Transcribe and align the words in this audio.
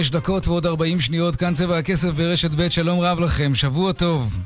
וחמש 0.00 0.10
דקות 0.10 0.48
ועוד 0.48 0.66
ארבעים 0.66 1.00
שניות, 1.00 1.36
כאן 1.36 1.54
צבע 1.54 1.78
הכסף 1.78 2.08
ברשת 2.08 2.50
ב', 2.50 2.68
שלום 2.68 3.00
רב 3.00 3.20
לכם, 3.20 3.54
שבוע 3.54 3.92
טוב. 3.92 4.36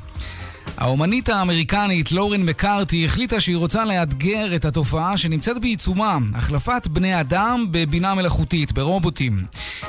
האומנית 0.77 1.29
האמריקנית 1.29 2.11
לורן 2.11 2.41
מקארתי 2.43 3.05
החליטה 3.05 3.39
שהיא 3.39 3.57
רוצה 3.57 3.85
לאתגר 3.85 4.55
את 4.55 4.65
התופעה 4.65 5.17
שנמצאת 5.17 5.61
בעיצומה, 5.61 6.17
החלפת 6.33 6.87
בני 6.87 7.19
אדם 7.19 7.67
בבינה 7.71 8.13
מלאכותית, 8.15 8.71
ברובוטים. 8.71 9.43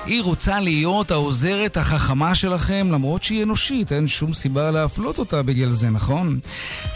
היא 0.07 0.23
רוצה 0.23 0.61
להיות 0.61 1.11
העוזרת 1.11 1.77
החכמה 1.77 2.35
שלכם, 2.35 2.89
למרות 2.93 3.23
שהיא 3.23 3.43
אנושית, 3.43 3.93
אין 3.93 4.07
שום 4.07 4.35
סיבה 4.35 4.71
להפלות 4.71 5.19
אותה 5.19 5.43
בגלל 5.43 5.71
זה, 5.71 5.91
נכון? 5.91 6.39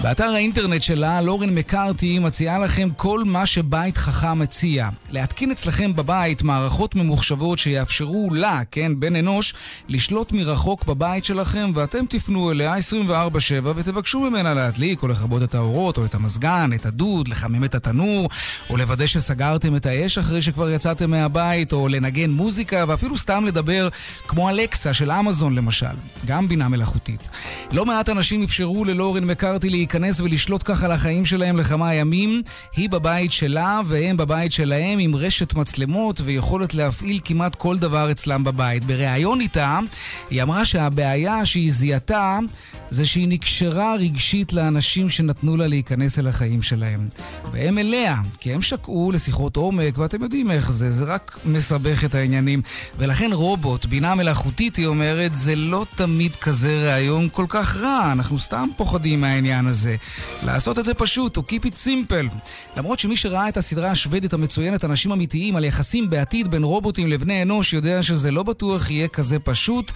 באתר 0.01 0.24
האינטרנט 0.24 0.82
שלה, 0.82 1.20
לורן 1.20 1.51
מקארתי 1.51 2.18
מציעה 2.18 2.59
לכם 2.59 2.88
כל 2.96 3.24
מה 3.24 3.46
שבית 3.46 3.96
חכם 3.96 4.38
מציע. 4.38 4.88
להתקין 5.10 5.51
אצלכם 5.51 5.96
בבית 5.96 6.42
מערכות 6.42 6.95
ממוחשבות 6.95 7.59
שיאפשרו 7.59 8.28
לה, 8.32 8.60
כן, 8.70 9.01
בן 9.01 9.16
אנוש, 9.16 9.54
לשלוט 9.88 10.32
מרחוק 10.32 10.84
בבית 10.84 11.24
שלכם, 11.24 11.70
ואתם 11.74 12.06
תפנו 12.09 12.51
אליה 12.51 12.74
24/7 12.77 13.73
ותבקשו 13.77 14.20
ממנה 14.20 14.54
להדליק 14.54 15.02
או 15.02 15.09
לכבות 15.09 15.42
את 15.42 15.54
האורות 15.54 15.96
או 15.96 16.04
את 16.04 16.15
המזגן, 16.15 16.70
את 16.74 16.87
הדוד, 16.87 17.29
לחמם 17.29 17.65
את 17.65 17.74
התנור, 17.74 18.29
או 18.70 18.77
לוודא 18.77 19.06
שסגרתם 19.06 19.77
את 19.77 19.87
האש 19.87 20.18
אחרי 20.18 20.43
שכבר 20.43 20.71
יצאתם 20.71 21.10
מהבית, 21.10 21.73
או 21.73 21.88
לנגן 21.88 22.30
מוזיקה, 22.30 22.84
ואפילו 23.01 23.18
סתם 23.18 23.45
לדבר 23.45 23.88
כמו 24.29 24.48
אלקסה 24.48 24.95
של 24.95 25.12
אמזון 25.12 25.54
למשל. 25.54 25.87
גם 26.26 26.48
בינה 26.48 26.68
מלאכותית. 26.68 27.29
לא 27.73 27.87
מעט 27.87 28.09
אנשים 28.09 28.43
אפשרו 28.43 28.84
ללורן 28.84 29.24
מקארתי 29.24 29.70
להיכנס 29.70 30.20
ולשלוט 30.20 30.62
ככה 30.65 30.87
על 30.87 30.93
החיים 30.93 31.26
שלהם 31.26 31.56
לכמה 31.56 31.95
ימים. 31.95 32.43
היא 32.76 32.90
בבית 32.90 33.32
שלה 33.32 33.80
והם 33.84 34.16
בבית 34.16 34.52
שלהם 34.52 34.98
עם 34.98 35.16
רשת 35.16 35.54
מצלמות 35.54 36.21
ויכולת 36.24 36.74
להפעיל 36.74 37.21
כמעט 37.24 37.54
כל 37.54 37.78
דבר 37.78 38.10
אצלם 38.10 38.45
בבית. 38.45 38.84
בריאיון 38.84 39.40
איתה, 39.40 39.78
היא 40.30 40.43
אמרה 40.43 40.65
שהבעיה 40.65 41.45
שהיא 41.45 41.73
זיהתה 41.73 42.38
זה 42.90 43.06
שהיא 43.06 43.28
נקשרה 43.28 43.95
רגשית 43.95 44.52
לאנשים 44.52 45.09
שנתנו 45.09 45.56
לה 45.56 45.66
להיכנס 45.66 46.18
אל 46.18 46.26
החיים 46.26 46.62
שלהם. 46.62 47.09
והם 47.52 47.78
אליה, 47.78 48.16
כי 48.38 48.52
הם 48.52 48.62
שקעו 48.62 49.12
לשיחות 49.12 49.56
עומק, 49.56 49.98
ואתם 49.98 50.23
יודעים 50.23 50.51
איך 50.51 50.73
זה, 50.73 50.90
זה 50.90 51.04
רק 51.04 51.38
מסבך 51.45 52.04
את 52.04 52.15
העניינים. 52.15 52.62
ולכן 52.99 53.30
רובוט, 53.33 53.87
בינה 53.87 54.15
מלאכותית, 54.15 54.77
היא 54.77 54.87
אומרת, 54.87 55.35
זה 55.35 55.57
לא 55.57 55.87
תמיד 55.95 56.37
כזה 56.37 56.91
רעיון 56.91 57.29
כל 57.33 57.46
כך 57.49 57.77
רע, 57.77 58.13
אנחנו 58.13 58.38
סתם 58.38 58.69
פוחדים 58.77 59.21
מהעניין 59.21 59.66
הזה. 59.66 59.96
לעשות 60.43 60.79
את 60.79 60.85
זה 60.85 60.95
פשוט, 60.95 61.37
או 61.37 61.43
keep 61.49 61.66
it 61.66 61.74
simple. 61.85 62.35
למרות 62.77 62.99
שמי 62.99 63.16
שראה 63.16 63.49
את 63.49 63.57
הסדרה 63.57 63.91
השוודית 63.91 64.33
המצוינת, 64.33 64.84
אנשים 64.84 65.12
אמיתיים, 65.12 65.56
על 65.56 65.65
יחסים 65.65 66.11
בעתיד 66.11 66.50
בין 66.50 66.65
רובוטים 66.65 67.09
לבני 67.09 67.43
אנוש, 67.43 67.72
יודע 67.72 68.03
שזה 68.03 68.31
לא 68.31 68.43
בטוח 68.43 68.91
יהיה 68.91 69.09
כזה 69.09 69.38
פשוט, 69.38 69.93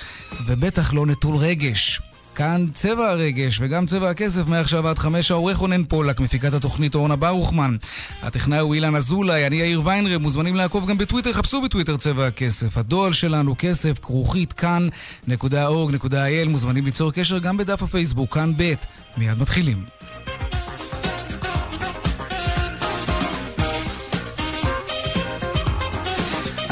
ובטח 0.46 0.94
לא 0.94 1.06
נטול 1.06 1.36
רגש. 1.36 2.00
כאן 2.34 2.66
צבע 2.74 3.10
הרגש 3.10 3.58
וגם 3.60 3.86
צבע 3.86 4.10
הכסף 4.10 4.46
מעכשיו 4.46 4.88
עד 4.88 4.98
חמש 4.98 5.30
העורך 5.30 5.56
רונן 5.56 5.84
פולק, 5.84 6.20
מפיקת 6.20 6.54
התוכנית 6.54 6.94
אורנה 6.94 7.16
ברוכמן. 7.16 7.76
הטכנאי 8.22 8.58
הוא 8.58 8.74
אילן 8.74 8.96
אזולאי, 8.96 9.46
אני 9.46 9.56
יאיר 9.56 9.82
ויינרב, 9.84 10.22
מוזמנים 10.22 10.56
לעקוב 10.56 10.86
גם 10.86 10.98
בטוויטר, 10.98 11.32
חפשו 11.32 11.62
בטוויטר 11.62 11.96
צבע 11.96 12.26
הכסף. 12.26 12.78
הדואל 12.78 13.12
שלנו 13.12 13.54
כסף, 13.58 13.98
כרוכית 13.98 14.52
כאן.org.il, 14.52 16.48
מוזמנים 16.48 16.84
ליצור 16.84 17.12
קשר 17.12 17.38
גם 17.38 17.56
בדף 17.56 17.82
הפייסבוק, 17.82 18.34
כאן 18.34 18.52
ב', 18.56 18.74
מיד 19.16 19.38
מתחילים. 19.38 19.84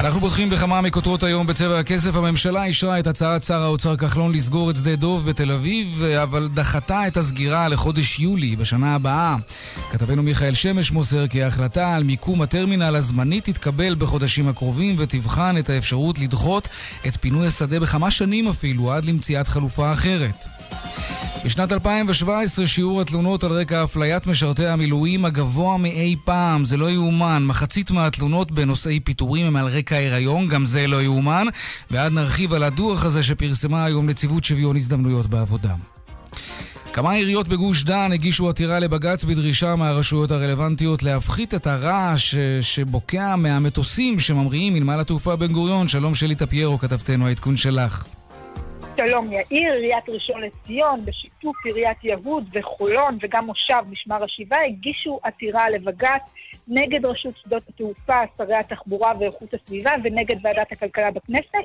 אנחנו 0.02 0.20
פותחים 0.20 0.50
בכמה 0.50 0.80
מכותרות 0.80 1.22
היום 1.22 1.46
בצבע 1.46 1.78
הכסף. 1.78 2.16
הממשלה 2.16 2.64
אישרה 2.64 2.98
את 2.98 3.06
הצעת 3.06 3.42
שר 3.44 3.62
האוצר 3.62 3.96
כחלון 3.96 4.32
לסגור 4.32 4.70
את 4.70 4.76
שדה 4.76 4.96
דוב 4.96 5.26
בתל 5.30 5.52
אביב, 5.52 6.02
אבל 6.22 6.48
דחתה 6.54 7.06
את 7.06 7.16
הסגירה 7.16 7.68
לחודש 7.68 8.20
יולי 8.20 8.56
בשנה 8.56 8.94
הבאה. 8.94 9.36
כתבנו 9.90 10.22
מיכאל 10.22 10.54
שמש 10.54 10.92
מוסר 10.92 11.26
כי 11.26 11.42
ההחלטה 11.42 11.94
על 11.94 12.04
מיקום 12.04 12.42
הטרמינל 12.42 12.96
הזמני 12.96 13.40
תתקבל 13.40 13.94
בחודשים 13.94 14.48
הקרובים 14.48 14.94
ותבחן 14.98 15.56
את 15.58 15.70
האפשרות 15.70 16.18
לדחות 16.18 16.68
את 17.06 17.16
פינוי 17.16 17.46
השדה 17.46 17.80
בכמה 17.80 18.10
שנים 18.10 18.48
אפילו, 18.48 18.92
עד 18.92 19.04
למציאת 19.04 19.48
חלופה 19.48 19.92
אחרת. 19.92 20.61
בשנת 21.44 21.72
2017 21.72 22.66
שיעור 22.66 23.00
התלונות 23.00 23.44
על 23.44 23.52
רקע 23.52 23.84
אפליית 23.84 24.26
משרתי 24.26 24.66
המילואים 24.66 25.24
הגבוה 25.24 25.76
מאי 25.76 26.16
פעם, 26.24 26.64
זה 26.64 26.76
לא 26.76 26.90
יאומן. 26.90 27.44
מחצית 27.46 27.90
מהתלונות 27.90 28.52
בנושאי 28.52 29.00
פיטורים 29.00 29.46
הם 29.46 29.56
על 29.56 29.66
רקע 29.66 29.96
הריון, 29.96 30.48
גם 30.48 30.66
זה 30.66 30.86
לא 30.86 31.02
יאומן. 31.02 31.46
ועד 31.90 32.12
נרחיב 32.12 32.54
על 32.54 32.62
הדוח 32.62 33.04
הזה 33.04 33.22
שפרסמה 33.22 33.84
היום 33.84 34.08
נציבות 34.08 34.44
שוויון 34.44 34.76
הזדמנויות 34.76 35.26
בעבודה. 35.26 35.74
כמה 36.92 37.12
עיריות 37.12 37.48
בגוש 37.48 37.84
דן 37.84 38.12
הגישו 38.12 38.48
עתירה 38.48 38.78
לבג"ץ 38.78 39.24
בדרישה 39.24 39.76
מהרשויות 39.76 40.30
הרלוונטיות 40.30 41.02
להפחית 41.02 41.54
את 41.54 41.66
הרעש 41.66 42.34
שבוקע 42.60 43.36
מהמטוסים 43.36 44.18
שממריאים 44.18 44.74
מנמל 44.74 45.00
התעופה 45.00 45.36
בן 45.36 45.52
גוריון. 45.52 45.88
שלום 45.88 46.14
שלי 46.14 46.34
טפיירו, 46.34 46.78
כתבתנו, 46.78 47.26
העדכון 47.26 47.56
שלך. 47.56 48.04
שלום 48.96 49.32
יאיר, 49.32 49.72
עיריית 49.72 50.08
ראשון 50.08 50.40
לציון, 50.40 51.04
בשיתוף 51.04 51.56
עיריית 51.64 52.04
יהוד 52.04 52.44
וחולון 52.52 53.18
וגם 53.22 53.46
מושב 53.46 53.82
משמר 53.90 54.24
השבעה, 54.24 54.66
הגישו 54.66 55.20
עתירה 55.22 55.70
לבג"ץ 55.70 56.22
נגד 56.68 57.06
רשות 57.06 57.34
שדות 57.36 57.68
התעופה, 57.68 58.20
שרי 58.38 58.54
התחבורה 58.54 59.12
ואיכות 59.20 59.54
הסביבה 59.54 59.90
ונגד 60.04 60.36
ועדת 60.42 60.72
הכלכלה 60.72 61.10
בכנסת, 61.10 61.64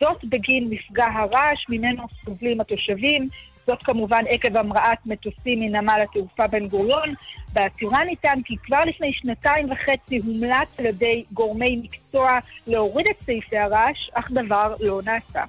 זאת 0.00 0.24
בגין 0.24 0.66
מפגע 0.70 1.06
הרעש 1.06 1.66
ממנו 1.68 2.02
סובלים 2.24 2.60
התושבים, 2.60 3.28
זאת 3.66 3.82
כמובן 3.82 4.24
עקב 4.28 4.56
המראת 4.56 4.98
מטוסים 5.06 5.60
מנמל 5.60 6.00
התעופה 6.02 6.46
בן 6.46 6.68
גוריון. 6.68 7.14
בעתירה 7.52 8.04
ניתן 8.04 8.38
כי 8.44 8.56
כבר 8.56 8.84
לפני 8.84 9.12
שנתיים 9.12 9.70
וחצי 9.70 10.18
הומלץ 10.18 10.78
על 10.78 10.86
ידי 10.86 11.24
גורמי 11.32 11.80
מקצוע 11.84 12.38
להוריד 12.66 13.06
את 13.10 13.20
סעיפי 13.20 13.58
הרעש, 13.58 14.10
אך 14.14 14.30
דבר 14.30 14.74
לא 14.80 15.00
נעשה. 15.04 15.44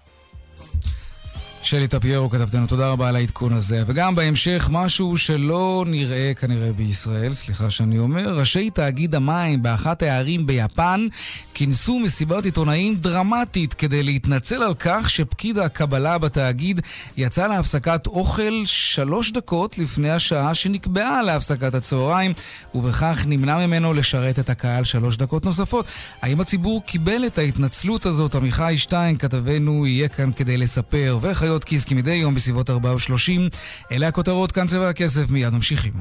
שלי 1.64 1.88
טפיירו 1.88 2.30
כתבתנו, 2.30 2.68
תודה 2.68 2.88
רבה 2.88 3.10
על 3.10 3.16
העדכון 3.16 3.54
הזה. 3.54 3.84
וגם 3.88 4.16
בהמשך, 4.16 4.70
משהו 4.72 5.18
שלא 5.18 5.86
נראה 5.88 6.32
כנראה 6.34 6.74
בישראל, 6.74 7.34
סליחה 7.34 7.70
שאני 7.70 8.00
אומר, 8.00 8.40
ראשי 8.40 8.70
תאגיד 8.70 9.16
המים 9.16 9.64
באחת 9.64 10.04
הערים 10.04 10.48
ביפן 10.48 11.08
כינסו 11.54 12.00
מסיבת 12.00 12.46
עיתונאים 12.46 12.96
דרמטית 12.96 13.74
כדי 13.74 14.04
להתנצל 14.04 14.64
על 14.64 14.74
כך 14.80 15.10
שפקיד 15.10 15.58
הקבלה 15.58 16.18
בתאגיד 16.18 16.82
יצא 17.18 17.48
להפסקת 17.48 18.08
אוכל 18.08 18.62
שלוש 18.66 19.32
דקות 19.32 19.78
לפני 19.78 20.12
השעה 20.12 20.54
שנקבעה 20.54 21.22
להפסקת 21.22 21.76
הצהריים, 21.76 22.34
ובכך 22.76 23.24
נמנע 23.28 23.68
ממנו 23.68 23.94
לשרת 23.94 24.40
את 24.40 24.50
הקהל 24.50 24.84
שלוש 24.84 25.18
דקות 25.18 25.46
נוספות. 25.46 25.86
האם 26.22 26.42
הציבור 26.42 26.84
קיבל 26.86 27.26
את 27.26 27.38
ההתנצלות 27.38 28.06
הזאת? 28.06 28.36
עמיחי 28.36 28.74
שטיין, 28.78 29.18
כתבנו, 29.18 29.88
יהיה 29.88 30.08
כאן 30.08 30.32
כדי 30.36 30.58
לספר. 30.58 31.20
וחיות 31.22 31.59
חיות 31.60 31.64
כיס 31.64 31.86
כמדי 31.86 32.14
יום 32.14 32.36
בסביבות 32.36 32.70
4 32.70 32.94
ו 32.94 33.00
30. 33.00 33.50
אלה 33.92 34.08
הכותרות, 34.08 34.52
כאן 34.52 34.68
צבע 34.68 34.90
הכסף, 34.90 35.30
מיד 35.30 35.50
ממשיכים. 35.54 35.94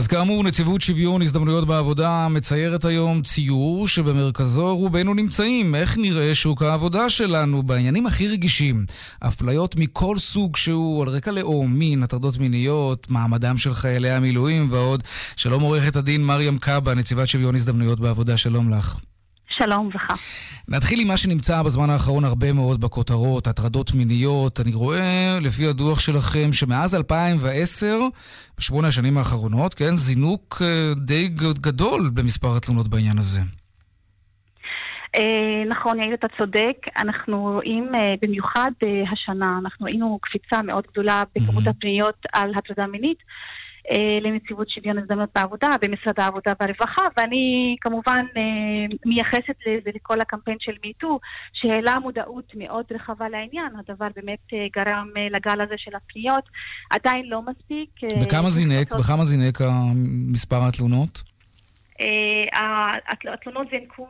אז 0.00 0.06
כאמור, 0.06 0.44
נציבות 0.44 0.80
שוויון 0.80 1.22
הזדמנויות 1.22 1.66
בעבודה 1.66 2.28
מציירת 2.28 2.84
היום 2.84 3.22
ציור 3.22 3.88
שבמרכזו 3.88 4.76
רובנו 4.76 5.14
נמצאים. 5.14 5.74
איך 5.74 5.98
נראה 5.98 6.34
שוק 6.34 6.62
העבודה 6.62 7.10
שלנו 7.10 7.62
בעניינים 7.62 8.06
הכי 8.06 8.28
רגישים? 8.28 8.84
אפליות 9.20 9.76
מכל 9.76 10.18
סוג 10.18 10.56
שהוא 10.56 11.02
על 11.02 11.08
רקע 11.08 11.30
לאום, 11.30 11.74
מין, 11.74 12.02
הטרדות 12.02 12.38
מיניות, 12.38 13.10
מעמדם 13.10 13.58
של 13.58 13.74
חיילי 13.74 14.10
המילואים 14.10 14.68
ועוד. 14.70 15.02
שלום 15.36 15.62
עורכת 15.62 15.96
הדין 15.96 16.30
מריam 16.30 16.58
קאבה, 16.60 16.94
נציבת 16.94 17.28
שוויון 17.28 17.54
הזדמנויות 17.54 18.00
בעבודה, 18.00 18.36
שלום 18.36 18.70
לך. 18.70 18.98
שלום 19.62 19.88
וכה. 19.94 20.14
נתחיל 20.68 21.00
עם 21.00 21.08
מה 21.08 21.16
שנמצא 21.16 21.62
בזמן 21.62 21.90
האחרון 21.90 22.24
הרבה 22.24 22.52
מאוד 22.52 22.80
בכותרות, 22.80 23.46
הטרדות 23.46 23.94
מיניות. 23.94 24.60
אני 24.60 24.74
רואה, 24.74 25.38
לפי 25.40 25.66
הדוח 25.66 26.00
שלכם, 26.00 26.52
שמאז 26.52 26.94
2010, 26.94 27.98
בשמונה 28.58 28.88
השנים 28.88 29.18
האחרונות, 29.18 29.74
כן, 29.74 29.96
זינוק 29.96 30.62
אה, 30.62 30.94
די 30.96 31.28
גדול 31.60 32.10
במספר 32.14 32.56
התלונות 32.56 32.88
בעניין 32.88 33.18
הזה. 33.18 33.40
Uh, 35.16 35.68
נכון, 35.68 36.00
יאיר, 36.00 36.14
אתה 36.14 36.26
צודק. 36.38 36.76
אנחנו 36.98 37.42
רואים, 37.42 37.94
uh, 37.94 37.98
במיוחד 38.22 38.70
השנה, 39.12 39.58
אנחנו 39.62 39.86
ראינו 39.86 40.18
קפיצה 40.22 40.62
מאוד 40.62 40.84
גדולה 40.92 41.22
בכמות 41.36 41.64
mm-hmm. 41.64 41.70
הפניות 41.70 42.16
על 42.32 42.52
הטרדה 42.56 42.86
מינית. 42.86 43.18
אה, 43.88 44.20
לנציבות 44.20 44.70
שוויון 44.70 44.98
הזדמנות 44.98 45.28
בעבודה 45.34 45.68
במשרד 45.82 46.20
העבודה 46.20 46.52
והרווחה, 46.60 47.02
ואני 47.16 47.76
כמובן 47.80 48.24
אה, 48.36 48.96
מייחסת 49.06 49.56
לזה 49.66 49.90
לכל 49.94 50.20
הקמפיין 50.20 50.56
של 50.60 50.72
מיטו, 50.84 51.18
שהעלה 51.52 51.98
מודעות 51.98 52.52
מאוד 52.54 52.84
רחבה 52.90 53.28
לעניין. 53.28 53.72
הדבר 53.78 54.06
באמת 54.16 54.38
אה, 54.52 54.66
גרם 54.76 55.08
לגל 55.30 55.60
הזה 55.60 55.74
של 55.76 55.90
הפניות. 55.96 56.44
עדיין 56.90 57.26
לא 57.26 57.40
מספיק. 57.42 57.90
בכמה 58.22 58.50
זינק? 58.50 58.92
בכמה 58.92 59.24
זינק 59.24 59.58
מספר 60.32 60.68
התלונות? 60.68 61.22
התלונות 63.24 63.66
זינקו 63.70 64.06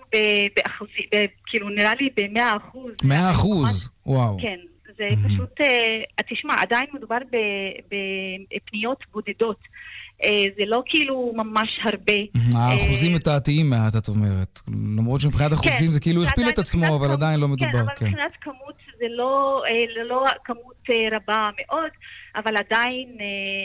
באחוזים, 0.56 1.04
כאילו 1.46 1.68
נראה 1.68 1.92
לי 2.00 2.08
ב-100 2.16 2.56
אחוז. 2.56 2.94
100 3.04 3.30
אחוז? 3.30 3.90
וואו. 4.06 4.36
כן. 4.42 4.58
זה 5.00 5.28
פשוט, 5.28 5.60
תשמע, 6.30 6.54
עדיין 6.58 6.86
מדובר 6.94 7.18
בפניות 8.50 9.04
בודדות. 9.12 9.58
אה, 10.24 10.44
זה 10.58 10.64
לא 10.66 10.82
כאילו 10.86 11.32
ממש 11.36 11.68
הרבה. 11.84 12.12
האחוזים 12.54 13.14
מתעתעים 13.14 13.70
מעט, 13.70 13.96
את 13.96 14.08
אומרת. 14.08 14.60
למרות 14.96 15.20
שמבחינת 15.20 15.52
אחוזים 15.52 15.86
כן, 15.86 15.90
זה 15.90 16.00
כאילו 16.00 16.24
הכפיל 16.24 16.48
את 16.48 16.58
עצמו, 16.58 16.96
אבל 16.96 17.10
עדיין 17.12 17.40
לא 17.40 17.46
כן, 17.46 17.52
מדובר. 17.52 17.70
כן, 17.72 17.78
אבל 17.78 18.06
מבחינת 18.08 18.32
כמות 18.40 18.74
זה 18.98 19.06
לא, 19.08 19.62
אה, 19.66 20.04
לא 20.04 20.24
כמות 20.44 20.70
רבה 21.12 21.50
מאוד, 21.56 21.90
אבל 22.36 22.54
עדיין 22.56 23.08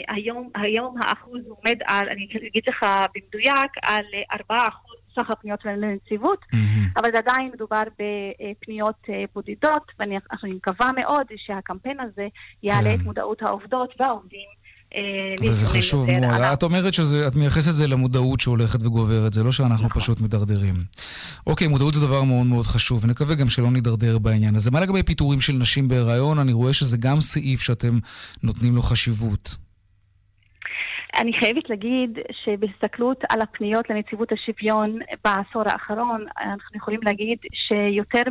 היום, 0.08 0.50
היום 0.54 0.96
האחוז 1.02 1.40
עומד 1.48 1.76
על, 1.86 2.08
אני 2.08 2.28
אגיד 2.48 2.62
לך 2.68 2.86
במדויק, 3.14 3.70
על 3.82 4.04
4 4.32 4.68
אחוז. 4.68 4.95
סך 5.16 5.30
הפניות 5.30 5.60
שלהם 5.60 5.80
לנציבות, 5.80 6.38
mm-hmm. 6.44 7.00
אבל 7.00 7.08
עדיין 7.16 7.50
מדובר 7.54 7.82
בפניות 7.98 9.06
בודדות, 9.34 9.92
ואני 9.98 10.18
מקווה 10.44 10.90
מאוד 10.96 11.26
שהקמפיין 11.36 12.00
הזה 12.00 12.26
יעלה 12.62 12.90
כן. 12.90 13.00
את 13.00 13.04
מודעות 13.04 13.42
העובדות 13.42 13.94
והעובדים 14.00 14.48
אה, 14.94 15.48
וזה 15.48 15.66
חשוב 15.66 16.10
מאוד. 16.10 16.40
את 16.40 16.62
אומרת 16.62 16.94
שאת 16.94 17.36
מייחסת 17.36 17.68
את 17.68 17.74
זה 17.74 17.86
למודעות 17.86 18.40
שהולכת 18.40 18.82
וגוברת, 18.82 19.32
זה 19.32 19.42
לא 19.42 19.52
שאנחנו 19.52 19.86
נכון. 19.88 20.02
פשוט 20.02 20.20
מדרדרים. 20.20 20.74
אוקיי, 21.46 21.66
מודעות 21.66 21.94
זה 21.94 22.00
דבר 22.00 22.22
מאוד 22.22 22.46
מאוד 22.46 22.66
חשוב, 22.66 23.04
ונקווה 23.04 23.34
גם 23.34 23.48
שלא 23.48 23.70
נידרדר 23.70 24.18
בעניין 24.18 24.54
הזה. 24.54 24.70
מה 24.70 24.80
לגבי 24.80 25.02
פיטורים 25.02 25.40
של 25.40 25.52
נשים 25.52 25.88
בהיריון? 25.88 26.38
אני 26.38 26.52
רואה 26.52 26.72
שזה 26.72 26.96
גם 26.96 27.20
סעיף 27.20 27.60
שאתם 27.60 27.98
נותנים 28.42 28.76
לו 28.76 28.82
חשיבות. 28.82 29.56
אני 31.20 31.32
חייבת 31.40 31.70
להגיד 31.70 32.18
שבהסתכלות 32.44 33.24
על 33.28 33.40
הפניות 33.40 33.90
לנציבות 33.90 34.32
השוויון 34.32 34.98
בעשור 35.24 35.62
האחרון, 35.66 36.24
אנחנו 36.40 36.76
יכולים 36.76 37.00
להגיד 37.02 37.38
שיותר 37.52 38.22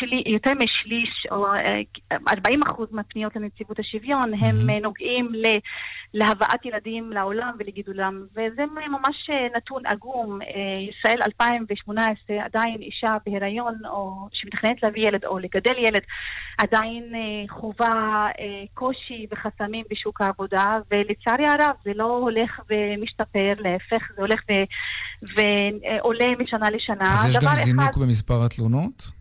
שלי, 0.00 0.22
יותר 0.26 0.52
משליש 0.54 1.26
או 1.30 1.46
40 2.28 2.62
אה, 2.62 2.70
אחוז 2.70 2.88
מהפניות 2.90 3.36
לנציבות 3.36 3.78
השוויון 3.78 4.34
הם 4.34 4.38
mm-hmm. 4.40 4.82
נוגעים 4.82 5.28
ל, 5.34 5.46
להבאת 6.14 6.64
ילדים 6.64 7.12
לעולם 7.12 7.50
ולגידולם 7.58 8.26
וזה 8.32 8.62
ממש 8.90 9.30
אה, 9.30 9.56
נתון 9.56 9.86
עגום. 9.86 10.38
ישראל 10.90 11.18
2018 11.26 12.44
עדיין 12.44 12.76
אישה 12.80 13.16
בהיריון 13.26 13.74
או 13.90 14.28
שמתכננת 14.32 14.82
להביא 14.82 15.08
ילד 15.08 15.24
או 15.24 15.38
לגדל 15.38 15.78
ילד 15.78 16.02
עדיין 16.58 17.04
חווה 17.48 18.28
קושי 18.74 19.26
וחסמים 19.30 19.84
בשוק 19.90 20.20
העבודה 20.20 20.72
ולצערי 20.90 21.46
הרב 21.46 21.74
זה 21.84 21.90
לא 21.94 22.04
הולך 22.04 22.60
ומשתפר, 22.70 23.52
להפך 23.58 24.08
זה 24.16 24.22
הולך 24.22 24.40
ו, 24.50 24.52
ועולה 25.36 26.26
משנה 26.38 26.70
לשנה. 26.70 27.14
אז 27.14 27.30
יש 27.30 27.44
גם 27.44 27.54
זינוק 27.54 27.90
אחד... 27.90 28.00
במספר 28.00 28.44
התלונות? 28.44 29.19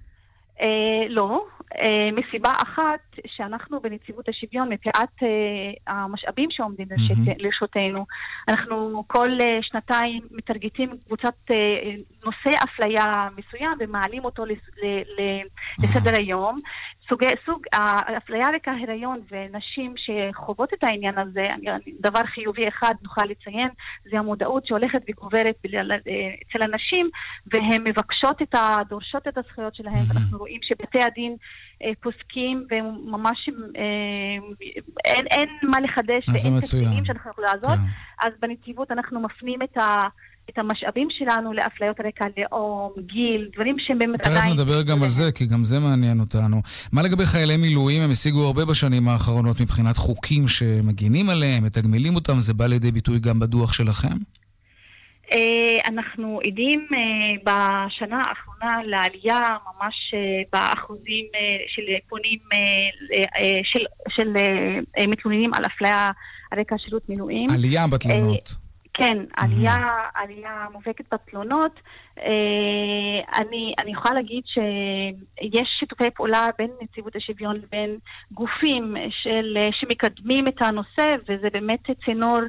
אה, 0.62 1.08
לא, 1.10 1.46
אה, 1.78 2.10
מסיבה 2.12 2.52
אחת 2.52 3.00
שאנחנו 3.28 3.80
בנציבות 3.80 4.30
השוויון, 4.30 4.70
מפאת 4.74 5.24
אה, 5.24 5.94
המשאבים 5.94 6.50
שעומדים 6.52 6.88
mm-hmm. 6.88 7.34
לרשותנו, 7.38 8.06
אנחנו 8.48 9.04
כל 9.08 9.30
אה, 9.42 9.60
שנתיים 9.62 10.22
מטרגטים 10.32 10.90
קבוצת 11.08 11.36
אה, 11.52 11.56
נושא 12.26 12.60
אפליה 12.64 13.28
מסוים 13.38 13.78
ומעלים 13.80 14.26
אותו 14.26 14.46
לס, 14.46 14.58
ל, 14.84 14.86
ל, 15.22 15.42
לסדר 15.80 16.18
היום. 16.18 16.60
סוג, 17.10 17.24
סוג 17.46 17.64
האפליה 17.74 18.48
רקע 18.56 18.72
הריון 18.72 19.22
ונשים 19.32 19.94
שחוות 19.98 20.74
את 20.74 20.84
העניין 20.84 21.18
הזה, 21.18 21.48
דבר 22.02 22.24
חיובי 22.24 22.68
אחד 22.68 22.94
נוכל 23.02 23.26
לציין, 23.26 23.70
זה 24.12 24.20
המודעות 24.20 24.66
שהולכת 24.66 25.02
וגוברת 25.10 25.56
אצל 25.62 26.64
הנשים, 26.64 27.10
והן 27.54 27.84
מבקשות 27.88 28.42
את 28.42 28.56
ה... 28.56 28.78
דורשות 28.90 29.28
את 29.28 29.38
הזכויות 29.38 29.76
שלהן, 29.76 30.04
ואנחנו 30.10 30.38
רואים 30.38 30.60
שבתי 30.64 31.04
הדין 31.04 31.36
אה, 31.84 31.92
פוסקים 32.02 32.68
וממש 32.72 33.50
אה, 33.78 34.64
אין, 35.06 35.26
אין 35.32 35.50
מה 35.64 35.80
לחדש 35.80 36.30
ואין 36.30 36.60
תקציבים 36.60 37.06
שאנחנו 37.06 37.32
יכולים 37.32 37.50
לעזור, 37.54 37.76
כן. 37.76 38.28
אז 38.28 38.34
בנציבות 38.40 38.92
אנחנו 38.92 39.20
מפנים 39.20 39.62
את 39.62 39.78
ה... 39.78 40.08
את 40.50 40.58
המשאבים 40.58 41.08
שלנו 41.18 41.54
לאפליות 41.54 41.98
רקע 42.00 42.26
לאום, 42.38 42.92
גיל, 43.00 43.50
דברים 43.54 43.76
שהם 43.80 44.00
באמת 44.00 44.28
עדיין... 44.28 44.42
תכף 44.42 44.54
נדבר 44.54 44.82
גם 44.82 45.04
על 45.04 45.10
זה, 45.10 45.32
כי 45.32 45.46
גם 45.46 45.66
זה 45.66 45.80
מעניין 45.80 46.20
אותנו. 46.20 46.62
מה 46.92 47.02
לגבי 47.02 47.26
חיילי 47.26 47.58
מילואים? 47.58 48.02
הם 48.02 48.12
השיגו 48.12 48.46
הרבה 48.46 48.66
בשנים 48.66 49.08
האחרונות 49.08 49.62
מבחינת 49.62 49.98
חוקים 49.98 50.48
שמגינים 50.48 51.30
עליהם, 51.30 51.64
מתגמלים 51.64 52.16
אותם, 52.16 52.40
זה 52.40 52.54
בא 52.54 52.68
לידי 52.68 52.92
ביטוי 52.92 53.20
גם 53.20 53.40
בדוח 53.40 53.74
שלכם? 53.74 54.18
אה, 55.34 55.78
אנחנו 55.88 56.40
עדים 56.48 56.88
אה, 56.94 56.98
בשנה 57.44 58.22
האחרונה 58.28 58.84
לעלייה 58.86 59.40
ממש 59.40 60.14
אה, 60.14 60.42
באחוזים 60.54 61.26
של 61.68 61.82
פונים, 62.10 62.40
של, 63.64 63.86
של 64.10 64.34
מתלוננים 65.08 65.54
על 65.54 65.66
אפליה 65.66 66.12
על 66.52 66.60
רקע 66.60 66.76
שירות 66.78 67.10
מילואים. 67.10 67.46
עלייה 67.54 67.88
בתלונות. 67.88 68.69
כן, 69.00 69.18
עלייה, 69.38 69.88
עלייה 70.16 70.66
מובהקת 70.72 71.14
בתלונות. 71.14 71.80
אה, 72.20 73.40
אני, 73.42 73.74
אני 73.82 73.92
יכולה 73.92 74.16
להגיד 74.16 74.44
שיש 74.46 75.68
שיתופי 75.80 76.10
פעולה 76.16 76.48
בין 76.58 76.72
נציבות 76.82 77.16
השוויון 77.16 77.56
לבין 77.56 77.98
גופים 78.32 78.96
של, 79.10 79.58
שמקדמים 79.72 80.48
את 80.48 80.62
הנושא, 80.62 81.16
וזה 81.30 81.48
באמת 81.54 81.80
צינור 82.06 82.40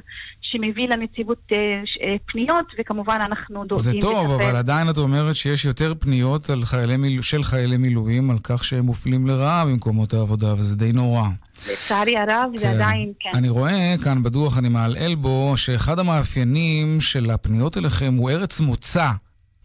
שמביא 0.51 0.87
לנציבות 0.89 1.41
אה, 1.51 1.57
אה, 1.57 2.15
פניות, 2.31 2.65
וכמובן 2.79 3.19
אנחנו 3.25 3.65
דואגים... 3.65 3.91
זה 3.91 3.93
טוב, 4.01 4.31
לטפל. 4.31 4.43
אבל 4.43 4.55
עדיין 4.55 4.89
את 4.89 4.97
אומרת 4.97 5.35
שיש 5.35 5.65
יותר 5.65 5.93
פניות 5.99 6.49
חיילי 6.63 6.97
מיל... 6.97 7.21
של 7.21 7.43
חיילי 7.43 7.77
מילואים 7.77 8.31
על 8.31 8.37
כך 8.43 8.63
שהם 8.63 8.85
מופלים 8.85 9.27
לרעה 9.27 9.65
במקומות 9.65 10.13
העבודה, 10.13 10.53
וזה 10.53 10.75
די 10.75 10.91
נורא. 10.91 11.27
לצערי 11.71 12.17
הרב, 12.17 12.49
כן. 12.51 12.57
זה 12.57 12.71
עדיין, 12.71 13.11
כן. 13.19 13.37
אני 13.37 13.49
רואה 13.49 13.95
כאן 14.03 14.23
בדוח, 14.23 14.57
אני 14.57 14.69
מעלעל 14.69 15.15
בו, 15.15 15.53
שאחד 15.57 15.99
המאפיינים 15.99 17.01
של 17.01 17.31
הפניות 17.31 17.77
אליכם 17.77 18.13
הוא 18.17 18.29
ארץ 18.29 18.59
מוצא. 18.59 19.11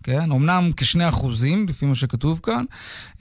כן? 0.07 0.33
אמנם 0.33 0.71
כשני 0.77 1.09
אחוזים, 1.09 1.67
לפי 1.69 1.87
מה 1.87 1.95
שכתוב 1.95 2.41
כאן, 2.43 2.65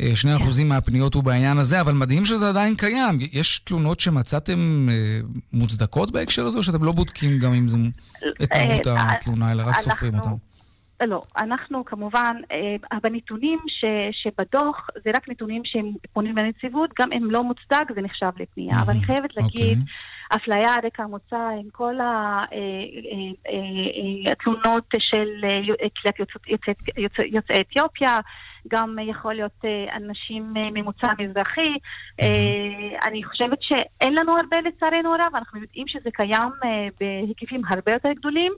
אה, 0.02 0.16
שני 0.16 0.36
אחוזים 0.36 0.70
מהפניות 0.70 1.14
הוא 1.14 1.24
בעניין 1.24 1.58
הזה, 1.58 1.82
אבל 1.82 1.94
מדהים 1.94 2.26
שזה 2.26 2.50
עדיין 2.50 2.76
קיים. 2.76 3.18
יש 3.34 3.60
תלונות 3.60 4.00
שמצאתם 4.00 4.88
אה, 4.92 5.20
מוצדקות 5.54 6.12
בהקשר 6.12 6.46
הזה, 6.46 6.58
או 6.58 6.64
שאתם 6.64 6.84
לא 6.84 6.92
בודקים 6.92 7.40
גם 7.40 7.54
אם 7.54 7.68
זה 7.68 7.78
את 8.44 8.54
מהות 8.54 8.88
אה, 8.88 9.12
התלונה, 9.12 9.52
אלא 9.52 9.64
רק 9.66 9.78
סופרים 9.78 10.16
אותה? 10.16 10.30
לא, 11.06 11.22
אנחנו 11.38 11.86
כמובן, 11.86 12.36
בנתונים 13.04 13.60
ש, 13.68 13.86
שבדוח, 14.24 14.88
זה 15.04 15.12
רק 15.16 15.30
נתונים 15.30 15.62
שהם 15.66 15.92
פונים 16.14 16.38
לנציבות, 16.38 16.90
גם 17.00 17.10
אם 17.14 17.32
לא 17.32 17.44
מוצדק 17.44 17.86
זה 17.96 18.02
נחשב 18.02 18.30
לפנייה. 18.40 18.82
אבל 18.82 18.94
אני 18.94 19.04
חייבת 19.04 19.38
להגיד... 19.38 19.78
Okay. 19.78 20.15
אפליה 20.30 20.74
על 20.74 20.80
רקע 20.86 21.06
מוצא 21.06 21.50
עם 21.62 21.70
כל 21.72 21.96
התלונות 24.32 24.84
של 25.00 25.28
קהילת 25.94 26.20
יוצאי 27.32 27.62
אתיופיה, 27.62 28.20
גם 28.68 28.96
יכול 29.10 29.34
להיות 29.34 29.66
אנשים 29.96 30.54
ממוצא 30.54 31.08
מזרחי. 31.20 31.74
אני 33.08 33.24
חושבת 33.24 33.58
שאין 33.62 34.14
לנו 34.14 34.34
הרבה 34.38 34.58
לצערנו 34.62 35.14
הרב, 35.14 35.36
אנחנו 35.36 35.62
יודעים 35.62 35.88
שזה 35.88 36.10
קיים 36.14 36.50
בהיקפים 37.00 37.60
הרבה 37.70 37.92
יותר 37.92 38.12
גדולים, 38.12 38.52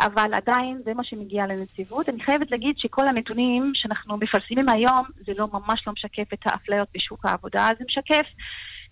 אבל 0.00 0.34
עדיין 0.34 0.80
זה 0.84 0.94
מה 0.94 1.04
שמגיע 1.04 1.44
לנציבות. 1.44 2.08
אני 2.08 2.22
חייבת 2.24 2.50
להגיד 2.50 2.74
שכל 2.78 3.08
הנתונים 3.08 3.72
שאנחנו 3.74 4.16
מפרסמים 4.16 4.68
היום, 4.68 5.06
זה 5.26 5.32
לא 5.38 5.48
ממש 5.52 5.86
לא 5.86 5.92
משקף 5.92 6.32
את 6.32 6.46
האפליות 6.46 6.88
בשוק 6.94 7.26
העבודה, 7.26 7.68
זה 7.78 7.84
משקף 7.88 8.26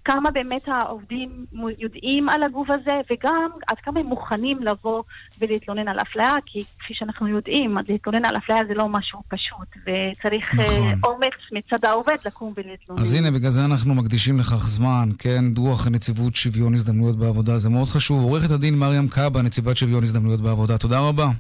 כמה 0.04 0.30
באמת 0.30 0.69
העובדים 0.69 1.47
יודעים 1.78 2.28
על 2.28 2.42
הגוף 2.42 2.69
הזה, 2.71 3.00
וגם 3.11 3.50
עד 3.66 3.76
כמה 3.83 4.00
הם 4.00 4.07
מוכנים 4.07 4.59
לבוא 4.62 5.02
ולהתלונן 5.40 5.88
על 5.88 6.00
אפליה, 6.00 6.35
כי 6.47 6.64
כפי 6.78 6.95
שאנחנו 6.95 7.28
יודעים, 7.28 7.76
להתלונן 7.88 8.25
על 8.25 8.37
אפליה 8.37 8.59
זה 8.69 8.75
לא 8.75 8.88
משהו 8.88 9.23
פשוט, 9.28 9.69
וצריך 9.83 10.59
אה, 10.59 10.64
נכון. 10.64 11.00
אומץ 11.04 11.38
מצד 11.52 11.85
העובד 11.85 12.16
לקום 12.26 12.52
ולהתלונן. 12.57 13.00
אז 13.00 13.14
הנה, 13.14 13.30
בגלל 13.30 13.50
זה 13.50 13.64
אנחנו 13.64 13.95
מקדישים 13.95 14.38
לכך 14.38 14.66
זמן, 14.66 15.09
כן? 15.19 15.54
דוח 15.54 15.88
נציבות 15.88 16.37
שוויון 16.37 16.75
הזדמנויות 16.75 17.19
בעבודה, 17.19 17.59
זה 17.59 17.71
מאוד 17.71 17.88
חשוב. 17.88 18.23
עורכת 18.23 18.50
הדין 18.50 18.83
מריam 18.83 19.14
קאבה, 19.14 19.42
נציבת 19.42 19.76
שוויון 19.76 20.02
הזדמנויות 20.02 20.40
בעבודה, 20.40 20.78
תודה 20.78 21.00
רבה. 21.00 21.30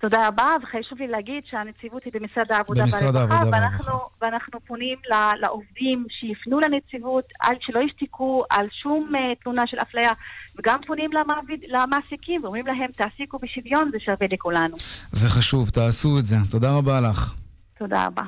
תודה 0.00 0.28
רבה, 0.28 0.56
וחשוב 0.62 0.98
לי 0.98 1.08
להגיד 1.08 1.42
שהנציבות 1.50 2.04
היא 2.04 2.12
במשרד 2.12 2.52
העבודה 2.52 2.82
במשרד 2.82 3.16
והרווחה, 3.16 3.34
העבודה 3.34 3.56
ואנחנו. 3.56 3.94
ואנחנו 4.22 4.60
פונים 4.60 4.98
לעובדים 5.40 6.06
שיפנו 6.20 6.60
לנציבות, 6.60 7.24
על 7.40 7.56
שלא 7.60 7.80
ישתיקו 7.80 8.44
על 8.50 8.66
שום 8.70 9.06
uh, 9.08 9.42
תלונה 9.42 9.66
של 9.66 9.80
אפליה, 9.82 10.10
וגם 10.58 10.78
פונים 10.86 11.10
למעביד, 11.12 11.64
למעסיקים 11.68 12.44
ואומרים 12.44 12.66
להם, 12.66 12.90
תעסיקו 12.92 13.38
בשוויון, 13.38 13.90
זה 13.92 14.00
שווה 14.00 14.26
לכולנו. 14.30 14.76
זה 15.12 15.28
חשוב, 15.28 15.70
תעשו 15.70 16.18
את 16.18 16.24
זה. 16.24 16.36
תודה 16.50 16.70
רבה 16.70 17.00
לך. 17.00 17.34
תודה 17.78 18.06
רבה. 18.06 18.22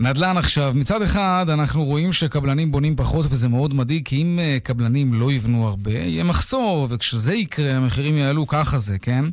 נדל"ן 0.00 0.36
עכשיו, 0.36 0.72
מצד 0.74 1.02
אחד 1.02 1.46
אנחנו 1.48 1.84
רואים 1.84 2.12
שקבלנים 2.12 2.72
בונים 2.72 2.96
פחות 2.96 3.26
וזה 3.30 3.48
מאוד 3.48 3.74
מדאיג 3.74 4.04
כי 4.04 4.22
אם 4.22 4.38
uh, 4.38 4.60
קבלנים 4.60 5.14
לא 5.14 5.32
יבנו 5.32 5.68
הרבה, 5.68 5.90
יהיה 5.92 6.24
מחסור 6.24 6.86
וכשזה 6.90 7.34
יקרה 7.34 7.76
המחירים 7.76 8.16
יעלו, 8.16 8.46
ככה 8.46 8.78
זה, 8.78 8.98
כן? 8.98 9.24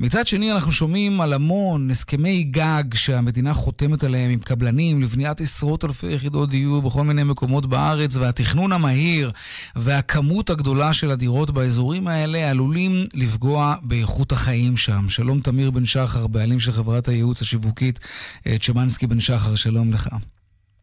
מצד 0.00 0.26
שני 0.26 0.52
אנחנו 0.52 0.72
שומעים 0.72 1.20
על 1.20 1.32
המון 1.32 1.90
הסכמי 1.90 2.42
גג 2.42 2.84
שהמדינה 2.94 3.54
חותמת 3.54 4.04
עליהם 4.04 4.30
עם 4.30 4.38
קבלנים 4.38 5.02
לבניית 5.02 5.40
עשרות 5.40 5.84
אלפי 5.84 6.12
יחידות 6.12 6.50
דיור 6.50 6.82
בכל 6.82 7.04
מיני 7.04 7.24
מקומות 7.24 7.66
בארץ 7.66 8.16
והתכנון 8.16 8.72
המהיר 8.72 9.30
והכמות 9.76 10.50
הגדולה 10.50 10.92
של 10.92 11.10
הדירות 11.10 11.50
באזורים 11.50 12.08
האלה 12.08 12.50
עלולים 12.50 13.04
לפגוע 13.14 13.74
באיכות 13.82 14.32
החיים 14.32 14.76
שם. 14.76 15.08
שלום 15.08 15.40
תמיר 15.40 15.70
בן 15.70 15.84
שחר, 15.84 16.26
בעלים 16.26 16.60
של 16.60 16.72
חברת 16.72 17.08
הייעוץ 17.08 17.42
השיווקית 17.42 18.00
אה, 18.46 18.56
צ'מנסקי 18.58 19.06
בן 19.06 19.20
שחר, 19.20 19.54
שלום 19.54 19.92
לך. 19.92 20.01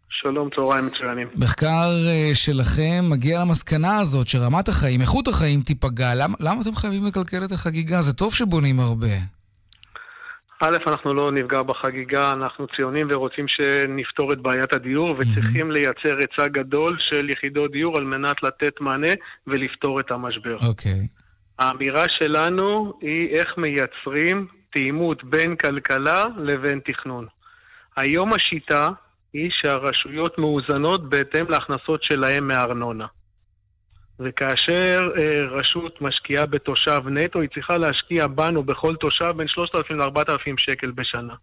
שלום, 0.09 0.49
צהריים 0.55 0.85
מצוינים. 0.85 1.27
מחקר 1.35 1.89
uh, 2.05 2.35
שלכם 2.35 3.05
מגיע 3.09 3.39
למסקנה 3.39 3.99
הזאת 3.99 4.27
שרמת 4.27 4.67
החיים, 4.67 5.01
איכות 5.01 5.27
החיים 5.27 5.61
תיפגע. 5.61 6.15
למה, 6.15 6.38
למה 6.39 6.61
אתם 6.61 6.75
חייבים 6.75 7.05
לקלקל 7.05 7.45
את 7.45 7.51
החגיגה? 7.51 8.01
זה 8.01 8.13
טוב 8.13 8.33
שבונים 8.33 8.79
הרבה. 8.79 9.07
א', 10.63 10.77
אנחנו 10.88 11.13
לא 11.13 11.31
נפגע 11.31 11.61
בחגיגה, 11.61 12.31
אנחנו 12.31 12.67
ציונים 12.75 13.07
ורוצים 13.11 13.45
שנפתור 13.47 14.33
את 14.33 14.39
בעיית 14.41 14.73
הדיור, 14.73 15.15
וצריכים 15.19 15.71
לייצר 15.71 16.17
היצע 16.19 16.47
גדול 16.47 16.97
של 16.99 17.29
יחידות 17.29 17.71
דיור 17.71 17.97
על 17.97 18.03
מנת 18.03 18.43
לתת 18.43 18.81
מענה 18.81 19.11
ולפתור 19.47 19.99
את 19.99 20.11
המשבר. 20.11 20.57
אוקיי. 20.67 21.07
האמירה 21.59 22.05
שלנו 22.19 22.93
היא 23.01 23.29
איך 23.29 23.47
מייצרים 23.57 24.47
תאימות 24.73 25.23
בין 25.23 25.55
כלכלה 25.55 26.23
לבין 26.38 26.79
תכנון. 26.85 27.25
היום 27.97 28.33
השיטה 28.33 28.88
היא 29.33 29.50
שהרשויות 29.51 30.39
מאוזנות 30.39 31.09
בהתאם 31.09 31.45
להכנסות 31.50 32.03
שלהן 32.03 32.43
מארנונה. 32.43 33.05
וכאשר 34.19 34.98
אה, 35.17 35.24
רשות 35.59 36.01
משקיעה 36.01 36.45
בתושב 36.45 37.01
נטו, 37.12 37.41
היא 37.41 37.50
צריכה 37.53 37.77
להשקיע 37.77 38.27
בנו 38.27 38.63
בכל 38.63 38.95
תושב 38.95 39.31
בין 39.38 39.48
3,000 39.48 39.98
ל-4,000 40.00 40.53
שקל 40.57 40.91
בשנה. 40.91 41.33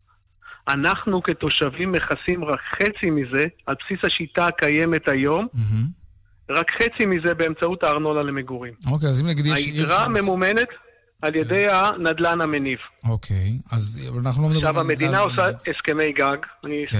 אנחנו 0.68 1.22
כתושבים 1.22 1.92
מכסים 1.92 2.44
רק 2.44 2.60
חצי 2.74 3.10
מזה 3.10 3.44
על 3.66 3.74
בסיס 3.84 4.04
השיטה 4.04 4.46
הקיימת 4.46 5.08
היום, 5.08 5.46
מהמם. 5.54 5.86
רק 6.50 6.70
חצי 6.70 7.06
מזה 7.06 7.34
באמצעות 7.34 7.84
הארנונה 7.84 8.22
למגורים. 8.22 8.74
אוקיי, 8.92 9.08
אז 9.08 9.20
אם 9.20 9.26
נגיד 9.26 9.46
יש... 9.46 9.64
שמס- 9.64 10.22
ממומנת 10.22 10.68
על 11.22 11.34
ידי 11.36 11.64
הנדלן 11.70 12.40
המניב. 12.40 12.78
אוקיי, 13.08 13.58
אז 13.72 14.10
אנחנו 14.26 14.42
לא 14.42 14.48
מדברים... 14.48 14.66
עכשיו, 14.68 14.80
המדינה 14.80 15.18
עושה 15.18 15.42
הסכמי 15.48 16.12
גג, 16.12 16.36
אני 16.64 16.84
כן. 16.86 16.96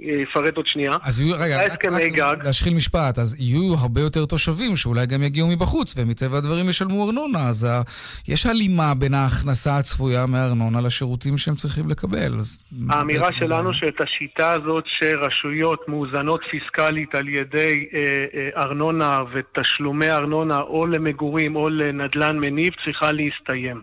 אפרט 0.00 0.56
עוד 0.56 0.66
שנייה. 0.66 0.90
אז 1.02 1.20
יהיו, 1.20 1.34
רגע, 1.38 1.64
רק, 1.64 1.84
רק 1.84 2.02
גג. 2.02 2.36
להשחיל 2.44 2.74
משפט, 2.74 3.18
אז 3.18 3.40
יהיו 3.40 3.74
הרבה 3.74 4.00
יותר 4.00 4.24
תושבים 4.26 4.76
שאולי 4.76 5.06
גם 5.06 5.22
יגיעו 5.22 5.48
מבחוץ, 5.48 5.94
ומטבע 5.98 6.38
הדברים 6.38 6.68
ישלמו 6.68 7.06
ארנונה, 7.06 7.48
אז 7.48 7.64
ה... 7.64 7.82
יש 8.28 8.46
הלימה 8.46 8.94
בין 8.94 9.14
ההכנסה 9.14 9.76
הצפויה 9.76 10.26
מארנונה 10.26 10.80
לשירותים 10.80 11.36
שהם 11.36 11.54
צריכים 11.54 11.88
לקבל. 11.88 12.34
אז 12.38 12.58
האמירה 12.90 13.28
שלנו 13.32 13.54
הבעיה. 13.54 13.74
שאת 13.74 14.00
השיטה 14.00 14.52
הזאת 14.52 14.84
שרשויות 14.86 15.88
מאוזנות 15.88 16.40
פיסקלית 16.50 17.14
על 17.14 17.28
ידי 17.28 17.86
אה, 17.94 18.00
אה, 18.34 18.62
ארנונה 18.62 19.18
ותשלומי 19.34 20.10
ארנונה 20.10 20.58
או 20.58 20.86
למגורים 20.86 21.56
או 21.56 21.68
לנדלן 21.68 22.38
מניב 22.38 22.72
צריכה 22.84 23.12
להסתיים. 23.12 23.80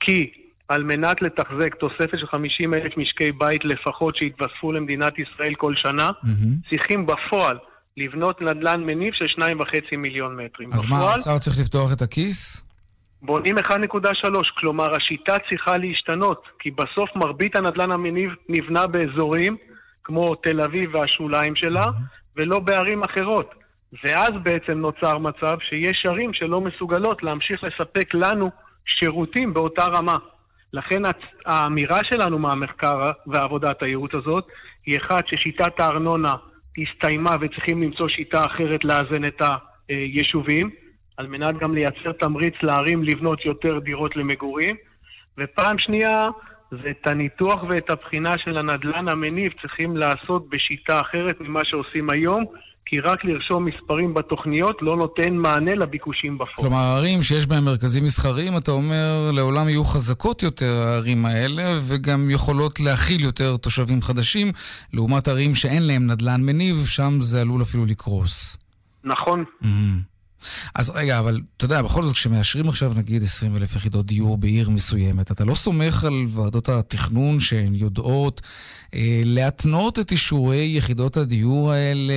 כי 0.00 0.30
על 0.68 0.82
מנת 0.82 1.22
לתחזק 1.22 1.74
תוספת 1.74 2.18
של 2.18 2.26
50 2.26 2.74
אלף 2.74 2.96
משקי 2.96 3.32
בית 3.32 3.64
לפחות 3.64 4.16
שהתווספו 4.16 4.72
למדינת 4.72 5.18
ישראל 5.18 5.54
כל 5.54 5.74
שנה, 5.76 6.10
מהמם. 6.22 6.54
צריכים 6.70 7.06
בפועל 7.06 7.58
לבנות 7.96 8.40
נדלן 8.40 8.84
מניב 8.84 9.14
של 9.14 9.42
2.5 9.42 9.96
מיליון 9.96 10.36
מטרים. 10.36 10.72
אז 10.72 10.86
מה, 10.86 10.96
בפועל 10.96 11.10
האוצר 11.10 11.38
צריך 11.38 11.56
לפתוח 11.60 11.92
את 11.92 12.02
הכיס? 12.02 12.62
בונים 13.22 13.58
1.3, 13.58 13.70
כלומר 14.60 14.96
השיטה 14.96 15.34
צריכה 15.48 15.76
להשתנות, 15.76 16.42
כי 16.58 16.70
בסוף 16.70 17.16
מרבית 17.16 17.56
הנדל"ן 17.56 17.90
המניב 17.90 18.30
נבנה 18.48 18.86
באזורים 18.86 19.56
כמו 20.04 20.34
תל 20.34 20.60
אביב 20.60 20.94
והשוליים 20.94 21.56
שלה, 21.56 21.86
ולא 22.36 22.58
בערים 22.58 23.02
אחרות. 23.02 23.54
ואז 24.04 24.30
בעצם 24.42 24.72
נוצר 24.72 25.18
מצב 25.18 25.56
שיש 25.68 26.06
ערים 26.08 26.34
שלא 26.34 26.60
מסוגלות 26.60 27.22
להמשיך 27.22 27.64
לספק 27.64 28.14
לנו 28.14 28.50
שירותים 28.86 29.54
באותה 29.54 29.84
רמה. 29.84 30.16
לכן 30.72 31.02
האמירה 31.46 32.00
שלנו 32.10 32.38
מהמחקר 32.38 33.10
ועבודת 33.26 33.82
הייעוץ 33.82 34.14
הזאת 34.14 34.46
היא 34.86 34.96
אחד 34.96 35.20
ששיטת 35.26 35.80
הארנונה 35.80 36.34
הסתיימה 36.78 37.36
וצריכים 37.40 37.82
למצוא 37.82 38.08
שיטה 38.08 38.44
אחרת 38.44 38.84
לאזן 38.84 39.24
את 39.24 39.42
היישובים, 39.88 40.70
על 41.16 41.26
מנת 41.26 41.58
גם 41.58 41.74
לייצר 41.74 42.12
תמריץ 42.12 42.54
לערים 42.62 43.04
לבנות 43.04 43.44
יותר 43.44 43.78
דירות 43.78 44.16
למגורים. 44.16 44.76
ופעם 45.38 45.78
שנייה, 45.78 46.26
זה 46.70 46.90
את 46.90 47.06
הניתוח 47.06 47.62
ואת 47.68 47.90
הבחינה 47.90 48.32
של 48.44 48.58
הנדלן 48.58 49.08
המניב 49.08 49.52
צריכים 49.60 49.96
לעשות 49.96 50.48
בשיטה 50.48 51.00
אחרת 51.00 51.40
ממה 51.40 51.60
שעושים 51.64 52.10
היום, 52.10 52.44
כי 52.90 53.00
רק 53.00 53.24
לרשום 53.24 53.64
מספרים 53.64 54.14
בתוכניות 54.14 54.76
לא 54.80 54.96
נותן 54.96 55.34
מענה 55.34 55.74
לביקושים 55.74 56.38
בפועל. 56.38 56.54
כלומר, 56.56 56.96
ערים 56.96 57.22
שיש 57.22 57.46
בהן 57.46 57.64
מרכזים 57.64 58.04
מסחריים, 58.04 58.56
אתה 58.56 58.70
אומר, 58.70 59.30
לעולם 59.32 59.68
יהיו 59.68 59.84
חזקות 59.84 60.42
יותר 60.42 60.82
הערים 60.86 61.26
האלה, 61.26 61.78
וגם 61.80 62.30
יכולות 62.30 62.80
להכיל 62.80 63.20
יותר 63.20 63.56
תושבים 63.56 64.02
חדשים, 64.02 64.52
לעומת 64.92 65.28
ערים 65.28 65.54
שאין 65.54 65.82
להם 65.86 66.06
נדל"ן 66.06 66.40
מניב, 66.42 66.86
שם 66.86 67.18
זה 67.20 67.40
עלול 67.40 67.62
אפילו 67.62 67.86
לקרוס. 67.86 68.56
נכון, 69.04 69.44
מהמם. 69.60 70.17
אז 70.74 70.90
רגע, 70.90 71.18
אבל 71.18 71.40
אתה 71.56 71.64
יודע, 71.64 71.82
בכל 71.82 72.02
זאת, 72.02 72.14
כשמאשרים 72.14 72.68
עכשיו 72.68 72.92
נגיד 72.96 73.22
20 73.22 73.56
אלף 73.56 73.76
יחידות 73.76 74.06
דיור 74.06 74.38
בעיר 74.38 74.70
מסוימת, 74.70 75.30
אתה 75.30 75.44
לא 75.44 75.54
סומך 75.54 76.04
על 76.04 76.24
ועדות 76.28 76.68
התכנון 76.68 77.40
שהן 77.40 77.74
יודעות 77.74 78.40
אה, 78.94 79.20
להתנות 79.24 79.98
את 79.98 80.10
אישורי 80.10 80.74
יחידות 80.76 81.16
הדיור 81.16 81.72
האלה 81.72 82.14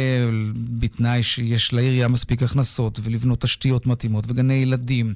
בתנאי 0.80 1.24
שיש 1.24 1.74
לעירייה 1.74 2.08
מספיק 2.08 2.44
הכנסות 2.44 3.00
ולבנות 3.04 3.42
תשתיות 3.42 3.88
מתאימות 3.88 4.24
וגני 4.28 4.54
ילדים 4.54 5.14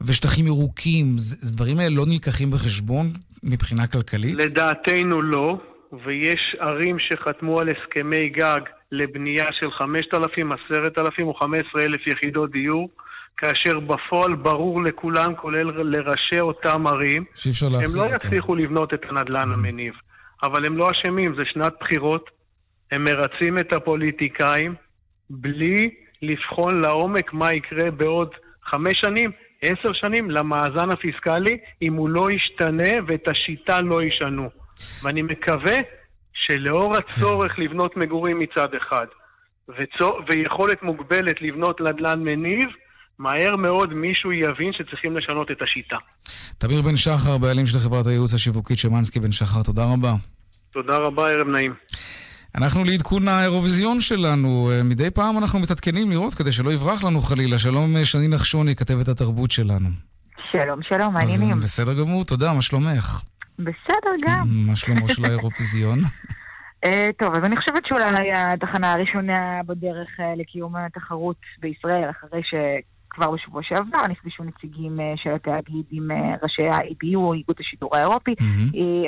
ושטחים 0.00 0.46
ירוקים, 0.46 1.18
זה, 1.18 1.36
זה 1.40 1.56
דברים 1.56 1.78
האלה 1.78 1.96
לא 1.96 2.06
נלקחים 2.06 2.50
בחשבון 2.50 3.12
מבחינה 3.42 3.86
כלכלית? 3.86 4.34
לדעתנו 4.34 5.22
לא, 5.22 5.56
ויש 5.92 6.56
ערים 6.60 6.96
שחתמו 6.98 7.60
על 7.60 7.68
הסכמי 7.68 8.28
גג 8.28 8.60
לבנייה 8.92 9.44
של 9.52 9.70
5,000, 9.70 10.52
10,000 10.52 11.26
או 11.26 11.34
15,000 11.34 12.06
יחידות 12.06 12.50
דיור, 12.50 12.88
כאשר 13.36 13.80
בפועל 13.80 14.34
ברור 14.34 14.82
לכולם, 14.82 15.34
כולל 15.36 15.70
לראשי 15.84 16.40
אותם 16.40 16.86
ערים, 16.86 17.24
הם 17.62 17.96
לא. 17.96 18.14
יצליחו 18.14 18.54
לבנות 18.54 18.94
את 18.94 19.00
הנדלן 19.08 19.48
המניב. 19.52 19.94
אבל 20.42 20.66
הם 20.66 20.76
לא 20.76 20.90
אשמים, 20.90 21.34
זה 21.36 21.42
שנת 21.52 21.72
בחירות, 21.80 22.30
הם 22.92 23.04
מרצים 23.04 23.58
את 23.58 23.72
הפוליטיקאים 23.72 24.74
בלי 25.30 25.90
לבחון 26.22 26.80
לעומק 26.80 27.32
מה 27.32 27.52
יקרה 27.52 27.90
בעוד 27.90 28.28
חמש 28.64 29.00
שנים, 29.00 29.30
עשר 29.62 29.92
שנים, 29.92 30.30
למאזן 30.30 30.90
הפיסקלי, 30.90 31.58
אם 31.82 31.94
הוא 31.94 32.08
לא 32.08 32.28
ישתנה 32.30 32.90
ואת 33.06 33.28
השיטה 33.28 33.80
לא 33.80 34.02
ישנו. 34.02 34.50
ואני 35.02 35.22
מקווה 35.22 35.74
שלאור 36.34 36.94
הצורך 36.96 37.58
לבנות 37.58 37.96
מגורים 37.96 38.38
מצד 38.38 38.68
אחד, 38.82 39.06
וצו... 39.68 40.18
ויכולת 40.28 40.82
מוגבלת 40.82 41.42
לבנות 41.42 41.80
נדל"ן 41.80 42.20
מניב, 42.22 42.68
מהר 43.18 43.56
מאוד 43.56 43.94
מישהו 43.94 44.32
יבין 44.32 44.72
שצריכים 44.72 45.16
לשנות 45.16 45.50
את 45.50 45.62
השיטה. 45.62 45.96
תמיר 46.58 46.82
בן 46.82 46.96
שחר, 46.96 47.38
בעלים 47.38 47.66
של 47.66 47.78
חברת 47.78 48.06
הייעוץ 48.06 48.34
השיווקית 48.34 48.78
שמנסקי 48.78 49.20
בן 49.20 49.32
שחר, 49.32 49.62
תודה 49.62 49.84
רבה. 49.84 50.12
תודה 50.72 50.96
רבה, 50.96 51.30
ערב 51.30 51.48
נעים. 51.48 51.74
אנחנו 52.54 52.84
לעדכון 52.84 53.28
האירוויזיון 53.28 54.00
שלנו. 54.00 54.70
אה, 54.72 54.82
מדי 54.82 55.10
פעם 55.10 55.38
אנחנו 55.38 55.58
מתעדכנים 55.58 56.10
לראות 56.10 56.34
כדי 56.34 56.52
שלא 56.52 56.70
יברח 56.70 57.04
לנו 57.04 57.20
חלילה. 57.20 57.58
שלום 57.58 57.96
אה, 57.96 58.04
שני 58.04 58.28
נחשוני, 58.28 58.76
כתבת 58.76 59.08
התרבות 59.08 59.50
שלנו. 59.50 59.88
שלום, 60.52 60.80
שלום, 60.88 61.14
מעניינים. 61.14 61.50
אה, 61.50 61.56
בסדר 61.56 61.94
גמור, 61.94 62.24
תודה, 62.24 62.52
מה 62.52 62.62
שלומך? 62.62 63.20
בסדר 63.58 64.12
גם. 64.26 64.46
מה 64.66 64.76
שלומו 64.76 65.08
של 65.08 65.24
האירוויזיון? 65.24 65.98
אה, 66.84 67.08
טוב, 67.18 67.34
אז 67.34 67.44
אני 67.44 67.56
חושבת 67.56 67.86
שאולי 67.86 68.32
התחנה 68.32 68.92
הראשונה 68.92 69.60
בדרך 69.66 70.20
אה, 70.20 70.34
לקיום 70.36 70.76
התחרות 70.76 71.36
בישראל, 71.60 72.10
אחרי 72.10 72.40
כבר 73.10 73.30
בשבוע 73.30 73.62
שעבר 73.62 74.06
נפגשו 74.08 74.44
נציגים 74.44 75.00
אה, 75.00 75.12
של 75.16 75.30
התאגיד 75.30 75.84
עם 75.90 76.08
ראשי 76.42 76.68
ה-EBU, 76.68 77.34
איגוד 77.34 77.56
השידור 77.60 77.96
האירופי. 77.96 78.34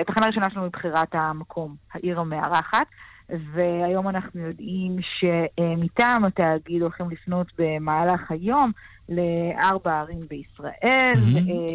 התחנה 0.01 0.25
הראשונה 0.25 0.51
שלנו 0.51 0.63
היא 0.63 0.73
בחירת 0.73 1.09
המקום, 1.13 1.71
העיר 1.95 2.21
המארחת, 2.21 2.87
והיום 3.29 4.09
אנחנו 4.09 4.41
יודעים 4.41 4.97
שמטעם 5.19 6.25
התאגיד 6.25 6.83
הולכים 6.83 7.11
לפנות 7.11 7.47
במהלך 7.59 8.31
היום 8.31 8.71
לארבע 9.09 10.01
ערים 10.01 10.21
בישראל. 10.29 10.73
אה, 10.85 11.13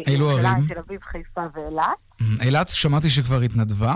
אילו 0.06 0.30
ערים? 0.30 0.66
תל 0.68 0.78
אביב, 0.78 1.02
חיפה 1.02 1.40
ואילת. 1.54 1.84
אילת, 2.40 2.68
שמעתי 2.68 3.10
שכבר 3.10 3.40
התנדבה. 3.40 3.94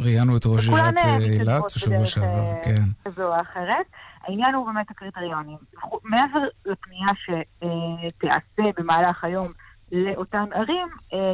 ראיינו 0.00 0.36
את 0.36 0.42
ראש 0.46 0.68
עיריית 0.68 0.96
אה, 0.96 1.04
אה, 1.04 1.18
אילת 1.18 1.64
בשבוע 1.76 2.04
שעבר, 2.04 2.52
כן. 2.64 2.82
כזו 3.04 3.34
או 3.34 3.40
אחרת. 3.40 3.86
העניין 4.22 4.54
הוא 4.54 4.66
באמת 4.66 4.90
הקריטריונים. 4.90 5.56
מעבר 6.04 6.38
לפנייה 6.66 7.08
שתיעשה 7.14 8.72
במהלך 8.76 9.24
היום 9.24 9.48
לאותן 9.92 10.44
ערים, 10.52 10.88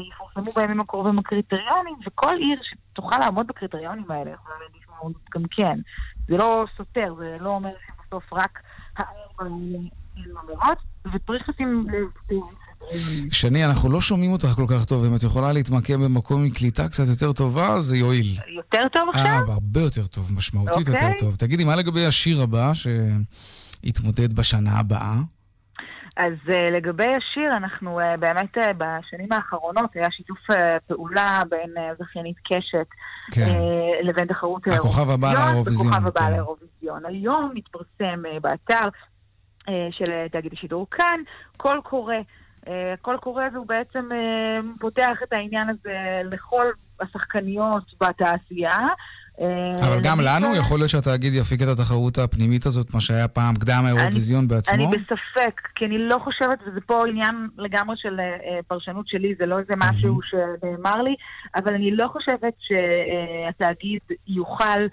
יפורסמו 0.08 0.52
בימים 0.52 0.80
הקרובים 0.80 1.18
הקריטריונים, 1.18 1.94
וכל 2.06 2.36
עיר 2.38 2.60
שתוכל 2.62 3.18
לעמוד 3.18 3.46
בקריטריונים 3.46 4.10
האלה 4.10 4.30
יכולה 4.30 4.54
להגיש 4.62 4.86
מועמדות 4.88 5.22
גם 5.34 5.42
כן. 5.50 5.78
זה 6.28 6.36
לא 6.36 6.64
סותר, 6.76 7.14
זה 7.18 7.36
לא 7.40 7.48
אומר 7.48 7.70
שבסוף 7.86 8.32
רק 8.32 8.58
הארבע 8.96 9.44
הן 9.44 9.88
ממורות, 10.16 10.78
וצריך 11.06 11.48
לשים 11.48 11.86
לב 11.88 12.08
טוב. 12.28 12.54
שני, 13.30 13.64
אנחנו 13.64 13.90
לא 13.90 14.00
שומעים 14.00 14.32
אותך 14.32 14.46
כל 14.46 14.66
כך 14.68 14.84
טוב, 14.84 15.04
אם 15.04 15.14
את 15.16 15.22
יכולה 15.22 15.52
להתמקם 15.52 16.04
במקום 16.04 16.44
עם 16.44 16.50
קליטה 16.50 16.88
קצת 16.88 17.04
יותר 17.08 17.32
טובה, 17.32 17.80
זה 17.80 17.96
יועיל. 17.96 18.38
יותר 18.56 18.88
טוב 18.92 19.08
עכשיו? 19.08 19.24
אה, 19.24 19.52
הרבה 19.52 19.80
יותר 19.80 20.06
טוב, 20.06 20.30
משמעותית 20.36 20.88
אוקיי. 20.88 21.08
יותר 21.08 21.18
טוב. 21.18 21.36
תגידי, 21.36 21.64
מה 21.64 21.76
לגבי 21.76 22.06
השיר 22.06 22.42
הבא 22.42 22.72
שיתמודד 22.74 24.32
בשנה 24.32 24.78
הבאה? 24.78 25.14
אז 26.16 26.32
uh, 26.46 26.72
לגבי 26.72 27.04
השיר, 27.04 27.56
אנחנו 27.56 28.00
uh, 28.00 28.20
באמת 28.20 28.58
uh, 28.58 28.60
בשנים 28.78 29.32
האחרונות 29.32 29.90
היה 29.94 30.08
שיתוף 30.10 30.38
uh, 30.50 30.54
פעולה 30.86 31.42
בין 31.50 31.74
uh, 31.76 32.04
זכיינית 32.04 32.36
קשת 32.44 32.86
כן. 33.32 33.42
uh, 33.42 34.06
לבין 34.06 34.26
תחרות 34.26 34.68
הכוכב 34.68 35.10
הבא 35.10 35.32
לאירוויזיון, 35.32 35.94
הבא 35.94 36.20
כן. 36.20 36.30
לאירוויזיון. 36.30 37.06
היום 37.06 37.52
מתפרסם 37.54 38.22
uh, 38.36 38.40
באתר 38.40 38.88
של 39.90 40.04
uh, 40.04 40.32
תאגיד 40.32 40.52
השידור 40.52 40.86
כאן, 40.90 41.20
קול 41.56 41.80
קורא. 41.84 42.14
Uh, 42.60 42.68
קול 43.02 43.16
קורא 43.16 43.44
הזה 43.44 43.58
הוא 43.58 43.66
בעצם 43.66 44.08
uh, 44.10 44.80
פותח 44.80 45.18
את 45.22 45.32
העניין 45.32 45.68
הזה 45.68 46.22
לכל 46.24 46.66
השחקניות 47.00 47.84
בתעשייה. 48.00 48.78
אבל 49.38 50.00
גם 50.02 50.20
לנו 50.20 50.56
יכול 50.56 50.78
להיות 50.78 50.90
שהתאגיד 50.90 51.34
יפיק 51.34 51.62
את 51.62 51.68
התחרות 51.68 52.18
הפנימית 52.18 52.66
הזאת, 52.66 52.94
מה 52.94 53.00
שהיה 53.00 53.28
פעם 53.28 53.56
קדם 53.56 53.82
האירוויזיון 53.84 54.48
בעצמו? 54.48 54.74
אני 54.74 54.86
בספק, 54.86 55.60
כי 55.74 55.84
אני 55.84 55.98
לא 55.98 56.18
חושבת, 56.24 56.58
וזה 56.66 56.80
פה 56.86 57.06
עניין 57.08 57.48
לגמרי 57.58 57.96
של 57.98 58.20
אה, 58.20 58.24
אה, 58.24 58.62
פרשנות 58.68 59.08
שלי, 59.08 59.34
זה 59.38 59.46
לא 59.46 59.58
איזה 59.58 59.72
משהו 59.76 60.20
שנאמר 60.22 61.02
לי, 61.02 61.14
אבל 61.56 61.74
אני 61.74 61.96
לא 61.96 62.08
חושבת 62.08 62.54
שהתאגיד 62.58 64.00
יוכל 64.28 64.86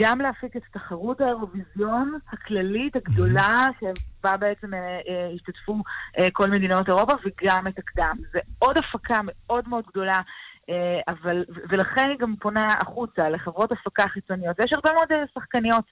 גם 0.00 0.20
להפיק 0.20 0.56
את 0.56 0.62
תחרות 0.72 1.20
האירוויזיון 1.20 2.18
הכללית, 2.32 2.96
הגדולה, 2.96 3.66
שבה 3.80 4.36
בעצם 4.36 4.74
אה, 4.74 4.78
אה, 4.80 5.30
השתתפו 5.34 5.82
אה, 6.18 6.28
כל 6.32 6.50
מדינות 6.50 6.88
אירופה, 6.88 7.12
וגם 7.12 7.66
את 7.66 7.78
הקדם. 7.78 8.16
זה 8.32 8.38
עוד 8.58 8.76
הפקה 8.78 9.20
מאוד 9.24 9.68
מאוד 9.68 9.84
גדולה. 9.86 10.20
אה, 10.70 11.00
אבל, 11.08 11.44
ולכן 11.68 12.08
היא 12.10 12.18
גם 12.18 12.34
פונה 12.40 12.68
החוצה 12.80 13.28
לחברות 13.28 13.72
הפקה 13.72 14.08
חיצוניות. 14.08 14.60
ויש 14.60 14.72
הרבה 14.72 14.92
מאוד 14.92 15.12
אה, 15.12 15.24
שחקניות 15.34 15.84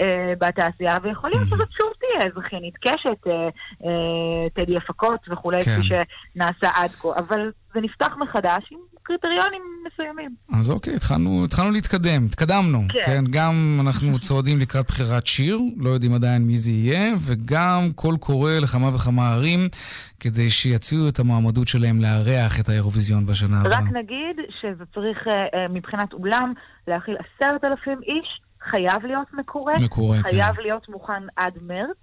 אה, 0.00 0.32
בתעשייה, 0.38 0.98
ויכול 1.02 1.30
להיות 1.30 1.46
שזאת 1.46 1.72
שוב 1.72 1.92
תהיה 1.98 2.30
זכיינית 2.36 2.74
קשת, 2.76 3.26
אה, 3.26 3.48
אה, 3.84 4.48
טדי 4.54 4.76
הפקות 4.76 5.20
וכולי, 5.28 5.58
כן. 5.60 5.70
כפי 5.70 5.82
שנעשה 5.82 6.68
עד 6.74 6.90
כה. 6.90 7.08
אבל 7.18 7.52
זה 7.74 7.80
נפתח 7.80 8.16
מחדש 8.18 8.68
עם 8.70 8.78
קריטריונים 9.06 9.62
מסוימים. 9.86 10.30
אז 10.58 10.70
אוקיי, 10.70 10.94
התחלנו, 10.94 11.44
התחלנו 11.44 11.70
להתקדם, 11.70 12.26
התקדמנו. 12.26 12.78
כן. 12.88 12.98
כן, 13.06 13.24
גם 13.30 13.78
אנחנו 13.80 14.18
צועדים 14.18 14.58
לקראת 14.58 14.86
בחירת 14.88 15.26
שיר, 15.26 15.58
לא 15.76 15.90
יודעים 15.90 16.14
עדיין 16.14 16.42
מי 16.42 16.56
זה 16.56 16.70
יהיה, 16.70 17.14
וגם 17.20 17.92
קול 17.94 18.16
קורא 18.16 18.52
לכמה 18.52 18.94
וכמה 18.94 19.32
ערים, 19.32 19.68
כדי 20.20 20.50
שיציעו 20.50 21.08
את 21.08 21.18
המועמדות 21.18 21.68
שלהם 21.68 22.00
לארח 22.00 22.60
את 22.60 22.68
האירוויזיון 22.68 23.26
בשנה 23.26 23.60
הבאה. 23.60 23.78
רק 23.78 23.84
נגיד 23.92 24.36
שזה 24.60 24.84
צריך 24.94 25.18
אה, 25.28 25.32
אה, 25.32 25.68
מבחינת 25.68 26.12
אולם 26.12 26.52
להכיל 26.88 27.16
עשרת 27.16 27.64
אלפים 27.64 27.98
איש, 28.02 28.40
חייב 28.70 29.06
להיות 29.06 29.26
מקורה, 29.34 29.74
מקורה, 29.84 30.16
כן. 30.16 30.28
חייב 30.30 30.60
להיות 30.60 30.88
מוכן 30.88 31.22
עד 31.36 31.58
מרץ, 31.68 31.96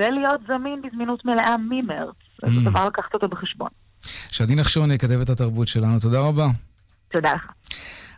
ולהיות 0.00 0.42
זמין 0.42 0.82
בזמינות 0.82 1.24
מלאה 1.24 1.56
ממרץ. 1.56 2.14
אז 2.42 2.48
Mm. 2.50 2.52
זה 2.64 2.70
דבר 2.70 2.86
לקחת 2.86 3.14
אותו 3.14 3.28
בחשבון. 3.28 3.68
שדי 4.32 4.54
נחשוני, 4.54 4.98
כתבת 4.98 5.30
התרבות 5.30 5.68
שלנו, 5.68 6.00
תודה 6.00 6.20
רבה. 6.20 6.48
תודה 7.12 7.34
לך. 7.34 7.42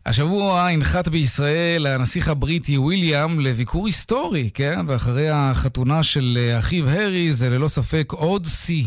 השבוע 0.07 0.69
ינחת 0.69 1.09
בישראל 1.09 1.87
הנסיך 1.87 2.29
הבריטי 2.29 2.79
וויליאם 2.79 3.41
לביקור 3.41 3.87
היסטורי, 3.87 4.51
כן? 4.55 4.81
ואחרי 4.89 5.31
החתונה 5.31 6.03
של 6.03 6.39
אחיו 6.59 6.89
הארי 6.89 7.33
זה 7.33 7.51
ללא 7.51 7.69
ספק 7.69 8.13
עוד 8.13 8.47
שיא 8.47 8.87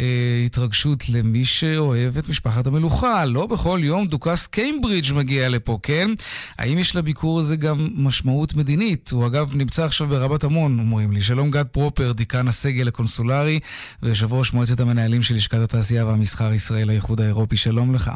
אה, 0.00 0.42
התרגשות 0.46 1.08
למי 1.08 1.44
שאוהב 1.44 2.16
את 2.16 2.28
משפחת 2.28 2.66
המלוכה. 2.66 3.24
לא 3.24 3.46
בכל 3.46 3.80
יום 3.82 4.06
דוכס 4.06 4.46
קיימברידג' 4.46 5.12
מגיע 5.14 5.48
לפה, 5.48 5.78
כן? 5.82 6.10
האם 6.58 6.78
יש 6.78 6.96
לביקור 6.96 7.40
הזה 7.40 7.56
גם 7.56 7.88
משמעות 7.94 8.54
מדינית? 8.54 9.10
הוא 9.10 9.26
אגב 9.26 9.56
נמצא 9.56 9.84
עכשיו 9.84 10.06
ברבת 10.06 10.44
עמון, 10.44 10.78
אומרים 10.78 11.12
לי. 11.12 11.22
שלום 11.22 11.50
גד 11.50 11.66
פרופר, 11.66 12.12
דיקן 12.12 12.48
הסגל 12.48 12.88
הקונסולרי 12.88 13.60
ויושב 14.02 14.32
ראש 14.32 14.52
מועצת 14.52 14.80
המנהלים 14.80 15.22
של 15.22 15.34
לשכת 15.34 15.58
התעשייה 15.58 16.06
והמסחר 16.06 16.52
ישראל 16.52 16.90
האיחוד 16.90 17.20
האירופי. 17.20 17.56
שלום 17.56 17.94
לך. 17.94 18.10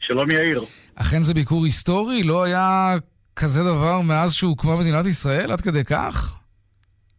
שלום 0.00 0.30
יאיר. 0.30 0.62
אכן 0.94 1.22
זה 1.22 1.34
ביקור 1.34 1.64
היסטורי? 1.64 2.22
לא 2.22 2.42
היה 2.42 2.96
כזה 3.36 3.64
דבר 3.64 4.00
מאז 4.00 4.32
שהוקמה 4.34 4.76
מדינת 4.76 5.06
ישראל? 5.06 5.52
עד 5.52 5.60
כדי 5.60 5.84
כך? 5.84 6.34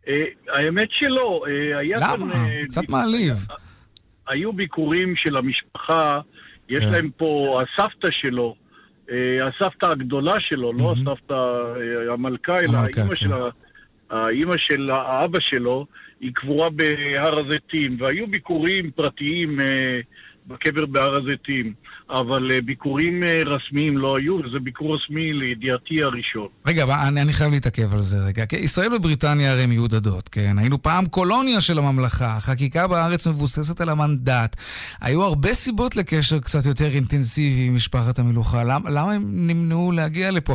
אה, 0.08 0.14
האמת 0.48 0.88
שלא, 0.92 1.44
אה, 1.48 1.80
היה 1.80 2.00
כאן... 2.00 2.20
למה? 2.20 2.34
אה, 2.34 2.62
קצת 2.68 2.90
מעליב. 2.90 3.48
היו 4.30 4.54
ביקורים 4.54 5.14
של 5.16 5.38
המשפחה, 5.38 6.20
יש 6.70 6.84
כן. 6.84 6.92
להם 6.92 7.10
פה, 7.18 7.62
הסבתא 7.62 8.08
שלו, 8.12 8.56
אה, 9.12 9.48
הסבתא 9.48 9.86
הגדולה 9.86 10.34
שלו, 10.40 10.74
לא 10.74 10.78
מהמם. 10.78 10.92
הסבתא 10.92 11.34
אה, 11.34 12.14
המלכה, 12.14 12.60
אלא 12.60 12.78
האימא 12.78 13.10
כן. 13.10 13.16
של 13.16 13.34
האימא 14.10 14.56
של 14.58 14.92
האבא 14.92 15.40
שלו, 15.40 15.86
היא 16.20 16.32
קבורה 16.34 16.70
בהר 16.70 17.40
הזיתים, 17.40 17.98
והיו 18.00 18.28
ביקורים 18.28 18.92
פרטיים 18.92 19.62
אה, 19.62 20.00
בקבר 20.48 20.86
בהר 20.86 21.18
הזיתים, 21.18 21.74
אבל 22.10 22.52
אה, 22.52 22.62
ביקורים 22.62 23.24
אה, 23.24 23.42
רשמיים 23.46 23.98
לא 23.98 24.18
היו, 24.18 24.36
וזה 24.36 24.60
ביקור 24.64 24.96
רשמי 24.96 25.34
לידיעתי 25.34 26.04
הראשון. 26.04 26.48
רגע, 26.66 27.08
אני, 27.08 27.22
אני 27.22 27.34
חייב 27.34 27.52
להתעכב 27.52 27.94
על 27.94 28.00
זה 28.00 28.18
רגע. 28.28 28.46
כי 28.46 28.56
ישראל 28.56 28.94
ובריטניה 28.94 29.52
הרי 29.52 29.66
מיודדות, 29.66 30.30
כן? 30.30 30.56
היינו 30.58 30.82
פעם 30.82 31.06
קולוניה 31.06 31.62
של 31.62 31.78
הממלכה, 31.78 32.38
החקיקה 32.38 32.88
בארץ 32.88 33.28
מבוססת 33.28 33.82
על 33.82 33.90
המנדט. 33.90 34.56
היו 35.02 35.24
הרבה 35.24 35.54
סיבות 35.54 35.96
לקשר 35.96 36.40
קצת 36.40 36.66
יותר 36.66 36.88
אינטנסיבי 36.88 37.68
עם 37.68 37.76
משפחת 37.76 38.20
המלוכה. 38.20 38.64
למה, 38.64 38.90
למה 38.90 39.12
הם 39.14 39.24
נמנעו 39.48 39.92
להגיע 39.92 40.32
לפה? 40.32 40.54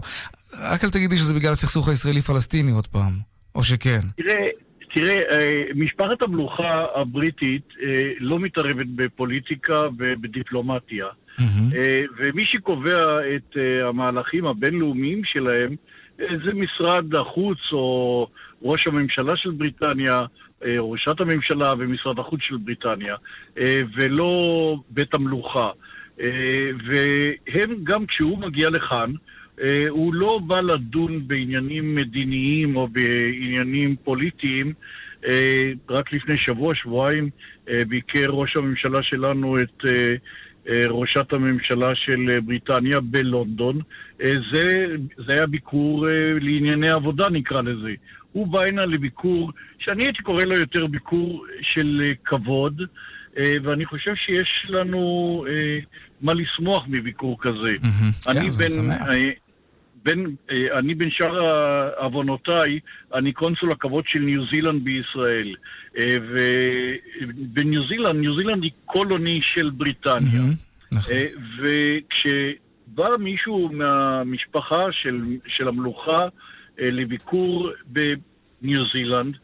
רק 0.71 0.85
אל 0.85 0.91
תגידי 0.91 1.17
שזה 1.17 1.35
בגלל 1.35 1.53
הסכסוך 1.53 1.89
הישראלי-פלסטיני 1.89 2.73
עוד 2.73 2.87
פעם. 2.87 3.13
או 3.55 3.65
שכן. 3.65 4.01
תראה, 4.17 4.35
תראה, 4.95 5.21
אה, 5.31 5.63
משפחת 5.75 6.23
המלוכה 6.23 6.87
הבריטית 6.95 7.69
אה, 7.83 8.13
לא 8.21 8.39
מתערבת 8.39 8.87
בפוליטיקה 8.87 9.83
ובדיפלומטיה. 9.99 11.07
אה, 11.77 12.05
ומי 12.17 12.47
שקובע 12.47 13.19
את 13.37 13.57
המהלכים 13.85 14.47
הבינלאומיים 14.47 15.25
שלהם 15.25 15.77
זה 16.19 16.55
משרד 16.55 17.15
החוץ 17.15 17.59
או 17.73 18.27
ראש 18.63 18.87
הממשלה 18.87 19.37
של 19.37 19.51
בריטניה, 19.51 20.21
ראשת 20.79 21.21
הממשלה 21.21 21.75
ומשרד 21.79 22.19
החוץ 22.19 22.41
של 22.43 22.57
בריטניה, 22.57 23.17
ולא 23.97 24.77
בית 24.91 25.15
המלוכה. 25.15 25.71
והם, 26.87 27.75
גם 27.85 28.07
כשהוא 28.07 28.39
מגיע 28.39 28.71
לכאן, 28.71 29.13
הוא 29.89 30.15
לא 30.15 30.41
בא 30.47 30.61
לדון 30.61 31.29
בעניינים 31.29 31.95
מדיניים 31.95 32.77
או 32.77 32.89
בעניינים 32.89 33.97
פוליטיים. 34.05 34.73
אה, 35.29 35.73
רק 35.91 36.13
לפני 36.13 36.35
שבוע, 36.39 36.75
שבועיים, 36.75 37.31
אה, 37.69 37.85
ביקר 37.89 38.27
ראש 38.29 38.57
הממשלה 38.57 39.03
שלנו 39.03 39.61
את 39.63 39.85
אה, 39.87 40.15
אה, 40.69 40.83
ראשת 40.87 41.33
הממשלה 41.33 41.95
של 41.95 42.31
אה, 42.31 42.41
בריטניה 42.41 43.01
בלונדון. 43.01 43.81
אה, 44.23 44.35
זה, 44.53 44.87
זה 45.27 45.33
היה 45.35 45.47
ביקור 45.47 46.09
אה, 46.09 46.13
לענייני 46.41 46.91
עבודה, 46.91 47.29
נקרא 47.29 47.63
לזה. 47.63 47.95
הוא 48.33 48.49
בא 48.49 48.65
הנה 48.65 48.87
לביקור, 48.87 49.51
שאני 49.79 50.05
הייתי 50.05 50.23
קורא 50.23 50.45
לו 50.45 50.55
יותר 50.57 50.87
ביקור 50.87 51.47
של 51.63 52.03
אה, 52.07 52.15
כבוד, 52.25 52.83
אה, 53.39 53.55
ואני 53.63 53.85
חושב 53.85 54.15
שיש 54.15 54.67
לנו 54.69 55.45
אה, 55.49 55.79
מה 56.21 56.35
לשמוח 56.35 56.85
מביקור 56.89 57.37
כזה. 57.41 57.73
אני 58.29 58.49
בן. 58.51 58.91
אה, 58.91 59.44
בין, 60.05 60.37
אה, 60.51 60.79
אני 60.79 60.95
בין 60.95 61.11
שאר 61.11 61.41
עוונותיי, 61.97 62.81
אני 63.15 63.33
קונסול 63.33 63.73
הכבוד 63.73 64.05
של 64.07 64.19
ניו 64.19 64.47
זילנד 64.53 64.85
בישראל. 64.85 65.55
אה, 65.99 66.17
ובניו 66.31 67.89
זילנד, 67.89 68.15
ניו 68.15 68.39
זילנד 68.39 68.63
היא 68.63 68.73
colony 68.85 69.41
של 69.55 69.71
בריטניה. 69.71 70.41
נכון. 70.93 71.15
וכשבא 71.59 73.17
מישהו 73.19 73.71
מהמשפחה 73.73 74.93
של, 74.93 75.23
של 75.47 75.69
המלוכה 75.69 76.29
לביקור 76.79 77.71
בניו 77.87 78.83
זילנד, 78.93 79.37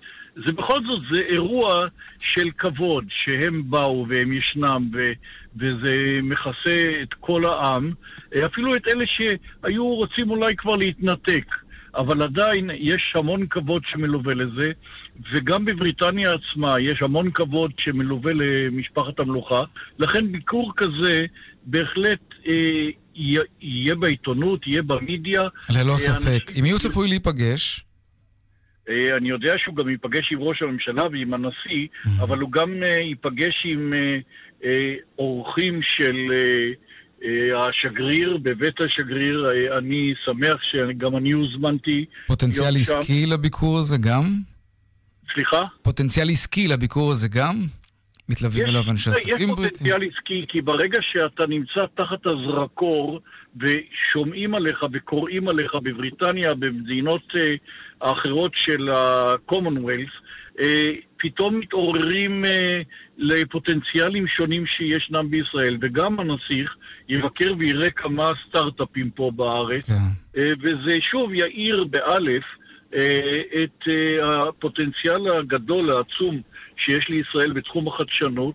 זה 0.47 0.53
בכל 0.53 0.81
זאת, 0.87 1.03
זה 1.13 1.21
אירוע 1.21 1.87
של 2.19 2.51
כבוד, 2.59 3.05
שהם 3.09 3.71
באו 3.71 4.07
והם 4.09 4.33
ישנם, 4.33 4.89
ו, 4.93 5.13
וזה 5.57 5.97
מכסה 6.23 7.03
את 7.03 7.15
כל 7.21 7.45
העם, 7.45 7.93
אפילו 8.47 8.75
את 8.75 8.89
אלה 8.89 9.05
שהיו 9.07 9.87
רוצים 9.87 10.31
אולי 10.31 10.57
כבר 10.57 10.77
להתנתק. 10.77 11.45
אבל 11.95 12.23
עדיין 12.23 12.71
יש 12.75 13.13
המון 13.15 13.47
כבוד 13.51 13.83
שמלווה 13.87 14.35
לזה, 14.35 14.73
וגם 15.33 15.65
בבריטניה 15.65 16.31
עצמה 16.31 16.75
יש 16.81 17.03
המון 17.03 17.31
כבוד 17.31 17.73
שמלווה 17.79 18.33
למשפחת 18.33 19.19
המלוכה. 19.21 19.61
לכן 19.99 20.33
ביקור 20.33 20.73
כזה 20.77 21.27
בהחלט 21.65 22.21
אה, 22.49 22.53
יהיה 23.61 23.95
בעיתונות, 23.95 24.67
יהיה 24.67 24.83
במדיה. 24.83 25.41
ללא 25.71 25.97
ספק. 25.97 26.51
עם 26.57 26.63
מי 26.63 26.71
הוא 26.71 26.79
צפוי 26.79 27.09
להיפגש? 27.09 27.85
אה, 28.89 29.17
אני 29.17 29.29
יודע 29.29 29.53
שהוא 29.59 29.77
גם 29.77 29.89
ייפגש 29.89 30.33
עם 30.33 30.39
ראש 30.41 30.63
הממשלה 30.63 31.03
ועם 31.13 31.35
הנשיא, 31.35 31.87
mm-hmm. 31.87 32.23
אבל 32.23 32.39
הוא 32.39 32.53
גם 32.53 32.83
אה, 32.83 33.01
ייפגש 33.01 33.55
עם 33.65 33.93
אה, 33.93 34.19
אורחים 35.19 35.81
של 35.83 36.17
השגריר, 37.59 38.39
בבית 38.43 38.81
השגריר. 38.81 39.47
אני 39.79 40.15
שמח 40.25 40.57
שגם 40.63 41.17
אני 41.17 41.31
הוזמנתי. 41.31 42.05
פוטנציאל 42.27 42.77
עסקי 42.77 43.23
שם. 43.23 43.31
לביקור 43.31 43.79
הזה 43.79 43.97
גם? 43.99 44.25
סליחה? 45.35 45.61
פוטנציאל 45.83 46.31
עסקי 46.31 46.69
לביקור 46.69 47.11
הזה 47.11 47.29
גם? 47.29 47.57
מתלווים 48.29 48.67
אליו 48.67 48.83
אנשי 48.91 49.11
עסקים 49.11 49.33
בריטים? 49.33 49.47
יש 49.47 49.93
פוטנציאל 49.93 50.03
עסקי, 50.03 50.45
כי 50.49 50.61
ברגע 50.61 50.99
שאתה 51.13 51.47
נמצא 51.47 51.81
תחת 51.95 52.27
הזרקור 52.27 53.21
ושומעים 53.61 54.55
עליך 54.55 54.85
וקוראים 54.93 55.49
עליך 55.49 55.75
בבריטניה, 55.75 56.55
במדינות 56.55 57.33
האחרות 58.01 58.53
של 58.55 58.91
ה-commonwealth, 58.91 60.15
אה, 60.61 60.93
פתאום 61.21 61.59
מתעוררים 61.59 62.45
אה, 62.45 62.81
לפוטנציאלים 63.19 64.27
שונים 64.27 64.67
שישנם 64.67 65.31
בישראל, 65.31 65.77
וגם 65.81 66.21
הנסיך 66.21 66.77
יבקר 67.09 67.53
ויראה 67.59 67.91
כמה 67.91 68.31
סטארט-אפים 68.49 69.11
פה 69.11 69.31
בארץ, 69.37 69.87
כן. 69.87 70.41
אה, 70.41 70.49
וזה 70.61 71.01
שוב 71.01 71.35
יאיר 71.35 71.85
באלף 71.85 72.45
את 73.65 73.89
הפוטנציאל 74.23 75.39
הגדול, 75.39 75.91
העצום, 75.91 76.41
שיש 76.77 77.09
לישראל 77.09 77.53
בתחום 77.53 77.89
החדשנות, 77.89 78.55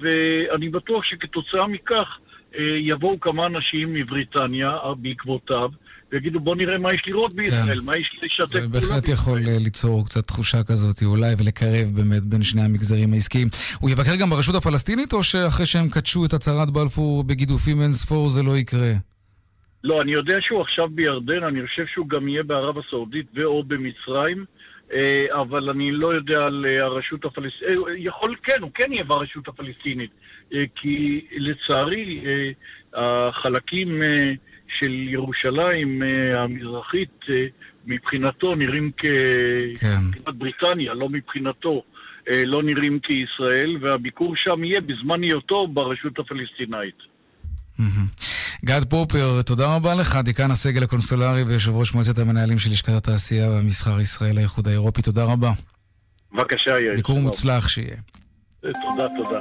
ואני 0.00 0.68
בטוח 0.68 1.04
שכתוצאה 1.04 1.66
מכך 1.66 2.18
יבואו 2.58 3.20
כמה 3.20 3.46
אנשים 3.46 3.94
מבריטניה 3.94 4.78
בעקבותיו, 4.96 5.70
ויגידו 6.12 6.40
בוא 6.40 6.56
נראה 6.56 6.78
מה 6.78 6.94
יש 6.94 7.02
לראות 7.06 7.34
בישראל, 7.34 7.80
כן. 7.80 7.86
מה 7.86 7.96
יש 7.96 8.10
לשתף 8.22 8.52
פעולה. 8.52 8.66
זה 8.66 8.72
בהחלט 8.72 9.08
יכול 9.08 9.38
אה, 9.38 9.56
ליצור 9.60 10.04
קצת 10.04 10.26
תחושה 10.26 10.58
כזאת 10.68 11.02
אולי, 11.04 11.34
ולקרב 11.38 11.86
באמת 11.96 12.22
בין 12.22 12.42
שני 12.42 12.62
המגזרים 12.62 13.12
העסקיים. 13.12 13.48
הוא 13.80 13.90
יבקר 13.90 14.16
גם 14.20 14.30
ברשות 14.30 14.54
הפלסטינית, 14.54 15.12
או 15.12 15.22
שאחרי 15.22 15.66
שהם 15.66 15.88
קדשו 15.88 16.24
את 16.24 16.32
הצהרת 16.32 16.70
בלפור 16.70 17.24
בגידופים 17.24 17.80
אין 17.82 17.92
ספור 17.92 18.28
זה 18.28 18.42
לא 18.42 18.56
יקרה? 18.56 18.92
לא, 19.84 20.02
אני 20.02 20.12
יודע 20.12 20.36
שהוא 20.40 20.60
עכשיו 20.60 20.88
בירדן, 20.88 21.44
אני 21.44 21.66
חושב 21.66 21.84
שהוא 21.94 22.08
גם 22.08 22.28
יהיה 22.28 22.42
בערב 22.42 22.78
הסעודית 22.78 23.26
ו/או 23.36 23.64
במצרים. 23.64 24.44
אה, 24.92 25.26
אבל 25.40 25.70
אני 25.70 25.92
לא 25.92 26.14
יודע 26.14 26.38
על 26.42 26.66
אה, 26.68 26.86
הרשות 26.86 27.24
הפלסטינית, 27.24 27.78
יכול, 27.98 28.34
כן, 28.42 28.62
הוא 28.62 28.70
כן 28.74 28.92
יהיה 28.92 29.04
ברשות 29.04 29.48
הפלסטינית, 29.48 30.10
כי 30.50 31.26
לצערי 31.36 32.20
החלקים 32.94 34.02
של 34.80 34.90
ירושלים 34.90 36.02
אה, 36.02 36.42
המזרחית 36.42 37.20
אה, 37.30 37.34
מבחינתו 37.86 38.54
נראים 38.54 38.90
כ... 38.96 39.04
כן. 39.80 40.32
בריטניה, 40.38 40.94
לא 40.94 41.08
מבחינתו. 41.08 41.82
אה, 42.30 42.42
לא 42.44 42.62
נראים 42.62 42.98
כישראל, 42.98 43.76
והביקור 43.80 44.34
שם 44.36 44.64
יהיה 44.64 44.80
בזמן 44.80 45.22
היותו 45.22 45.66
ברשות 45.66 46.18
הפלסטינאית. 46.18 46.98
גד 48.64 48.84
פופר, 48.90 49.42
תודה 49.42 49.76
רבה 49.76 49.94
לך, 49.94 50.16
דיקן 50.24 50.50
הסגל 50.50 50.82
הקונסולרי 50.82 51.42
ויושב 51.42 51.72
ראש 51.74 51.94
מועצת 51.94 52.18
המנהלים 52.18 52.58
של 52.58 52.70
לשכת 52.70 52.92
התעשייה 52.92 53.50
והמסחר 53.50 54.00
ישראל 54.00 54.38
האיחוד 54.38 54.68
האירופי, 54.68 55.02
תודה 55.02 55.24
רבה. 55.24 55.52
בבקשה, 56.32 56.70
יאיר. 56.70 56.94
ביקור 56.96 57.20
מוצלח 57.20 57.68
שיהיה. 57.68 57.96
תודה, 58.60 59.06
תודה. 59.16 59.38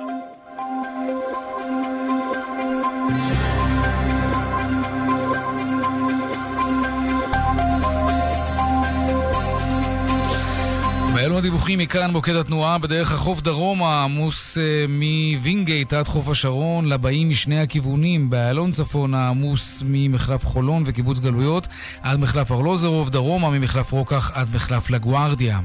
באלו 11.17 11.37
הדיווחים 11.37 11.79
מכאן 11.79 12.11
מוקד 12.11 12.35
התנועה 12.35 12.77
בדרך 12.77 13.11
החוף 13.11 13.41
דרומה 13.41 14.03
עמוס 14.03 14.57
uh, 14.57 14.61
מווינגייט 14.89 15.93
עד 15.93 16.07
חוף 16.07 16.29
השרון 16.29 16.85
לבאים 16.85 17.29
משני 17.29 17.59
הכיוונים 17.59 18.29
באיילון 18.29 18.71
צפון 18.71 19.13
העמוס 19.13 19.83
ממחלף 19.85 20.45
חולון 20.45 20.83
וקיבוץ 20.85 21.19
גלויות 21.19 21.67
עד 22.01 22.19
מחלף 22.19 22.51
ארלוזרוב 22.51 23.09
דרומה 23.09 23.49
ממחלף 23.49 23.91
רוקח 23.91 24.31
עד 24.37 24.55
מחלף 24.55 24.89
לגוארדיה. 24.89 25.59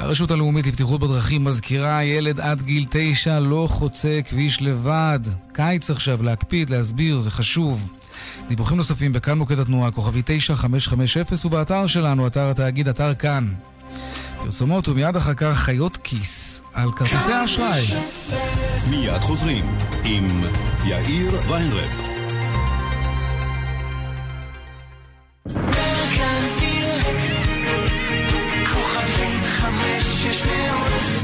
הרשות 0.00 0.30
הלאומית 0.30 0.66
לבטיחות 0.66 1.00
בדרכים 1.00 1.44
מזכירה 1.44 2.04
ילד 2.04 2.40
עד 2.40 2.62
גיל 2.62 2.86
תשע 2.90 3.40
לא 3.40 3.66
חוצה 3.70 4.20
כביש 4.28 4.62
לבד. 4.62 5.20
קיץ 5.52 5.90
עכשיו 5.90 6.22
להקפיד, 6.22 6.70
להסביר, 6.70 7.20
זה 7.20 7.30
חשוב. 7.30 7.88
דיווחים 8.48 8.76
נוספים 8.76 9.12
בכאן 9.12 9.38
מוקד 9.38 9.58
התנועה, 9.58 9.90
כוכבי 9.90 10.22
9550 10.24 11.22
ובאתר 11.44 11.86
שלנו, 11.86 12.26
אתר 12.26 12.50
התאגיד, 12.50 12.88
אתר 12.88 13.14
כאן. 13.14 13.44
פרסומות 14.44 14.88
ומיד 14.88 15.16
אחר 15.16 15.34
כך 15.34 15.58
חיות 15.58 15.96
כיס 15.96 16.62
על 16.72 16.92
כרטיסי 16.92 17.32
האשראי. 17.32 17.84
מיד 18.90 19.20
חוזרים 19.20 19.64
עם 20.04 20.44
יאיר 20.84 21.40
ויינרב. 21.48 22.15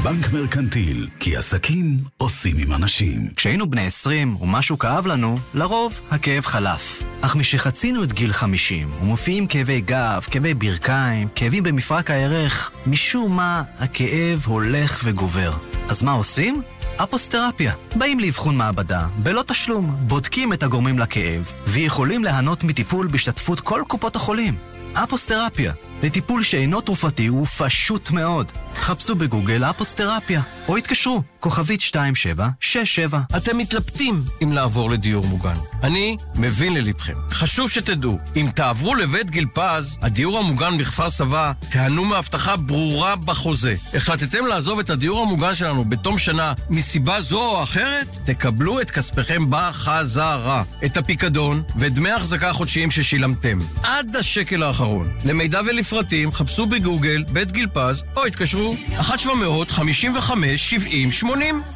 בנק 0.03 0.33
מרקנטיל, 0.33 1.09
כי 1.19 1.37
עסקים 1.37 1.97
עושים 2.17 2.55
עם 2.57 2.73
אנשים. 2.73 3.29
כשהיינו 3.35 3.69
בני 3.69 3.85
20 3.87 4.35
ומשהו 4.41 4.77
כאב 4.79 5.07
לנו, 5.07 5.37
לרוב 5.53 6.01
הכאב 6.11 6.45
חלף. 6.45 7.03
אך 7.21 7.35
משחצינו 7.35 8.03
את 8.03 8.13
גיל 8.13 8.33
50 8.33 8.91
ומופיעים 9.01 9.47
כאבי 9.47 9.81
גב, 9.81 10.25
כאבי 10.31 10.53
ברכיים, 10.53 11.27
כאבים 11.35 11.63
במפרק 11.63 12.11
הירך, 12.11 12.71
משום 12.87 13.35
מה 13.35 13.63
הכאב 13.79 14.43
הולך 14.45 15.01
וגובר. 15.03 15.51
אז 15.89 16.03
מה 16.03 16.11
עושים? 16.11 16.61
אפוסטרפיה. 16.97 17.73
באים 17.95 18.19
לאבחון 18.19 18.57
מעבדה, 18.57 19.07
בלא 19.17 19.43
תשלום, 19.47 19.95
בודקים 19.99 20.53
את 20.53 20.63
הגורמים 20.63 20.99
לכאב, 20.99 21.51
ויכולים 21.67 22.23
ליהנות 22.23 22.63
מטיפול 22.63 23.07
בהשתתפות 23.07 23.59
כל 23.59 23.83
קופות 23.87 24.15
החולים. 24.15 24.55
אפוסטרפיה, 24.93 25.73
לטיפול 26.03 26.43
שאינו 26.43 26.81
תרופתי 26.81 27.27
הוא 27.27 27.45
פשוט 27.45 28.11
מאוד. 28.11 28.51
חפשו 28.75 29.15
בגוגל 29.15 29.63
אפוסטרפיה, 29.63 30.41
או 30.67 30.77
התקשרו, 30.77 31.23
כוכבית 31.39 31.81
2767. 31.81 33.19
אתם 33.37 33.57
מתלבטים 33.57 34.23
אם 34.43 34.51
לעבור 34.51 34.89
לדיור 34.89 35.25
מוגן. 35.25 35.53
אני 35.83 36.17
מבין 36.35 36.73
ללבכם. 36.73 37.13
חשוב 37.31 37.69
שתדעו, 37.69 38.19
אם 38.35 38.49
תעברו 38.55 38.95
לבית 38.95 39.31
גיל 39.31 39.45
פז, 39.53 39.99
הדיור 40.01 40.39
המוגן 40.39 40.77
בכפר 40.77 41.09
סבא, 41.09 41.51
תיהנו 41.69 42.05
מהבטחה 42.05 42.57
ברורה 42.57 43.15
בחוזה. 43.15 43.75
החלטתם 43.93 44.45
לעזוב 44.45 44.79
את 44.79 44.89
הדיור 44.89 45.21
המוגן 45.21 45.55
שלנו 45.55 45.85
בתום 45.85 46.17
שנה 46.17 46.53
מסיבה 46.69 47.21
זו 47.21 47.41
או 47.41 47.63
אחרת? 47.63 48.07
תקבלו 48.23 48.81
את 48.81 48.91
כספיכם 48.91 49.45
בחזרה. 49.49 50.63
את 50.85 50.97
הפיקדון 50.97 51.63
ואת 51.75 51.93
דמי 51.93 52.09
ההחזקה 52.09 52.49
החודשיים 52.49 52.91
ששילמתם. 52.91 53.59
עד 53.83 54.15
השקל 54.15 54.63
האחרון. 54.63 55.09
למידע 55.25 55.61
ולפרטים, 55.93 56.31
חפשו 56.31 56.65
בגוגל 56.65 57.23
בית 57.23 57.51
גיל 57.51 57.67
פז, 57.73 58.03
או 58.15 58.25
התקשרו 58.25 58.75
1-700-55-70-80. 58.99 61.25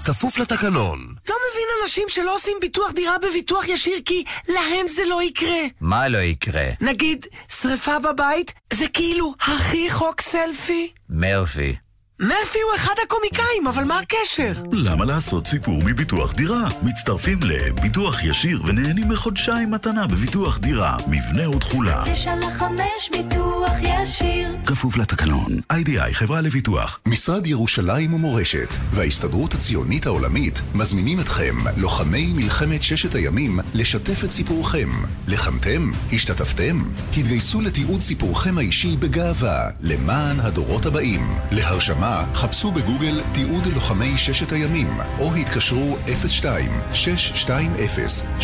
כפוף 0.05 0.37
לתקנון. 0.37 0.99
לא 1.29 1.35
מבין 1.51 1.67
אנשים 1.83 2.03
שלא 2.09 2.35
עושים 2.35 2.57
ביטוח 2.61 2.91
דירה 2.91 3.15
בביטוח 3.17 3.67
ישיר 3.67 3.97
כי 4.05 4.23
להם 4.47 4.87
זה 4.87 5.05
לא 5.05 5.23
יקרה. 5.23 5.59
מה 5.81 6.07
לא 6.07 6.17
יקרה? 6.17 6.65
נגיד, 6.81 7.25
שריפה 7.61 7.99
בבית 7.99 8.53
זה 8.73 8.85
כאילו 8.93 9.33
הכי 9.41 9.91
חוק 9.91 10.21
סלפי. 10.21 10.91
מרפי. 11.09 11.75
מרפי 12.19 12.59
הוא 12.61 12.75
אחד 12.75 12.93
הקומיקאים, 13.03 13.67
אבל 13.67 13.83
מה 13.83 13.99
הקשר? 13.99 14.51
למה 14.71 15.05
לעשות 15.05 15.47
סיפור 15.47 15.79
מביטוח 15.85 16.33
דירה? 16.33 16.67
מצטרפים 16.83 17.39
לביטוח 17.41 18.23
ישיר 18.23 18.61
ונהנים 18.65 19.09
מחודשיים 19.09 19.71
מתנה 19.71 20.07
בביטוח 20.07 20.57
דירה, 20.59 20.97
מבנה 21.07 21.49
ותכולה. 21.49 22.03
תשע 22.11 22.35
לחמש 22.35 23.09
ביטוח 23.11 23.71
ישיר. 23.81 24.55
כפוף 24.65 24.97
לתקנון. 24.97 25.51
איי-די-איי 25.71 26.13
חברה 26.13 26.41
לביטוח. 26.41 26.99
משרד 27.07 27.47
ירושלים 27.47 28.13
ומורשת 28.13 28.69
וההסתדרות 28.91 29.53
הציונית 29.53 30.05
העולמית 30.05 30.61
מזמינים 30.75 31.19
אתכם, 31.19 31.55
לוחמי 31.77 32.33
מלחמת 32.35 32.81
ששת 32.81 33.15
הימים, 33.15 33.59
לשתף 33.73 34.23
את 34.23 34.31
סיפורכם. 34.31 34.89
לחמתם? 35.27 35.91
השתתפתם? 36.13 36.83
התגייסו 37.17 37.61
לתיעוד 37.61 38.01
סיפורכם 38.01 38.57
האישי 38.57 38.95
בגאווה, 38.99 39.69
למען 39.81 40.39
הדורות 40.39 40.85
הבאים. 40.85 41.29
להרשמה 41.51 42.06
חפשו 42.33 42.71
בגוגל 42.71 43.21
תיעוד 43.33 43.65
לוחמי 43.65 44.17
ששת 44.17 44.51
הימים, 44.51 44.99
או 45.19 45.35
התקשרו 45.35 45.97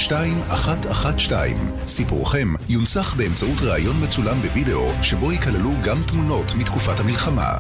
02-620-2112. 0.08 0.12
סיפורכם 1.88 2.54
יונצח 2.70 3.14
באמצעות 3.14 3.62
ראיון 3.62 4.04
מצולם 4.04 4.42
בווידאו, 4.42 4.92
שבו 5.02 5.32
ייכללו 5.32 5.72
גם 5.84 6.04
תמונות 6.08 6.56
מתקופת 6.56 7.00
המלחמה. 7.00 7.58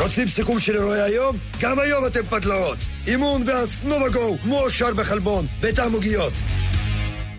רוצים 0.00 0.28
סיכום 0.28 0.58
של 0.58 0.72
אירועי 0.72 1.02
היום? 1.02 1.36
גם 1.60 1.78
היום 1.78 2.06
אתם 2.06 2.26
פדלאות! 2.30 2.78
אימון 3.06 3.42
והסנובגו 3.46 4.38
מואשר 4.44 4.94
בחלבון, 4.94 5.46
בטעם 5.60 5.92
עוגיות. 5.92 6.32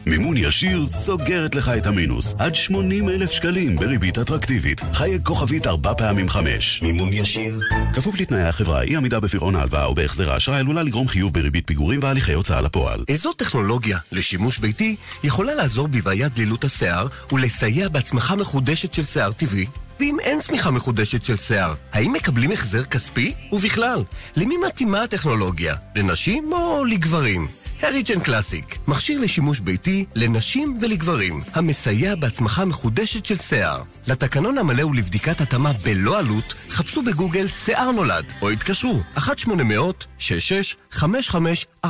מימון 0.10 0.38
ישיר 0.38 0.88
סוגרת 0.88 1.56
לך 1.56 1.72
את 1.78 1.86
המינוס. 1.86 2.36
עד 2.40 2.56
80 2.56 3.10
אלף 3.10 3.32
שקלים 3.32 3.76
בריבית 3.76 4.18
אטרקטיבית. 4.18 4.82
חייג 4.94 5.22
כוכבית 5.24 5.68
ארבע 5.68 5.94
פעמים 5.94 6.30
חמש. 6.30 6.82
מימון 6.82 7.14
ישיר. 7.14 7.60
כפוף 7.94 8.16
לתנאי 8.16 8.44
החברה, 8.44 8.82
אי 8.82 8.96
עמידה 8.96 9.20
בפירעון 9.20 9.56
ההלוואה 9.56 9.86
או 9.86 9.96
בהחזר 9.96 10.32
האשראי 10.32 10.60
עלולה 10.60 10.84
לגרום 10.84 11.08
חיוב 11.08 11.34
בריבית 11.34 11.68
פיגורים 11.68 12.00
והליכי 12.04 12.34
הוצאה 12.34 12.62
לפועל. 12.62 13.04
איזו 13.08 13.34
טכנולוגיה 13.34 13.98
לשימוש 14.12 14.58
ביתי 14.58 14.96
יכולה 15.24 15.56
לעזור 15.56 15.88
בבעיית 15.88 16.34
דלילות 16.34 16.64
השיער 16.64 17.08
ולסייע 17.32 17.90
בהצמחה 17.90 18.36
מחודשת 18.36 18.94
של 18.94 19.04
שיער 19.04 19.32
טבעי? 19.32 19.66
ואם 20.00 20.18
אין 20.20 20.40
צמיחה 20.40 20.72
מחודשת 20.72 21.26
של 21.26 21.36
שיער, 21.36 21.74
האם 21.94 22.14
מקבלים 22.14 22.52
החזר 22.52 22.84
כספי? 22.84 23.34
ובכלל, 23.52 24.04
למי 24.36 24.58
מתאימה 24.68 25.04
הטכנולוגיה? 25.04 25.76
לנשים 25.96 26.54
או 26.54 26.86
לגברים? 26.86 27.48
הריג'ן 27.82 28.20
קלאסיק, 28.20 28.78
מכשיר 28.88 29.22
לשימוש 29.22 29.60
ביתי 29.60 30.06
לנשים 30.16 30.78
ולגברים, 30.82 31.40
המסייע 31.54 32.16
בהצמחה 32.16 32.66
מחודשת 32.66 33.26
של 33.26 33.38
שיער. 33.38 33.84
לתקנון 34.08 34.58
המלא 34.58 34.86
ולבדיקת 34.86 35.42
התאמה 35.42 35.72
בלא 35.84 36.20
עלות, 36.20 36.54
חפשו 36.70 37.02
בגוגל 37.02 37.48
שיער 37.48 37.92
נולד, 37.92 38.26
או 38.42 38.50
התקשרו 38.50 39.00
1-800-66-5544. 39.18 41.88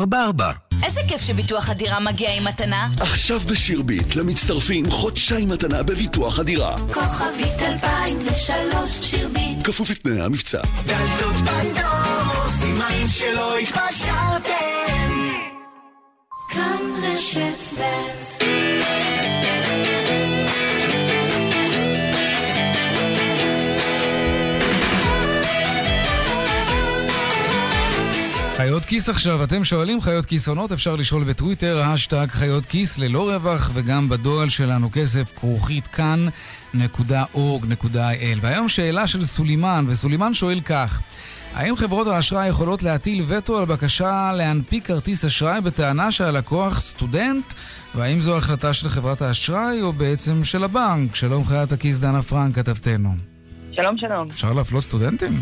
איזה 0.84 1.02
כיף 1.08 1.22
שביטוח 1.22 1.70
הדירה 1.70 2.00
מגיע 2.00 2.34
עם 2.34 2.44
מתנה. 2.44 2.90
עכשיו 3.00 3.40
בשירביט, 3.40 4.16
למצטרפים 4.16 4.92
חודשיים 4.92 5.50
מתנה 5.50 5.84
בביטוח 5.84 6.40
הדירה. 6.40 6.78
כוכבית 6.78 7.62
2003 7.62 8.98
שירביט. 9.02 9.64
כפוף 9.64 9.90
לתנאי 9.90 10.22
המבצע. 10.22 10.62
דלתות 10.86 11.36
פנדור, 11.36 12.52
סימן 12.52 13.08
שלא 13.08 13.58
התפשרתם. 13.58 14.99
כאן 16.50 16.82
רשת 17.04 17.80
ב' 17.80 18.20
חיות 28.60 28.86
כיס 28.86 29.10
עכשיו, 29.10 29.44
אתם 29.44 29.64
שואלים 29.64 30.02
חיות 30.02 30.26
כיס 30.26 30.48
עונות, 30.48 30.72
אפשר 30.72 30.96
לשאול 30.96 31.24
בטוויטר, 31.24 31.82
האשטאג 31.82 32.28
חיות 32.30 32.66
כיס 32.66 32.98
ללא 32.98 33.30
רווח, 33.30 33.72
וגם 33.74 34.10
בדואל 34.10 34.50
שלנו 34.50 34.90
כסף 34.92 35.32
כרוכית 35.36 35.88
כאן.org.il. 35.88 36.78
והיום 38.42 38.70
שאלה 38.70 39.08
של 39.08 39.26
סולימן, 39.26 39.86
וסולימן 39.88 40.34
שואל 40.34 40.62
כך: 40.62 41.02
האם 41.54 41.76
חברות 41.76 42.08
האשראי 42.08 42.48
יכולות 42.48 42.84
להטיל 42.84 43.24
וטו 43.28 43.58
על 43.58 43.66
בקשה 43.66 44.32
להנפיק 44.38 44.88
כרטיס 44.88 45.26
אשראי 45.26 45.62
בטענה 45.62 46.12
שהלקוח 46.12 46.80
סטודנט? 46.82 47.54
והאם 47.96 48.22
זו 48.22 48.38
החלטה 48.38 48.74
של 48.74 48.90
חברת 48.90 49.22
האשראי 49.22 49.82
או 49.82 49.94
בעצם 49.94 50.44
של 50.44 50.64
הבנק? 50.64 51.16
שלום 51.16 51.46
חיית 51.46 51.72
הכיס 51.72 52.00
דנה 52.00 52.22
פרנק, 52.22 52.56
כתבתנו. 52.56 53.10
שלום, 53.72 53.98
שלום. 53.98 54.28
אפשר 54.30 54.54
להפלות 54.54 54.84
סטודנטים? 54.84 55.42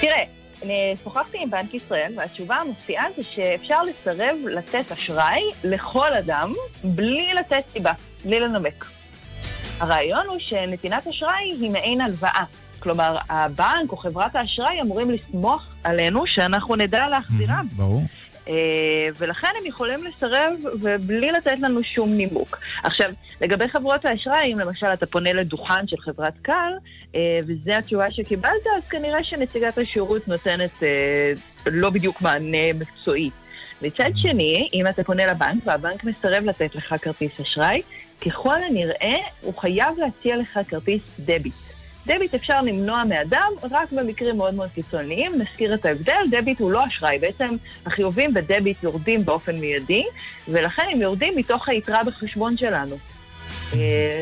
תראה, 0.00 0.22
אני 0.62 0.94
שוחחתי 1.04 1.38
עם 1.42 1.50
בנק 1.50 1.74
ישראל, 1.74 2.12
והתשובה 2.16 2.56
המפתיעה 2.56 3.04
זה 3.16 3.22
שאפשר 3.34 3.82
לסרב 3.82 4.36
לתת 4.46 4.92
אשראי 4.92 5.42
לכל 5.64 6.14
אדם 6.14 6.52
בלי 6.84 7.28
לתת 7.40 7.62
סיבה, 7.72 7.92
בלי 8.24 8.40
לנמק. 8.40 8.84
הרעיון 9.80 10.26
הוא 10.26 10.38
שנתינת 10.38 11.06
אשראי 11.06 11.56
היא 11.60 11.70
מעין 11.70 12.00
הלוואה. 12.00 12.44
כלומר, 12.84 13.16
הבנק 13.28 13.92
או 13.92 13.96
חברת 13.96 14.36
האשראי 14.36 14.80
אמורים 14.80 15.10
לסמוך 15.10 15.62
עלינו 15.84 16.26
שאנחנו 16.26 16.76
נדע 16.76 17.08
להחזירם. 17.08 17.66
ברור. 17.76 18.02
Uh, 18.44 18.48
ולכן 19.18 19.48
הם 19.60 19.66
יכולים 19.66 20.04
לסרב 20.04 20.52
ובלי 20.82 21.32
לתת 21.32 21.56
לנו 21.60 21.84
שום 21.84 22.12
נימוק. 22.12 22.58
עכשיו, 22.82 23.10
לגבי 23.40 23.68
חברות 23.68 24.04
האשראי, 24.04 24.52
אם 24.52 24.58
למשל 24.58 24.86
אתה 24.86 25.06
פונה 25.06 25.32
לדוכן 25.32 25.86
של 25.86 25.96
חברת 25.96 26.32
קל, 26.42 26.72
uh, 27.12 27.16
וזו 27.46 27.72
התשובה 27.72 28.10
שקיבלת, 28.10 28.66
אז 28.76 28.88
כנראה 28.90 29.24
שנציגת 29.24 29.78
השירות 29.78 30.28
נותנת 30.28 30.70
uh, 30.80 30.84
לא 31.66 31.90
בדיוק 31.90 32.22
מענה 32.22 32.72
מקצועי. 32.74 33.30
מצד 33.82 34.10
שני, 34.16 34.68
אם 34.74 34.86
אתה 34.86 35.04
פונה 35.04 35.26
לבנק 35.26 35.62
והבנק 35.64 36.04
מסרב 36.04 36.44
לתת 36.44 36.74
לך 36.74 36.94
כרטיס 37.02 37.40
אשראי, 37.40 37.82
ככל 38.26 38.62
הנראה 38.62 39.16
הוא 39.40 39.54
חייב 39.58 39.98
להציע 39.98 40.36
לך 40.36 40.58
כרטיס 40.68 41.02
דביט. 41.18 41.73
דביט 42.06 42.34
אפשר 42.34 42.60
למנוע 42.62 43.04
מאדם 43.04 43.50
רק 43.70 43.92
במקרים 43.92 44.36
מאוד 44.36 44.54
מאוד 44.54 44.68
קיצוניים. 44.74 45.32
נזכיר 45.38 45.74
את 45.74 45.86
ההבדל, 45.86 46.22
דביט 46.30 46.60
הוא 46.60 46.70
לא 46.70 46.86
אשראי. 46.86 47.18
בעצם 47.18 47.56
החיובים 47.86 48.34
בדביט 48.34 48.82
יורדים 48.82 49.24
באופן 49.24 49.56
מיידי, 49.56 50.04
ולכן 50.48 50.82
הם 50.92 51.00
יורדים 51.00 51.36
מתוך 51.36 51.68
היתרה 51.68 52.04
בחשבון 52.04 52.56
שלנו. 52.56 52.98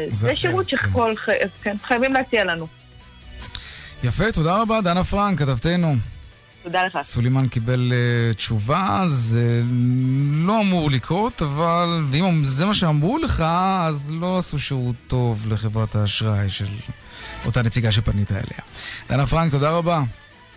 זה 0.09 0.35
שירות 0.35 0.67
שחייבים 0.69 2.13
להציע 2.13 2.45
לנו. 2.45 2.67
יפה, 4.05 4.33
תודה 4.33 4.61
רבה, 4.63 4.81
דנה 4.81 5.05
פרנק, 5.05 5.39
כתבתנו. 5.39 5.95
תודה 6.63 6.85
לך. 6.85 6.99
סולימן 7.03 7.49
קיבל 7.49 7.93
uh, 7.93 8.35
תשובה, 8.35 9.03
זה 9.07 9.63
לא 10.33 10.61
אמור 10.61 10.91
לקרות, 10.91 11.43
אבל 11.43 12.03
ואם 12.11 12.45
זה 12.45 12.67
מה 12.67 12.75
שאמרו 12.75 13.19
לך, 13.19 13.45
אז 13.81 14.13
לא 14.21 14.39
עשו 14.39 14.59
שירות 14.59 14.97
טוב 15.07 15.47
לחברת 15.49 15.95
האשראי 15.95 16.51
של 16.51 16.69
אותה 17.47 17.63
נציגה 17.63 17.93
שפנית 17.93 18.33
אליה. 18.33 18.43
דנה 19.09 19.27
פרנק, 19.27 19.51
תודה 19.51 19.71
רבה. 19.71 20.03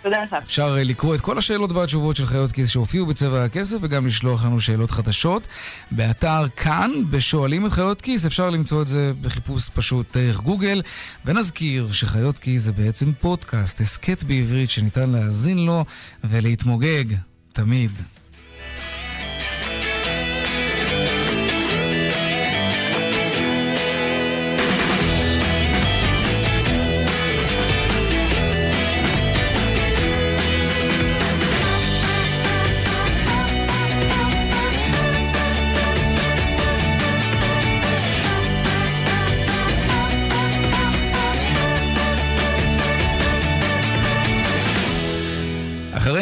תודה 0.05 0.23
לך. 0.23 0.33
אפשר 0.43 0.75
לקרוא 0.79 1.15
את 1.15 1.21
כל 1.21 1.37
השאלות 1.37 1.71
והתשובות 1.71 2.15
של 2.15 2.25
חיות 2.25 2.51
כיס 2.51 2.69
שהופיעו 2.69 3.05
בצבע 3.05 3.43
הכסף 3.43 3.77
וגם 3.81 4.05
לשלוח 4.05 4.45
לנו 4.45 4.61
שאלות 4.61 4.91
חדשות. 4.91 5.47
באתר 5.91 6.47
כאן, 6.55 6.91
בשואלים 7.09 7.65
את 7.65 7.71
חיות 7.71 8.01
כיס, 8.01 8.25
אפשר 8.25 8.49
למצוא 8.49 8.81
את 8.81 8.87
זה 8.87 9.13
בחיפוש 9.21 9.69
פשוט 9.69 10.17
דרך 10.17 10.37
גוגל. 10.37 10.81
ונזכיר 11.25 11.91
שחיות 11.91 12.39
כיס 12.39 12.61
זה 12.61 12.71
בעצם 12.71 13.11
פודקאסט, 13.21 13.81
הסכת 13.81 14.23
בעברית 14.23 14.69
שניתן 14.69 15.09
להאזין 15.09 15.57
לו 15.57 15.85
ולהתמוגג, 16.23 17.05
תמיד. 17.53 17.91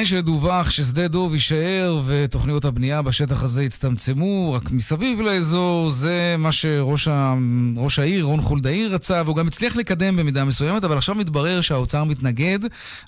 אחרי 0.04 0.20
שדווח 0.20 0.70
ששדה 0.70 1.08
דוב 1.08 1.34
יישאר 1.34 2.02
ותוכניות 2.08 2.66
הבנייה 2.66 3.02
בשטח 3.02 3.44
הזה 3.44 3.64
יצטמצמו, 3.64 4.54
רק 4.54 4.72
מסביב 4.72 5.22
לאזור, 5.22 5.90
זה 5.90 6.36
מה 6.38 6.52
שראש 6.52 7.08
ה... 7.08 7.36
העיר 7.98 8.26
רון 8.26 8.42
חולדאי 8.42 8.88
רצה, 8.88 9.22
והוא 9.26 9.36
גם 9.36 9.48
הצליח 9.48 9.76
לקדם 9.76 10.16
במידה 10.16 10.46
מסוימת, 10.46 10.84
אבל 10.84 10.98
עכשיו 10.98 11.16
מתברר 11.16 11.62
שהאוצר 11.62 12.04
מתנגד, 12.04 12.60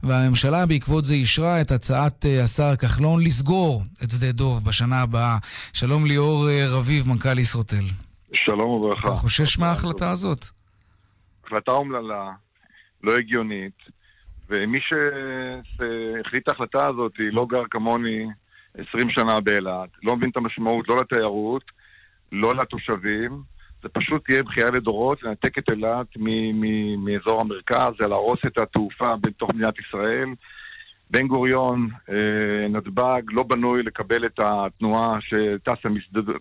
והממשלה 0.04 0.66
בעקבות 0.66 1.06
זה 1.06 1.14
אישרה 1.14 1.62
את 1.62 1.72
הצעת 1.72 2.26
השר 2.44 2.76
כחלון 2.76 3.24
לסגור 3.24 3.84
את 4.04 4.10
שדה 4.12 4.32
דוב 4.32 4.64
בשנה 4.66 5.02
הבאה. 5.02 5.38
שלום 5.74 6.06
ליאור 6.06 6.48
רביב, 6.70 7.08
מנכ"ל 7.08 7.40
ישרוטל. 7.40 7.86
שלום 8.34 8.70
וברכה. 8.70 9.08
אתה 9.08 9.16
חושש 9.16 9.60
מההחלטה 9.60 10.12
הזאת? 10.12 10.46
החלטה 11.46 11.72
אומללה. 11.72 12.32
לא 13.04 13.18
הגיונית, 13.18 13.78
ומי 14.50 14.80
שהחליט 14.82 16.44
את 16.44 16.48
ההחלטה 16.48 16.88
הזאת 16.88 17.14
לא 17.20 17.46
גר 17.50 17.64
כמוני 17.72 18.26
20 18.78 19.10
שנה 19.10 19.40
באילת, 19.40 19.90
לא 20.04 20.16
מבין 20.16 20.30
את 20.30 20.38
המשמעות 20.38 20.90
לא 20.90 21.02
לתיירות, 21.02 21.64
לא 22.32 22.56
לתושבים, 22.56 23.42
זה 23.84 23.90
פשוט 23.90 24.26
תהיה 24.26 24.44
בכייה 24.44 24.72
לדורות 24.72 25.24
לנתק 25.24 25.58
את 25.58 25.70
אילת 25.70 26.08
מאזור 26.98 27.42
המרכז, 27.42 27.92
זה 28.00 28.08
להרוס 28.08 28.40
את 28.48 28.58
התעופה 28.58 29.16
בתוך 29.22 29.50
מדינת 29.54 29.74
ישראל. 29.80 30.30
בן 31.10 31.28
גוריון, 31.28 31.90
אה, 32.10 32.68
נתב"ג, 32.70 33.22
לא 33.32 33.44
בנוי 33.44 33.84
לקבל 33.84 34.26
את 34.26 34.40
התנועה 34.40 35.18
שטסה 35.22 35.90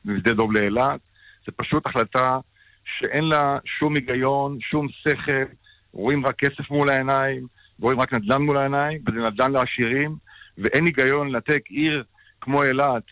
משדה 0.04 0.32
דוב 0.32 0.52
לאילת. 0.52 1.00
זה 1.46 1.52
פשוט 1.56 1.86
החלטה 1.86 2.38
שאין 2.84 3.24
לה 3.24 3.58
שום 3.64 3.94
היגיון, 3.94 4.58
שום 4.60 4.88
שכל, 4.88 5.44
רואים 5.92 6.26
רק 6.26 6.34
כסף 6.38 6.70
מול 6.70 6.90
העיניים, 6.90 7.46
רואים 7.80 8.00
רק 8.00 8.14
נדל"ן 8.14 8.42
מול 8.42 8.56
העיניים, 8.56 8.98
וזה 9.08 9.18
נדל"ן 9.18 9.52
לעשירים, 9.52 10.16
ואין 10.58 10.86
היגיון 10.86 11.28
לנתק 11.28 11.62
עיר 11.68 12.04
כמו 12.40 12.62
אילת 12.62 13.02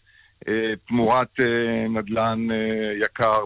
אה, 0.49 0.55
תמורת 0.89 1.29
אה, 1.41 1.89
נדל"ן 1.89 2.47
אה, 2.51 2.57
יקר 3.05 3.39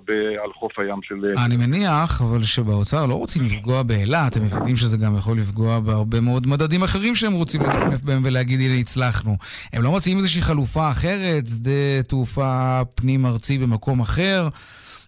על 0.44 0.52
חוף 0.52 0.79
הים 0.79 1.00
של... 1.02 1.14
אני 1.46 1.57
מניח, 1.57 2.22
אבל 2.22 2.42
שבאוצר 2.42 3.07
לא 3.07 3.14
רוצים 3.14 3.42
לפגוע 3.44 3.83
באילת, 3.83 4.37
הם 4.37 4.42
מבינים 4.42 4.76
שזה 4.76 4.96
גם 4.96 5.16
יכול 5.16 5.38
לפגוע 5.38 5.81
בהרבה 5.81 6.20
מאוד 6.20 6.46
מדדים 6.46 6.83
אחרים 6.83 7.14
שהם 7.14 7.33
רוצים 7.33 7.62
לנפנף 7.62 8.02
בהם 8.02 8.22
ולהגיד, 8.24 8.61
הנה, 8.61 8.74
הצלחנו. 8.74 9.37
הם 9.72 9.83
לא 9.83 9.92
מציעים 9.92 10.18
איזושהי 10.18 10.42
חלופה 10.42 10.90
אחרת, 10.90 11.46
שדה 11.46 12.02
תעופה 12.09 12.81
פנים-ארצי 12.94 13.59
במקום 13.59 14.00
אחר? 14.00 14.48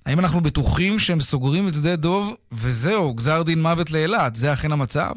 האם 0.06 0.18
אנחנו 0.18 0.40
בטוחים 0.40 0.98
שהם 0.98 1.20
סוגרים 1.20 1.68
את 1.68 1.74
שדה 1.74 1.96
דוב, 1.96 2.34
וזהו, 2.52 3.14
גזר 3.14 3.42
דין 3.42 3.62
מוות 3.62 3.90
לאילת? 3.90 4.36
זה 4.36 4.52
אכן 4.52 4.72
המצב? 4.72 5.12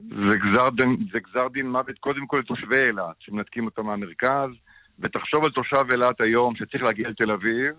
זה 0.00 0.36
גזר, 0.36 0.68
דין, 0.70 0.96
זה 1.12 1.18
גזר 1.20 1.48
דין 1.48 1.70
מוות 1.70 1.98
קודם 1.98 2.26
כל 2.26 2.38
לתושבי 2.38 2.82
אילת, 2.86 3.16
שמנתקים 3.20 3.64
אותם 3.64 3.86
מהמרכז. 3.86 4.50
ותחשוב 4.98 5.44
על 5.44 5.50
תושב 5.50 5.84
אילת 5.92 6.20
היום 6.20 6.56
שצריך 6.56 6.82
להגיע 6.82 7.08
לתל 7.08 7.30
אביב, 7.30 7.74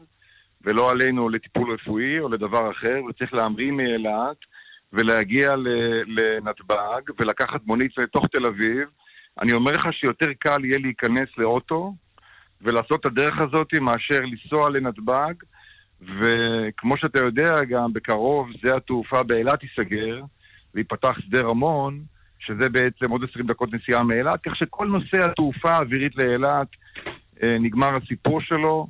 ולא 0.62 0.92
עלינו 0.92 1.30
לטיפול 1.30 1.74
רפואי 1.74 2.20
או 2.20 2.30
לדבר 2.30 2.72
אחר, 2.72 3.02
וצריך 3.10 3.34
להמריא 3.34 3.72
מאילת 3.72 4.38
ולהגיע 4.94 5.56
לנתב"ג 6.08 7.02
ולקחת 7.20 7.62
מונית 7.66 7.98
לתוך 7.98 8.26
תל 8.28 8.46
אביב. 8.46 8.88
אני 9.42 9.54
אומר 9.54 9.72
לך 9.72 9.88
שיותר 9.92 10.34
קל 10.40 10.66
יהיה 10.66 10.80
להיכנס 10.80 11.30
לאוטו 11.38 11.94
ולעשות 12.62 13.00
את 13.00 13.06
הדרך 13.06 13.40
הזאת 13.40 13.74
מאשר 13.82 14.20
לנסוע 14.22 14.70
לנתב"ג, 14.70 15.34
וכמו 16.02 16.98
שאתה 16.98 17.20
יודע 17.20 17.64
גם, 17.70 17.94
בקרוב 17.94 18.52
שדה 18.52 18.78
התעופה 18.78 19.24
באילת 19.24 19.64
ייסגר, 19.64 20.22
וייפתח 20.76 21.20
שדה 21.20 21.42
רמון, 21.42 22.00
שזה 22.40 22.70
בעצם 22.70 23.12
עוד 23.12 23.22
20 23.32 23.48
דקות 23.48 23.70
נסיעה 23.74 24.04
מאילת, 24.04 24.40
כך 24.46 24.56
שכל 24.56 24.88
נושא 24.88 25.26
התעופה 25.26 25.72
האווירית 25.72 26.16
לאילת 26.16 26.68
אה, 27.44 27.58
נגמר 27.60 27.92
הסיפור 28.04 28.42
שלו, 28.42 28.88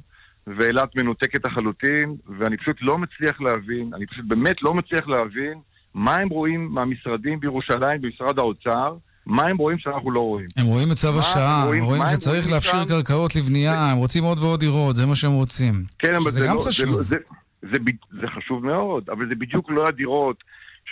ואילת 0.47 0.95
מנותקת 0.95 1.45
לחלוטין, 1.45 2.15
ואני 2.39 2.57
פשוט 2.57 2.77
לא 2.81 2.97
מצליח 2.97 3.41
להבין, 3.41 3.91
אני 3.93 4.05
פשוט 4.05 4.25
באמת 4.27 4.61
לא 4.61 4.73
מצליח 4.73 5.07
להבין 5.07 5.59
מה 5.93 6.15
הם 6.15 6.29
רואים 6.29 6.69
מהמשרדים 6.71 7.39
בירושלים, 7.39 8.01
במשרד 8.01 8.39
האוצר, 8.39 8.95
מה 9.25 9.43
הם 9.43 9.57
רואים 9.57 9.79
שאנחנו 9.79 10.11
לא 10.11 10.19
רואים. 10.19 10.45
הם 10.57 10.65
רואים 10.65 10.91
את 10.91 10.95
צו 10.95 11.19
השעה, 11.19 11.61
הם 11.61 11.67
רואים, 11.67 11.83
רואים 11.83 12.03
שצריך 12.07 12.43
רואים 12.43 12.53
לאפשר 12.53 12.71
כאן... 12.71 12.87
קרקעות 12.87 13.35
לבנייה, 13.35 13.71
זה... 13.71 13.79
הם 13.79 13.97
רוצים 13.97 14.23
עוד 14.23 14.39
ועוד 14.39 14.59
דירות, 14.59 14.95
זה 14.95 15.05
מה 15.05 15.15
שהם 15.15 15.31
רוצים. 15.31 15.83
כן, 15.99 16.15
אבל 16.15 16.31
זה 16.31 16.45
גם 16.45 16.55
לא, 16.55 16.61
חשוב. 16.61 17.01
זה, 17.01 17.03
זה, 17.03 17.15
זה, 17.61 17.67
זה, 17.71 17.91
זה 18.21 18.27
חשוב 18.27 18.65
מאוד, 18.65 19.09
אבל 19.09 19.27
זה 19.29 19.35
בדיוק 19.35 19.69
לא 19.69 19.87
הדירות 19.87 20.43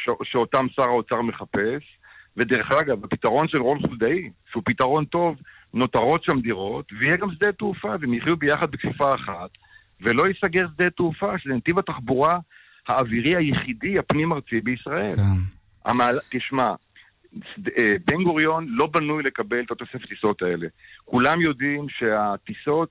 ש, 0.04 0.10
שאותם 0.24 0.66
שר 0.76 0.84
האוצר 0.84 1.22
מחפש. 1.22 1.98
ודרך 2.38 2.72
אגב, 2.72 3.06
הפתרון 3.06 3.48
של 3.48 3.62
רון 3.62 3.80
חולדאי, 3.88 4.30
שהוא 4.52 4.64
פתרון 4.66 5.06
טוב, 5.06 5.36
נותרות 5.74 6.24
שם 6.24 6.42
דירות, 6.42 6.86
ויהיה 7.00 7.18
גם 7.18 7.32
שדה 7.32 7.52
תעופה, 7.52 7.88
והם 8.02 8.14
יחיו 8.14 8.38
ביחד 8.38 8.72
בכפיפה 8.72 9.16
אחת, 9.16 9.50
ולא 10.02 10.28
ייסגר 10.28 10.68
שדה 10.76 10.90
תעופה, 10.90 11.38
שזה 11.38 11.54
נתיב 11.54 11.80
התחבורה 11.80 12.40
האווירי 12.88 13.36
היחידי 13.36 14.00
הפנים-ארצי 14.00 14.62
בישראל. 14.62 15.10
כן. 15.10 15.22
המעל... 15.86 16.20
תשמע, 16.30 16.72
אה, 17.78 17.94
בן 18.08 18.24
גוריון 18.24 18.66
לא 18.70 18.88
בנוי 18.88 19.24
לקבל 19.24 19.60
את 19.60 19.72
התוספת 19.72 20.10
טיסות 20.10 20.42
האלה. 20.42 20.68
כולם 21.06 21.42
יודעים 21.42 21.86
שהטיסות 21.90 22.90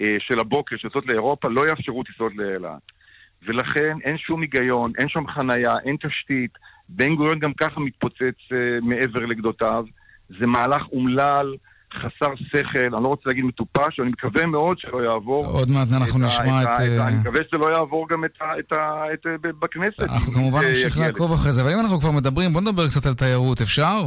אה, 0.00 0.16
של 0.18 0.38
הבוקר 0.38 0.76
שיוצאות 0.76 1.06
לאירופה 1.06 1.48
לא 1.48 1.68
יאפשרו 1.68 2.04
טיסות 2.04 2.32
לאילת. 2.36 2.97
ולכן 3.46 3.98
אין 4.04 4.18
שום 4.18 4.40
היגיון, 4.42 4.92
אין 4.98 5.08
שם 5.08 5.26
חנייה, 5.26 5.74
אין 5.84 5.96
תשתית. 5.96 6.50
בן 6.88 7.14
גוריון 7.14 7.38
גם 7.38 7.52
ככה 7.54 7.80
מתפוצץ 7.80 8.38
uh, 8.52 8.54
מעבר 8.82 9.26
לגדותיו. 9.26 9.84
זה 10.40 10.46
מהלך 10.46 10.82
אומלל, 10.92 11.54
חסר 11.94 12.34
שכל, 12.36 12.94
אני 12.94 13.02
לא 13.02 13.08
רוצה 13.08 13.22
להגיד 13.26 13.44
מטופש, 13.44 14.00
אני 14.00 14.08
מקווה 14.08 14.46
מאוד 14.46 14.78
שלא 14.78 15.02
יעבור. 15.04 15.46
עוד 15.46 15.70
מעט 15.70 15.88
אנחנו 16.00 16.24
נשמע 16.24 16.62
את... 16.62 16.80
אני 16.80 17.16
מקווה 17.20 17.40
שזה 17.48 17.58
לא 17.58 17.72
יעבור 17.76 18.08
גם 18.08 18.24
את 18.24 18.72
ה... 18.72 19.04
בכנסת. 19.58 20.00
אנחנו 20.00 20.32
כמובן 20.32 20.60
נמשיך 20.68 20.98
לעקוב 20.98 21.32
אחרי 21.32 21.52
זה, 21.52 21.62
אבל 21.62 21.70
אם 21.72 21.80
אנחנו 21.80 22.00
כבר 22.00 22.10
מדברים, 22.10 22.52
בוא 22.52 22.60
נדבר 22.60 22.86
קצת 22.86 23.06
על 23.06 23.14
תיירות, 23.14 23.60
אפשר? 23.60 23.98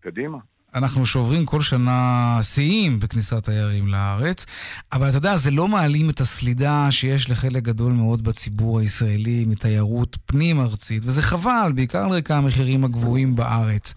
קדימה. 0.00 0.38
אנחנו 0.74 1.06
שוברים 1.06 1.46
כל 1.46 1.60
שנה 1.60 2.38
שיאים 2.42 3.00
בכניסת 3.00 3.44
תיירים 3.44 3.88
לארץ, 3.88 4.46
אבל 4.92 5.08
אתה 5.08 5.16
יודע, 5.16 5.36
זה 5.36 5.50
לא 5.50 5.68
מעלים 5.68 6.10
את 6.10 6.20
הסלידה 6.20 6.86
שיש 6.90 7.30
לחלק 7.30 7.62
גדול 7.62 7.92
מאוד 7.92 8.24
בציבור 8.24 8.80
הישראלי 8.80 9.44
מתיירות 9.48 10.16
פנים-ארצית, 10.26 11.02
וזה 11.06 11.22
חבל, 11.22 11.72
בעיקר 11.74 12.04
על 12.04 12.10
רקע 12.10 12.36
המחירים 12.36 12.84
הגבוהים 12.84 13.36
בארץ. 13.36 13.94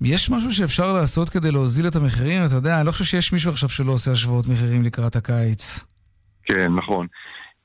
יש 0.00 0.30
משהו 0.30 0.52
שאפשר 0.52 0.92
לעשות 0.92 1.28
כדי 1.28 1.52
להוזיל 1.52 1.86
את 1.86 1.96
המחירים? 1.96 2.44
אתה 2.44 2.54
יודע, 2.54 2.76
אני 2.78 2.86
לא 2.86 2.92
חושב 2.92 3.04
שיש 3.04 3.32
מישהו 3.32 3.50
עכשיו 3.50 3.68
שלא 3.68 3.92
עושה 3.92 4.12
השוואות 4.12 4.46
מחירים 4.46 4.82
לקראת 4.82 5.16
הקיץ. 5.16 5.84
כן, 6.44 6.72
נכון. 6.72 7.06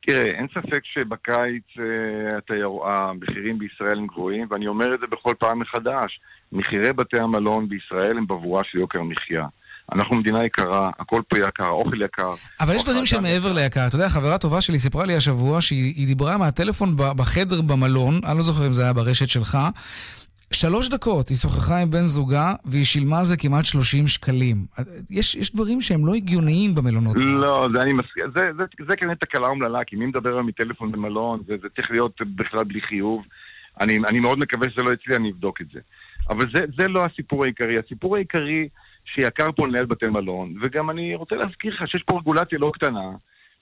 תראה, 0.06 0.24
אין 0.24 0.48
ספק 0.54 0.82
שבקיץ 0.84 1.63
אה, 1.80 2.38
התייר... 2.38 2.70
המחירים 2.86 3.60
בישראל 3.60 3.98
הם 3.98 4.08
גבוהים, 4.08 4.48
ואני 4.52 4.68
אומר 4.68 4.96
את 4.96 5.00
זה 5.00 5.06
בכל 5.12 5.34
פעם 5.39 5.60
מחדש. 5.60 6.20
מחירי 6.52 6.94
בתי 6.94 7.20
המלון 7.20 7.70
בישראל 7.70 8.18
הם 8.18 8.28
בבואה 8.28 8.63
של 8.63 8.78
יוקר 8.78 9.00
המחיה. 9.00 9.48
אנחנו 9.94 10.15
מדינה 10.15 10.46
יקרה, 10.46 10.89
הכל 11.00 11.22
פה 11.30 11.38
יקר, 11.38 11.63
האוכל 11.63 12.02
יקר. 12.02 12.34
אבל 12.62 12.74
יש 12.76 12.84
דברים 12.84 13.06
שהם 13.06 13.24
מעבר 13.24 13.54
ליקר. 13.54 13.88
אתה 13.88 13.96
יודע, 13.96 14.10
חברה 14.10 14.38
טובה 14.38 14.62
שלי 14.62 14.80
סיפרה 14.80 15.06
לי 15.06 15.15
השבוע 15.15 15.62
שהיא 15.62 16.08
דיברה 16.08 16.38
מהטלפון 16.38 16.96
בחדר 16.98 17.62
במלון, 17.62 18.20
אני 18.26 18.38
לא 18.38 18.44
זוכר 18.44 18.68
אם 18.68 18.74
זה 18.74 18.84
היה 18.84 18.94
ברשת 18.94 19.28
שלך, 19.28 19.58
שלוש 20.56 20.89
דקות 20.89 21.30
היא 21.30 21.38
שוחחה 21.38 21.82
עם 21.82 21.91
בן 21.91 22.06
זוגה 22.06 22.54
והיא 22.65 22.86
שילמה 22.86 23.20
על 23.20 23.26
זה 23.26 23.38
כמעט 23.38 23.65
30 23.65 24.08
שקלים. 24.08 24.65
יש, 25.10 25.36
יש 25.36 25.54
דברים 25.54 25.82
שהם 25.82 26.06
לא 26.06 26.13
הגיוניים 26.13 26.76
במלונות. 26.76 27.15
לא, 27.15 27.68
זה 27.70 27.82
אני 27.82 27.94
מסכים. 27.94 28.24
זה, 28.36 28.41
זה, 28.58 28.63
זה, 28.78 28.86
זה 28.88 28.96
כנראה 28.96 29.15
תקלה 29.15 29.48
אומללה, 29.48 29.84
כי 29.88 29.96
מי 29.96 30.06
מדבר 30.06 30.30
היום 30.30 30.48
מטלפון 30.48 30.91
במלון, 30.91 31.44
זה, 31.48 31.54
זה 31.62 31.68
צריך 31.76 31.91
להיות 31.91 32.22
בכלל 32.36 32.63
בלי 32.63 32.82
חיוב. 32.82 33.24
אני, 33.82 33.98
אני 34.10 34.20
מאוד 34.20 34.39
מקווה 34.39 34.70
שזה 34.70 34.82
לא 34.84 34.94
אצלי, 34.94 35.15
אני 35.15 35.32
אבדוק 35.32 35.62
את 35.62 35.68
זה. 35.74 35.80
אבל 36.30 36.46
זה, 36.56 36.65
זה 36.78 36.88
לא 36.88 37.06
הסיפור 37.06 37.44
העיקרי. 37.44 37.80
הסיפור 37.80 38.15
העיקרי 38.15 38.68
שיקר 39.06 39.52
פה 39.56 39.68
לנהל 39.68 39.86
בתי 39.86 40.06
מלון, 40.06 40.54
וגם 40.62 40.89
אני 40.89 41.15
רוצה 41.15 41.36
להזכיר 41.36 41.74
לך 41.74 41.89
שיש 41.89 42.04
פה 42.04 42.18
רגולציה 42.18 42.60
לא 42.60 42.72
קטנה, 42.74 43.12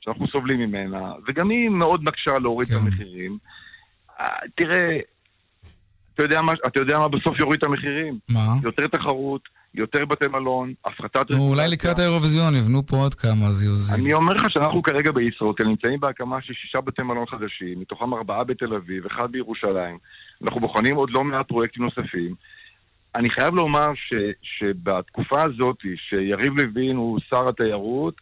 שאנחנו 0.01 0.27
סובלים 0.27 0.59
ממנה, 0.59 1.13
וגם 1.27 1.49
היא 1.49 1.69
מאוד 1.69 2.03
מקשה 2.03 2.39
להוריד 2.39 2.67
כן. 2.67 2.75
את 2.75 2.79
המחירים. 2.79 3.37
אה, 4.19 4.25
תראה, 4.55 4.99
אתה 6.13 6.23
יודע, 6.23 6.41
מה, 6.41 6.53
אתה 6.67 6.79
יודע 6.79 6.99
מה 6.99 7.07
בסוף 7.07 7.39
יוריד 7.39 7.57
את 7.57 7.63
המחירים? 7.63 8.17
מה? 8.29 8.53
יותר 8.63 8.87
תחרות, 8.87 9.41
יותר 9.75 10.05
בתי 10.05 10.27
מלון, 10.27 10.73
הפחתת... 10.85 11.31
נו, 11.31 11.49
אולי 11.49 11.67
לקראת 11.67 11.99
האירוויזיון 11.99 12.55
יבנו 12.55 12.85
פה 12.87 12.97
עוד 12.97 13.15
כמה, 13.15 13.45
אז 13.45 13.63
יוזים. 13.63 13.99
אני 13.99 14.13
אומר 14.13 14.33
לך 14.33 14.49
שאנחנו 14.49 14.83
כרגע 14.83 15.11
בישרוטל 15.11 15.63
נמצאים 15.63 15.99
בהקמה 15.99 16.41
של 16.41 16.53
שישה 16.53 16.81
בתי 16.81 17.01
מלון 17.01 17.25
חדשים, 17.25 17.79
מתוכם 17.79 18.13
ארבעה 18.13 18.43
בתל 18.43 18.73
אביב, 18.73 19.05
אחד 19.05 19.31
בירושלים. 19.31 19.97
אנחנו 20.43 20.59
בוחנים 20.59 20.95
עוד 20.95 21.09
לא 21.11 21.23
מעט 21.23 21.47
פרויקטים 21.47 21.83
נוספים. 21.83 22.35
אני 23.15 23.29
חייב 23.29 23.55
לומר 23.55 23.87
ש, 23.95 24.13
שבתקופה 24.41 25.43
הזאת, 25.43 25.77
שיריב 26.09 26.53
לוין 26.57 26.95
הוא 26.95 27.19
שר 27.29 27.49
התיירות, 27.49 28.13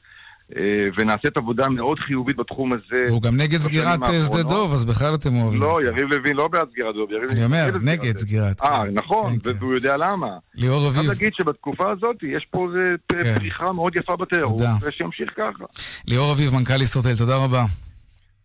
ונעשית 0.98 1.38
עבודה 1.38 1.70
מאוד 1.70 2.00
חיובית 2.00 2.38
בתחום 2.38 2.74
הזה. 2.74 3.04
הוא 3.10 3.22
גם 3.22 3.38
נגד 3.38 3.60
סגירת 3.60 4.04
אה, 4.04 4.22
שדה 4.22 4.44
דוב, 4.44 4.74
אז 4.74 4.86
בכלל 4.86 5.16
אתם 5.16 5.36
אוהבים. 5.36 5.62
לא, 5.62 5.80
יריב 5.84 6.14
לוין 6.14 6.36
לא 6.36 6.48
בעד 6.48 6.68
סגירת 6.72 6.96
דוב. 6.96 7.10
אני 7.32 7.46
אומר, 7.46 7.70
נגד 7.82 8.18
סגירת. 8.18 8.62
אה, 8.64 8.84
נכון, 8.94 9.40
כן, 9.40 9.52
והוא 9.60 9.74
יודע 9.74 9.98
למה. 9.98 10.28
ליאור 10.56 10.88
אביב. 10.88 11.04
אני 11.04 11.12
אגיד 11.12 11.34
שבתקופה 11.34 11.92
הזאת 11.92 12.16
יש 12.24 12.48
פה 12.52 12.68
כן. 13.08 13.40
פריחה 13.40 13.72
מאוד 13.72 13.96
יפה 13.96 14.16
בתיירות, 14.16 14.62
ושימשיך 14.82 15.30
ככה. 15.38 15.64
ליאור 16.08 16.32
אביב, 16.32 16.54
מנכ"ל 16.54 16.82
ישרוטל, 16.82 17.16
תודה 17.16 17.36
רבה. 17.36 17.66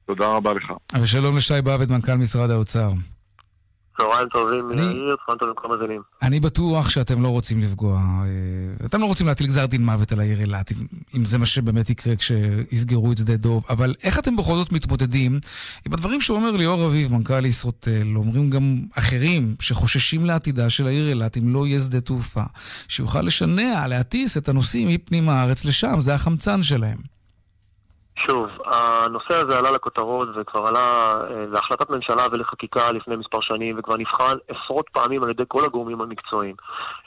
תודה 0.06 0.26
רבה 0.26 0.54
לך. 0.54 0.72
ושלום 1.02 1.36
לשי 1.36 1.54
באבד, 1.64 1.90
מנכ"ל 1.90 2.14
משרד 2.14 2.50
האוצר. 2.50 2.90
צהריים 3.96 4.28
טובים 4.28 4.68
מהעיר, 4.68 5.16
צהריים 5.16 5.38
טובים 5.38 5.54
כל 5.54 5.68
המאזינים. 5.68 6.02
אני 6.22 6.40
בטוח 6.40 6.90
שאתם 6.90 7.22
לא 7.22 7.28
רוצים 7.28 7.60
לפגוע, 7.60 8.00
אה, 8.00 8.86
אתם 8.86 9.00
לא 9.00 9.06
רוצים 9.06 9.26
להטיל 9.26 9.46
גזר 9.46 9.66
דין 9.66 9.84
מוות 9.84 10.12
על 10.12 10.20
העיר 10.20 10.40
אילת, 10.40 10.72
אם 11.16 11.24
זה 11.24 11.38
מה 11.38 11.46
שבאמת 11.46 11.90
יקרה 11.90 12.16
כשיסגרו 12.16 13.12
את 13.12 13.18
שדה 13.18 13.36
דוב, 13.36 13.64
אבל 13.70 13.94
איך 14.04 14.18
אתם 14.18 14.36
בכל 14.36 14.54
זאת 14.54 14.72
מתמודדים 14.72 15.38
עם 15.86 15.92
הדברים 15.92 16.20
שאומר 16.20 16.50
ליאור 16.50 16.86
אביב, 16.86 17.12
מנכ"ל 17.12 17.44
ישרוטל, 17.46 18.16
אומרים 18.16 18.50
גם 18.50 18.78
אחרים 18.94 19.54
שחוששים 19.60 20.26
לעתידה 20.26 20.70
של 20.70 20.86
העיר 20.86 21.08
אילת 21.08 21.36
אם 21.36 21.54
לא 21.54 21.66
יהיה 21.66 21.80
שדה 21.80 22.00
תעופה, 22.00 22.42
שיוכל 22.88 23.22
לשנע, 23.22 23.86
להטיס 23.86 24.36
את 24.36 24.48
הנוסעים 24.48 24.88
מפנים 24.88 25.28
הארץ 25.28 25.64
לשם, 25.64 26.00
זה 26.00 26.14
החמצן 26.14 26.62
שלהם. 26.62 27.15
שוב, 28.16 28.48
הנושא 28.64 29.34
הזה 29.34 29.58
עלה 29.58 29.70
לכותרות 29.70 30.28
וכבר 30.36 30.66
עלה 30.66 31.14
אה, 31.30 31.46
להחלטת 31.48 31.90
ממשלה 31.90 32.26
ולחקיקה 32.32 32.92
לפני 32.92 33.16
מספר 33.16 33.40
שנים 33.40 33.78
וכבר 33.78 33.96
נבחן 33.96 34.36
עשרות 34.48 34.88
פעמים 34.92 35.24
על 35.24 35.30
ידי 35.30 35.42
כל 35.48 35.64
הגורמים 35.64 36.00
המקצועיים. 36.00 36.54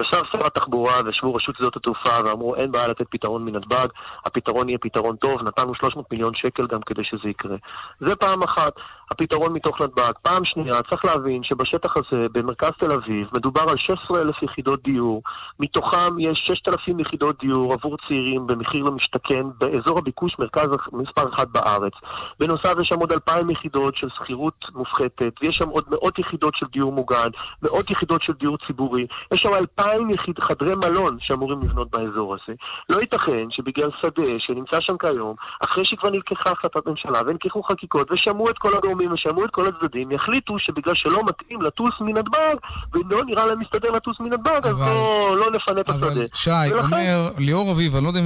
ישב 0.01 0.23
שר 0.31 0.45
התחבורה 0.45 0.93
וישבו 1.05 1.35
רשות 1.35 1.55
שדות 1.55 1.75
התעופה 1.75 2.23
ואמרו 2.25 2.55
אין 2.55 2.71
בעיה 2.71 2.87
לתת 2.87 3.05
פתרון 3.09 3.45
מנתב"ג, 3.45 3.87
הפתרון 4.25 4.69
יהיה 4.69 4.77
פתרון 4.81 5.15
טוב, 5.15 5.41
נתנו 5.41 5.75
300 5.75 6.11
מיליון 6.11 6.33
שקל 6.35 6.67
גם 6.67 6.81
כדי 6.81 7.03
שזה 7.03 7.29
יקרה. 7.29 7.55
זה 7.99 8.15
פעם 8.15 8.43
אחת, 8.43 8.73
הפתרון 9.11 9.53
מתוך 9.53 9.81
נתב"ג. 9.81 10.11
פעם 10.21 10.45
שנייה, 10.45 10.73
צריך 10.89 11.05
להבין 11.05 11.43
שבשטח 11.43 11.97
הזה, 11.97 12.25
במרכז 12.31 12.69
תל 12.79 12.91
אביב, 12.91 13.27
מדובר 13.33 13.61
על 13.69 13.77
16,000 13.77 14.43
יחידות 14.43 14.83
דיור, 14.83 15.21
מתוכם 15.59 16.19
יש 16.19 16.43
6,000 16.47 16.99
יחידות 16.99 17.39
דיור 17.39 17.73
עבור 17.73 17.97
צעירים 18.07 18.47
במחיר 18.47 18.83
למשתכן 18.83 19.43
באזור 19.57 19.97
הביקוש 19.97 20.35
מרכז 20.39 20.69
מספר 20.93 21.29
אחת 21.33 21.47
בארץ. 21.47 21.93
בנוסף 22.39 22.73
יש 22.81 22.87
שם 22.87 22.99
עוד 22.99 23.11
אלפיים 23.11 23.49
יחידות 23.49 23.95
של 23.95 24.07
שכירות 24.09 24.65
מופחתת, 24.75 25.33
ויש 25.41 25.57
שם 25.57 25.69
עוד 25.69 25.83
מאות 25.89 26.19
יחידות 26.19 26.55
של 26.55 26.65
דיור 26.71 26.91
מוגן, 26.91 27.29
מאות 27.63 27.91
יחידות 27.91 28.21
של 28.21 28.33
דיור 28.33 28.57
ציבורי, 28.67 29.07
יש 29.33 29.41
שם 29.41 29.53
אלפיים 29.53 30.09
יחיד, 30.09 30.39
חדרי 30.39 30.75
מלון 30.75 31.17
שאמורים 31.19 31.59
לבנות 31.59 31.89
באזור 31.91 32.33
הזה. 32.33 32.53
לא 32.89 33.01
ייתכן 33.01 33.45
שבגלל 33.49 33.89
שדה 34.01 34.39
שנמצא 34.39 34.77
שם 34.81 34.97
כיום, 34.97 35.35
אחרי 35.59 35.85
שכבר 35.85 36.09
נלקחה 36.09 36.49
החלטת 36.49 36.87
ממשלה 36.87 37.21
ונלקחו 37.25 37.63
חקיקות 37.63 38.11
ושמעו 38.11 38.49
את 38.49 38.57
כל 38.57 38.77
הגורמים 38.77 38.98
ושמעו 39.07 39.45
את 39.45 39.49
כל 39.51 39.65
הצדדים, 39.67 40.11
יחליטו 40.11 40.59
שבגלל 40.59 40.95
שלא 40.95 41.21
מתאים 41.25 41.61
לטוס 41.61 41.91
מנתב"ג, 42.01 42.55
ולא 42.93 43.25
נראה 43.25 43.45
להם 43.45 43.59
מסתדר 43.59 43.91
לטוס 43.91 44.19
מנתב"ג, 44.19 44.59
אבל... 44.63 44.69
אז 44.69 44.93
לא, 44.95 45.37
לא 45.37 45.45
נפנה 45.51 45.81
את 45.81 45.89
השדה. 45.89 46.07
אבל 46.07 46.25
שי, 46.33 46.49
ולכן... 46.49 46.85
אומר 46.85 47.29
ליאור 47.37 47.71
אביב, 47.71 47.95
אני 47.95 48.03
לא 48.03 48.09
יודע 48.09 48.19
אם 48.19 48.25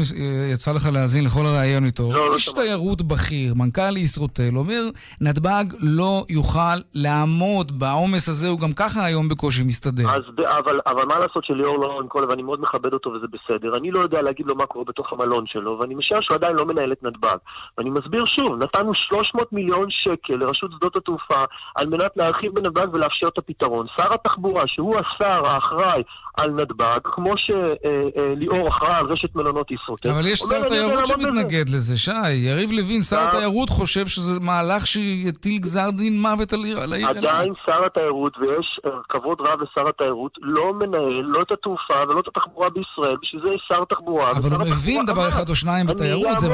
יצא 0.54 0.72
לך 0.72 0.90
להאזין 0.94 1.26
לכל 1.26 1.46
הראיון 1.46 1.86
איתו, 1.86 2.04
לא, 2.14 2.30
לא 2.30 2.34
איש 2.34 2.52
תיירות 2.52 3.02
בכיר, 3.02 3.54
מנכ"ל 3.56 3.98
ישרוטל, 3.98 4.56
אומר, 4.56 4.82
נתב"ג 5.22 5.66
לא 5.82 6.24
יוכל 6.30 6.78
לעמוד 6.96 7.80
בעומס 7.80 8.30
הזה, 8.30 8.48
הוא 8.48 8.60
גם 8.60 8.74
ככה 8.74 9.06
היום 9.06 9.30
בקושי 9.30 9.64
מסתדר. 9.64 10.10
אז, 10.10 10.22
אבל, 10.48 10.80
אבל 10.88 11.06
מה 11.06 11.20
לעשות 11.20 11.46
שליאור 11.46 11.80
לא 11.80 12.00
עם 12.02 12.08
כל, 12.08 12.26
ואני 12.30 12.42
מאוד 12.42 12.62
מכבד 12.62 12.94
אותו 12.94 13.10
וזה 13.10 13.28
בסדר, 13.28 13.78
אני 13.78 13.92
לא 13.92 14.00
יודע 14.00 14.22
להגיד 14.22 14.46
לו 14.46 14.56
מה 14.56 14.66
קורה 14.66 14.86
בתוך 14.86 15.14
המלון 15.14 15.44
שלו, 15.48 15.80
ואני 15.80 15.96
משער 15.96 16.22
שהוא 16.22 16.36
עדיין 16.36 16.56
לא 16.56 16.66
מנהל 16.66 16.92
את 16.92 17.04
נתב"ג. 17.04 17.38
ואני 17.78 17.90
מסביר 17.90 18.26
שוב, 18.26 18.64
נתנו 18.64 18.92
300 18.94 19.54
מיליון 19.54 19.88
שקל 19.90 20.34
לרשות 20.34 20.63
שדות 20.72 20.96
התעופה 20.96 21.44
על 21.76 21.88
מנת 21.88 22.12
להרחיב 22.16 22.54
בנתב"ג 22.54 22.88
ולאפשר 22.94 23.28
את 23.28 23.38
הפתרון. 23.38 23.86
שר 23.98 24.14
התחבורה, 24.14 24.62
שהוא 24.68 24.96
השר 25.00 25.48
האחראי 25.48 26.04
על 26.38 26.50
נתב"ג, 26.52 27.00
כמו 27.04 27.34
שליאור 27.38 28.70
אחראי 28.70 28.94
על 28.96 29.06
רשת 29.06 29.36
מלונות 29.36 29.72
ישרוטל. 29.72 30.10
אבל 30.10 30.26
יש 30.26 30.40
שר 30.40 30.68
תיירות 30.68 31.06
שמתנגד 31.06 31.70
לזה, 31.70 31.98
שי. 31.98 32.32
יריב 32.34 32.72
לוין, 32.72 33.02
שר 33.02 33.28
התיירות, 33.28 33.70
חושב 33.70 34.08
שזה 34.08 34.40
מהלך 34.40 34.88
שיטיל 34.88 35.58
גזר 35.58 35.90
דין 35.90 36.22
מוות 36.22 36.54
על 36.54 36.64
העיר 36.64 36.80
אילת. 36.94 37.18
עדיין 37.18 37.54
שר 37.66 37.86
התיירות, 37.86 38.38
ויש 38.38 38.80
אה, 38.86 38.92
כבוד 39.10 39.38
רב 39.42 39.60
לשר 39.62 39.90
התיירות, 39.90 40.32
לא 40.42 40.74
מנהל 40.74 41.24
לא 41.24 41.42
את 41.42 41.52
התעופה 41.52 41.94
ולא 42.10 42.20
את 42.20 42.28
התחבורה 42.28 42.70
בישראל, 42.70 43.18
בשביל 43.22 43.42
זה 43.42 43.50
יש 43.56 43.62
שר 43.68 43.84
תחבורה. 43.90 44.32
אבל 44.32 44.50
הוא 44.56 44.62
מבין 44.62 45.06
דבר 45.06 45.28
אחד 45.28 45.50
או 45.50 45.56
שניים 45.56 45.88
בתיירות, 45.88 46.40
זה 46.40 46.50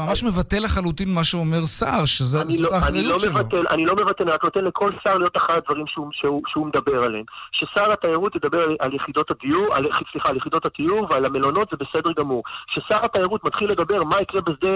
ממש 0.00 0.24
מבטל 0.24 0.64
לחלוטין 0.64 1.14
מה 1.14 1.24
שאומר 1.24 1.64
שר, 1.66 2.04
שזאת 2.04 2.46
לא- 2.58 2.74
האחריות 2.74 3.12
לא 3.12 3.18
שלו. 3.50 3.62
אני 3.70 3.84
לא 3.86 3.92
מבטל, 3.94 4.24
אני 4.24 4.32
רק 4.32 4.44
נותן 4.44 4.64
לכל 4.64 4.90
שר 5.04 5.14
להיות 5.14 5.36
אחרי 5.36 5.56
הדברים 5.56 5.86
שהוא 6.46 6.66
מדבר 6.66 7.04
עליהם. 7.04 7.24
ששר 7.52 7.92
התיירות 7.92 8.36
ידבר 8.36 8.62
על 8.78 8.94
יחידות 8.94 9.30
הדיור, 9.30 9.74
סליחה, 10.12 10.28
על 10.28 10.36
יחידות 10.36 10.66
התיור 10.66 11.06
ועל 11.10 11.24
המלונות, 11.24 11.68
זה 11.70 11.76
בסדר 11.76 12.12
גמור. 12.12 12.42
ששר 12.66 13.04
התיירות 13.04 13.44
מתחיל 13.44 13.70
לדבר 13.70 14.04
מה 14.04 14.16
יקרה 14.20 14.40
בשדה 14.40 14.68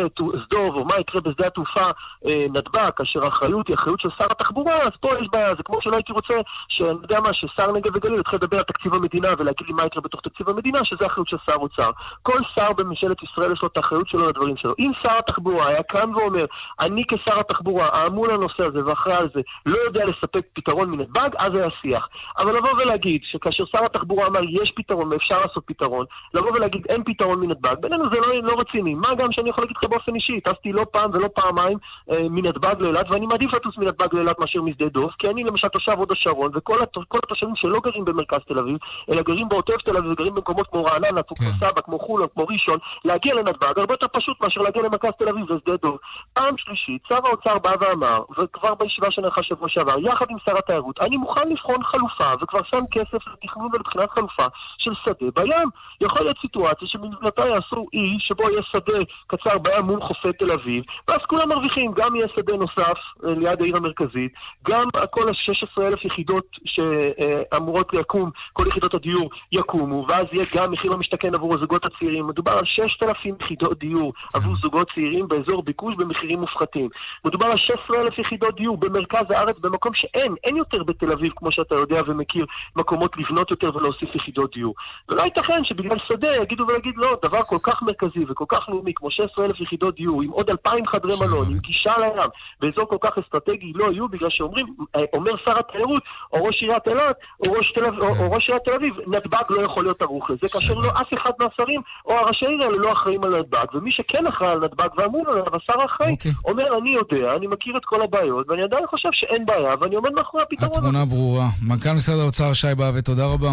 דוב, 0.50 0.74
או 0.74 0.84
מה 0.84 1.00
יקרה 1.00 1.20
בשדה 1.20 1.46
התעופה 1.46 1.84
אה, 2.26 2.46
נתב"ג, 2.50 2.90
כאשר 2.96 3.24
האחריות 3.24 3.68
היא 3.68 3.76
אחריות 3.76 4.00
של 4.00 4.08
שר 4.18 4.26
התחבורה, 4.30 4.76
אז 4.76 4.92
פה 5.00 5.08
יש 5.20 5.28
בעיה. 5.32 5.54
זה 5.54 5.62
כמו 5.62 5.82
שלא 5.82 5.96
הייתי 5.96 6.12
רוצה, 6.12 6.34
שאני 6.68 6.98
יודע 7.02 7.20
מה, 7.20 7.30
ששר 7.32 7.72
נגב 7.72 7.96
וגליל 7.96 8.20
יתחיל 8.20 8.38
לדבר 8.42 8.56
על 8.56 8.62
תקציב 8.62 8.94
המדינה 8.94 9.28
ולהגיד 9.38 9.66
לי 9.66 9.72
מה 9.72 9.86
יקרה 9.86 10.02
בתוך 10.02 10.20
תקציב 10.20 10.48
המדינה, 10.48 10.78
שזה 10.84 11.06
אחריות 11.06 11.28
של 11.28 11.36
שר 11.46 11.56
אוצר. 11.56 11.90
כל 12.22 12.38
שר 12.54 12.72
בממשלת 12.72 13.22
ישראל 13.22 13.52
יש 13.52 13.62
לו 13.62 13.68
את 13.68 13.76
האחריות 13.76 14.08
שלו 14.08 14.28
לדברים 14.28 14.56
שלו. 14.56 14.74
אם 14.78 14.90
שר 15.02 15.18
התחבורה 15.18 15.68
היה 15.68 15.82
קם 15.82 16.10
ואומר, 16.14 16.44
אני 16.80 17.02
כשר 17.08 17.40
התחבורה, 17.40 17.86
האמון 17.92 18.30
על 18.30 18.38
הנושא 18.60 18.78
הזה 18.78 18.86
ואחראי 18.86 19.16
על 19.16 19.28
זה, 19.34 19.40
לא 19.66 19.76
יודע 19.86 20.04
לספק 20.04 20.40
פתרון 20.52 20.90
מנתב"ג, 20.90 21.30
אז 21.38 21.54
היה 21.54 21.68
שיח. 21.82 22.08
אבל 22.38 22.56
לבוא 22.56 22.70
ולהגיד 22.78 23.20
שכאשר 23.24 23.64
שר 23.66 23.84
התחבורה 23.84 24.26
אמר 24.26 24.40
יש 24.62 24.70
פתרון 24.70 25.12
ואפשר 25.12 25.40
לעשות 25.40 25.64
פתרון, 25.66 26.04
לבוא 26.34 26.50
ולהגיד 26.56 26.86
אין 26.88 27.04
פתרון 27.04 27.40
מנתב"ג, 27.40 27.74
בינינו 27.80 28.04
זה 28.10 28.16
לא, 28.16 28.42
לא 28.42 28.56
רציני. 28.60 28.94
מה 28.94 29.14
גם 29.18 29.32
שאני 29.32 29.50
יכול 29.50 29.64
להגיד 29.64 29.76
לך 29.76 29.90
באופן 29.90 30.14
אישי, 30.14 30.40
טסתי 30.40 30.72
לא 30.72 30.86
פעם 30.90 31.10
ולא 31.14 31.28
פעמיים 31.34 31.78
אה, 32.10 32.28
מנתב"ג 32.30 32.74
לאילת, 32.78 33.06
ואני 33.10 33.26
מעדיף 33.26 33.54
לטוס 33.54 33.78
מנתב"ג 33.78 34.14
לאילת 34.14 34.38
מאשר 34.38 34.62
משדה 34.62 34.88
דוב, 34.88 35.10
כי 35.18 35.28
אני 35.28 35.44
למשל 35.44 35.68
תושב 35.68 35.92
הוד 35.92 36.12
השרון, 36.12 36.50
וכל 36.54 36.82
הת, 36.82 36.96
התושבים 37.22 37.56
שלא 37.56 37.80
גרים 37.80 38.04
במרכז 38.04 38.38
תל 38.48 38.58
אביב, 38.58 38.76
אלא 39.10 39.22
גרים 39.22 39.48
בעוטף 39.48 39.82
תל 39.84 39.96
אביב 39.96 40.10
וגרים 40.10 40.34
במקומות 40.34 40.66
כמו 40.66 40.84
רעננה, 40.84 41.22
כמו 41.22 41.36
כפר 41.36 41.66
סבא, 41.66 41.80
כמו 41.80 41.98
חולון, 41.98 42.28
כמו 42.34 42.46
ראשון, 42.46 42.78
להגיע 43.04 43.34
לנתב"ג 43.34 43.78
הרבה 43.78 43.94
יותר 43.94 44.06
פשוט 44.12 44.40
מאשר 44.40 44.60
להגיע 44.60 44.82
למרכז 44.82 45.10
תל 45.18 45.28
אביב 45.28 45.50
ושדה 45.50 45.76
דוב. 45.82 45.98
פעם 46.32 46.54
שלישית, 46.56 47.02
שר 47.08 47.18
האוצר 47.26 47.58
בא 47.58 47.70
ואמר, 47.80 48.18
וכבר 48.38 48.74
בישיבה 48.74 49.10
שנערכה 49.10 49.42
שבוע 49.42 49.68
שעבר, 49.68 49.98
יחד 49.98 50.26
עם 50.28 50.36
שר 50.44 50.58
התיירות, 50.58 51.00
אני 51.00 51.16
מוכן 51.16 51.48
לבחון 51.48 51.82
חלופה, 51.84 52.30
וכבר 52.42 52.62
שם 52.62 52.80
כסף 52.90 53.26
לתכנון 53.32 53.68
ולבחינת 53.72 54.10
חלופה 54.10 54.44
של 54.78 54.90
שדה 55.04 55.30
בים. 55.34 55.68
יכול 56.00 56.26
להיות 56.26 56.38
סיטואציה 56.40 56.88
שבמבנתה 56.88 57.48
יעשו 57.48 57.86
אי 57.92 58.16
שבו 58.18 58.50
יהיה 58.50 58.62
שדה 58.62 58.98
קצר 59.26 59.58
בים 59.58 59.84
מול 59.84 60.00
חופי 60.02 60.32
תל 60.32 60.52
אביב, 60.52 60.84
ואז 61.08 61.20
כולם 61.26 61.48
מרוויחים, 61.48 61.92
גם 61.92 62.14
יהיה 62.16 62.28
שדה 62.36 62.56
נוסף 62.56 62.98
אה, 63.24 63.34
ליד 63.34 63.62
העיר 63.62 63.76
המרכזית, 63.76 64.32
גם 64.68 64.88
כל 65.10 65.28
ה-16,000 65.28 66.06
יחידות 66.06 66.46
שאמורות 66.64 67.94
לקום, 67.94 68.30
כל 68.52 68.64
יחידות 68.66 68.94
הדיור 68.94 69.30
יקומו, 69.52 70.06
ואז 70.08 70.26
יהיה 70.32 70.44
גם 70.54 70.70
מחיר 70.70 70.90
למשתכן 70.90 71.34
עבור 71.34 71.54
הזוגות 71.54 71.84
הצעירים. 71.84 72.26
מדובר 72.26 72.52
על 72.52 72.64
6,000 72.64 73.34
יחידות 73.40 73.78
דיור 73.78 74.12
עבור 74.34 74.56
זוגות 74.56 74.90
צעירים 74.94 75.28
באזור 75.28 75.62
ביקוש 75.62 75.94
במחירים 75.96 76.40
מופחתים. 76.40 76.88
מדובר 77.24 77.46
על 77.46 77.56
16,000 77.56 78.18
יחידות 78.28 78.56
דיור 78.56 78.76
במרכז 78.76 79.30
הארץ, 79.30 79.56
במקום 79.60 79.94
שאין, 79.94 80.34
אין 80.44 80.56
יותר 80.56 80.82
בתל 80.82 81.12
אביב, 81.12 81.32
כמו 81.36 81.52
שאתה 81.52 81.74
יודע 81.74 82.00
ומכיר, 82.06 82.46
מקומות 82.76 83.16
לבנות 83.16 83.50
יותר 83.50 83.76
ולהוסיף 83.76 84.14
יחידות 84.14 84.54
דיור. 84.54 84.74
ולא 85.08 85.22
ייתכן 85.22 85.64
שבגלל 85.64 85.98
שדה 86.08 86.28
יגידו 86.42 86.64
ולהגיד 86.68 86.94
לא, 86.96 87.16
דבר 87.22 87.42
כל 87.42 87.58
כך 87.62 87.82
מרכזי 87.82 88.24
וכל 88.28 88.44
כך 88.48 88.68
לאומי, 88.68 88.92
כמו 88.94 89.10
16,000 89.10 89.60
יחידות 89.60 89.94
דיור, 89.96 90.22
עם 90.22 90.30
עוד 90.30 90.50
2,000 90.50 90.86
חדרי 90.86 91.12
מלון, 91.20 91.46
עם 91.50 91.58
גישה 91.58 91.92
לים, 92.00 92.28
באזור 92.60 92.84
כל 92.88 92.96
כך 93.00 93.18
אסטרטגי, 93.18 93.72
לא 93.74 93.92
יהיו, 93.92 94.08
בגלל 94.08 94.30
שאומרים, 94.30 94.66
אה, 94.96 95.00
אומר 95.12 95.32
שר 95.44 95.58
התיירות, 95.58 96.02
או 96.32 96.44
ראש 96.44 96.62
עיריית 96.62 96.88
אילת, 96.88 97.16
או 97.46 97.52
ראש 97.52 97.72
תל 97.72 97.84
אביב, 97.84 98.00
או 98.00 98.32
ראש 98.32 98.48
עיריית 98.48 98.64
תל 98.64 98.74
אביב, 98.74 98.94
נתב"ג 99.06 99.44
לא 99.50 99.62
יכול 99.62 99.84
להיות 99.84 100.02
ערוך 100.02 100.30
לזה, 100.30 100.46
כאשר 100.52 100.74
לא 100.74 100.90
אף 100.90 101.14
אחד 101.14 101.32
מהשרים, 101.40 101.80
או 102.06 102.12
הראשי 102.12 102.46
עיר 102.46 102.66
האלה 102.66 102.76
לא 102.76 102.92
אחראים 102.92 103.24
על 103.24 103.40
נתב"ג, 103.40 103.74
ומי 103.74 103.92
שכן 103.92 104.26
אחראי 104.26 104.50
על 104.50 104.64
נתב"ג 104.64 104.88
ואמון 104.96 105.26
עליו, 105.26 105.44
השר 105.52 105.80
האחראי, 105.82 106.16
אומר, 106.44 106.78
אני 106.78 106.90
יודע, 106.90 107.36
אני 107.36 107.46
מכיר 107.46 107.76
את 107.76 107.84
כל 107.84 108.02
הבעיות, 108.02 108.17
ואני 108.48 108.62
עדיין 108.62 108.86
חושב 108.86 109.08
שאין 109.12 109.46
בעיה, 109.46 109.74
ואני 109.80 109.94
עומד 109.94 110.10
מאחורי 110.12 110.42
הפתרון. 110.42 110.70
התמונה 110.76 111.04
ברורה. 111.04 111.48
מנכ"ל 111.62 111.92
משרד 111.92 112.18
האוצר 112.18 112.52
שי 112.52 112.74
באבי, 112.76 113.02
תודה 113.02 113.26
רבה. 113.26 113.50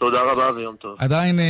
תודה 0.00 0.20
רבה 0.20 0.50
ויום 0.56 0.76
טוב. 0.76 0.96
עדיין 0.98 1.38
uh, 1.38 1.42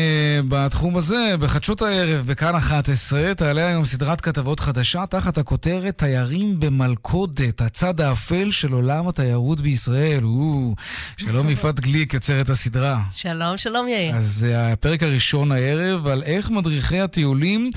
בתחום 0.48 0.96
הזה, 0.96 1.34
בחדשות 1.40 1.82
הערב, 1.82 2.26
בכאן 2.26 2.54
11, 2.54 3.34
תעלה 3.34 3.66
היום 3.66 3.84
סדרת 3.84 4.20
כתבות 4.20 4.60
חדשה 4.60 5.06
תחת 5.06 5.38
הכותרת 5.38 5.98
תיירים 5.98 6.60
במלכודת, 6.60 7.60
הצד 7.60 8.00
האפל 8.00 8.50
של 8.50 8.72
עולם 8.72 9.08
התיירות 9.08 9.60
בישראל. 9.60 10.24
או, 10.24 10.74
שלום 11.16 11.48
יפעת 11.54 11.80
גליק, 11.80 12.14
יוצרת 12.14 12.48
הסדרה. 12.48 12.98
שלום, 13.12 13.56
שלום 13.56 13.88
יאיר. 13.88 14.14
אז 14.14 14.24
זה 14.24 14.54
uh, 14.54 14.72
הפרק 14.72 15.02
הראשון 15.02 15.52
הערב 15.52 16.06
על 16.06 16.22
איך 16.22 16.50
מדריכי 16.50 17.00
הטיולים 17.00 17.70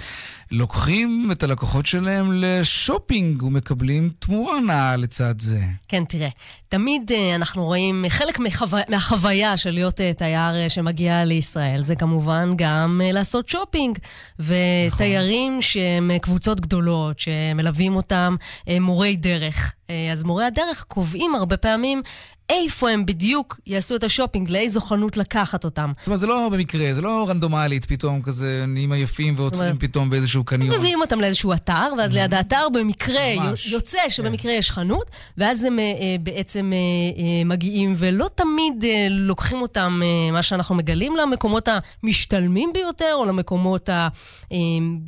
לוקחים 0.53 1.29
את 1.31 1.43
הלקוחות 1.43 1.85
שלהם 1.85 2.31
לשופינג 2.33 3.43
ומקבלים 3.43 4.09
תמורה 4.19 4.59
נאה 4.59 4.95
לצד 4.95 5.39
זה. 5.39 5.59
כן, 5.87 6.03
תראה, 6.05 6.29
תמיד 6.69 7.11
uh, 7.11 7.35
אנחנו 7.35 7.65
רואים 7.65 8.05
חלק 8.09 8.39
מחו... 8.39 8.65
מהחוויה 8.89 9.57
של 9.57 9.71
להיות 9.71 9.99
uh, 9.99 10.17
תייר 10.17 10.65
uh, 10.65 10.69
שמגיע 10.69 11.25
לישראל, 11.25 11.81
זה 11.81 11.95
כמובן 11.95 12.51
גם 12.55 13.01
לעשות 13.03 13.49
שופינג. 13.49 13.97
ותיירים 14.39 15.51
נכון. 15.51 15.61
שהם 15.61 16.11
קבוצות 16.21 16.61
גדולות, 16.61 17.19
שמלווים 17.19 17.95
אותם 17.95 18.35
מורי 18.79 19.15
דרך. 19.15 19.73
אה, 19.89 20.11
אז 20.11 20.23
מורי 20.23 20.45
הדרך 20.45 20.83
קובעים 20.87 21.35
הרבה 21.35 21.57
פעמים 21.57 22.01
איפה 22.49 22.89
הם 22.89 23.05
בדיוק 23.05 23.59
יעשו 23.67 23.95
את 23.95 24.03
השופינג, 24.03 24.49
לאיזו 24.49 24.81
חנות 24.81 25.17
לקחת 25.17 25.63
אותם. 25.63 25.91
זאת 25.99 26.07
אומרת, 26.07 26.19
זה 26.19 26.27
לא 26.27 26.49
במקרה, 26.51 26.93
זה 26.93 27.01
לא 27.01 27.25
רנדומלית, 27.29 27.85
פתאום 27.85 28.21
כזה 28.21 28.65
נהיים 28.67 28.91
עייפים 28.91 29.33
ועוצרים 29.37 29.69
אומרת, 29.69 29.81
פתאום 29.83 30.09
באיזשהו 30.09 30.43
קניון. 30.43 30.77
מביאים 30.77 31.01
אותם 31.01 31.21
לאיזשהו 31.21 31.53
אתר, 31.53 31.93
ואז 31.97 32.13
ליד 32.13 32.33
האתר 32.33 32.67
במקרה 32.73 33.35
ממש. 33.39 33.67
יוצא 33.67 33.97
שבמקרה 34.09 34.51
יש 34.51 34.71
חנות, 34.71 35.05
ואז 35.37 35.63
הם 35.63 35.79
אה, 35.79 35.85
בעצם 36.23 36.71
אה, 36.73 36.77
אה, 37.23 37.43
מגיעים, 37.45 37.93
ולא 37.97 38.29
תמיד 38.35 38.83
אה, 38.83 39.07
לוקחים 39.09 39.61
אותם, 39.61 40.01
אה, 40.03 40.31
מה 40.31 40.43
שאנחנו 40.43 40.75
מגלים, 40.75 41.15
למקומות 41.15 41.67
המשתלמים 42.03 42.69
ביותר, 42.73 43.11
או 43.13 43.25
למקומות 43.25 43.89
ה- 43.89 44.07
אה, 44.51 44.57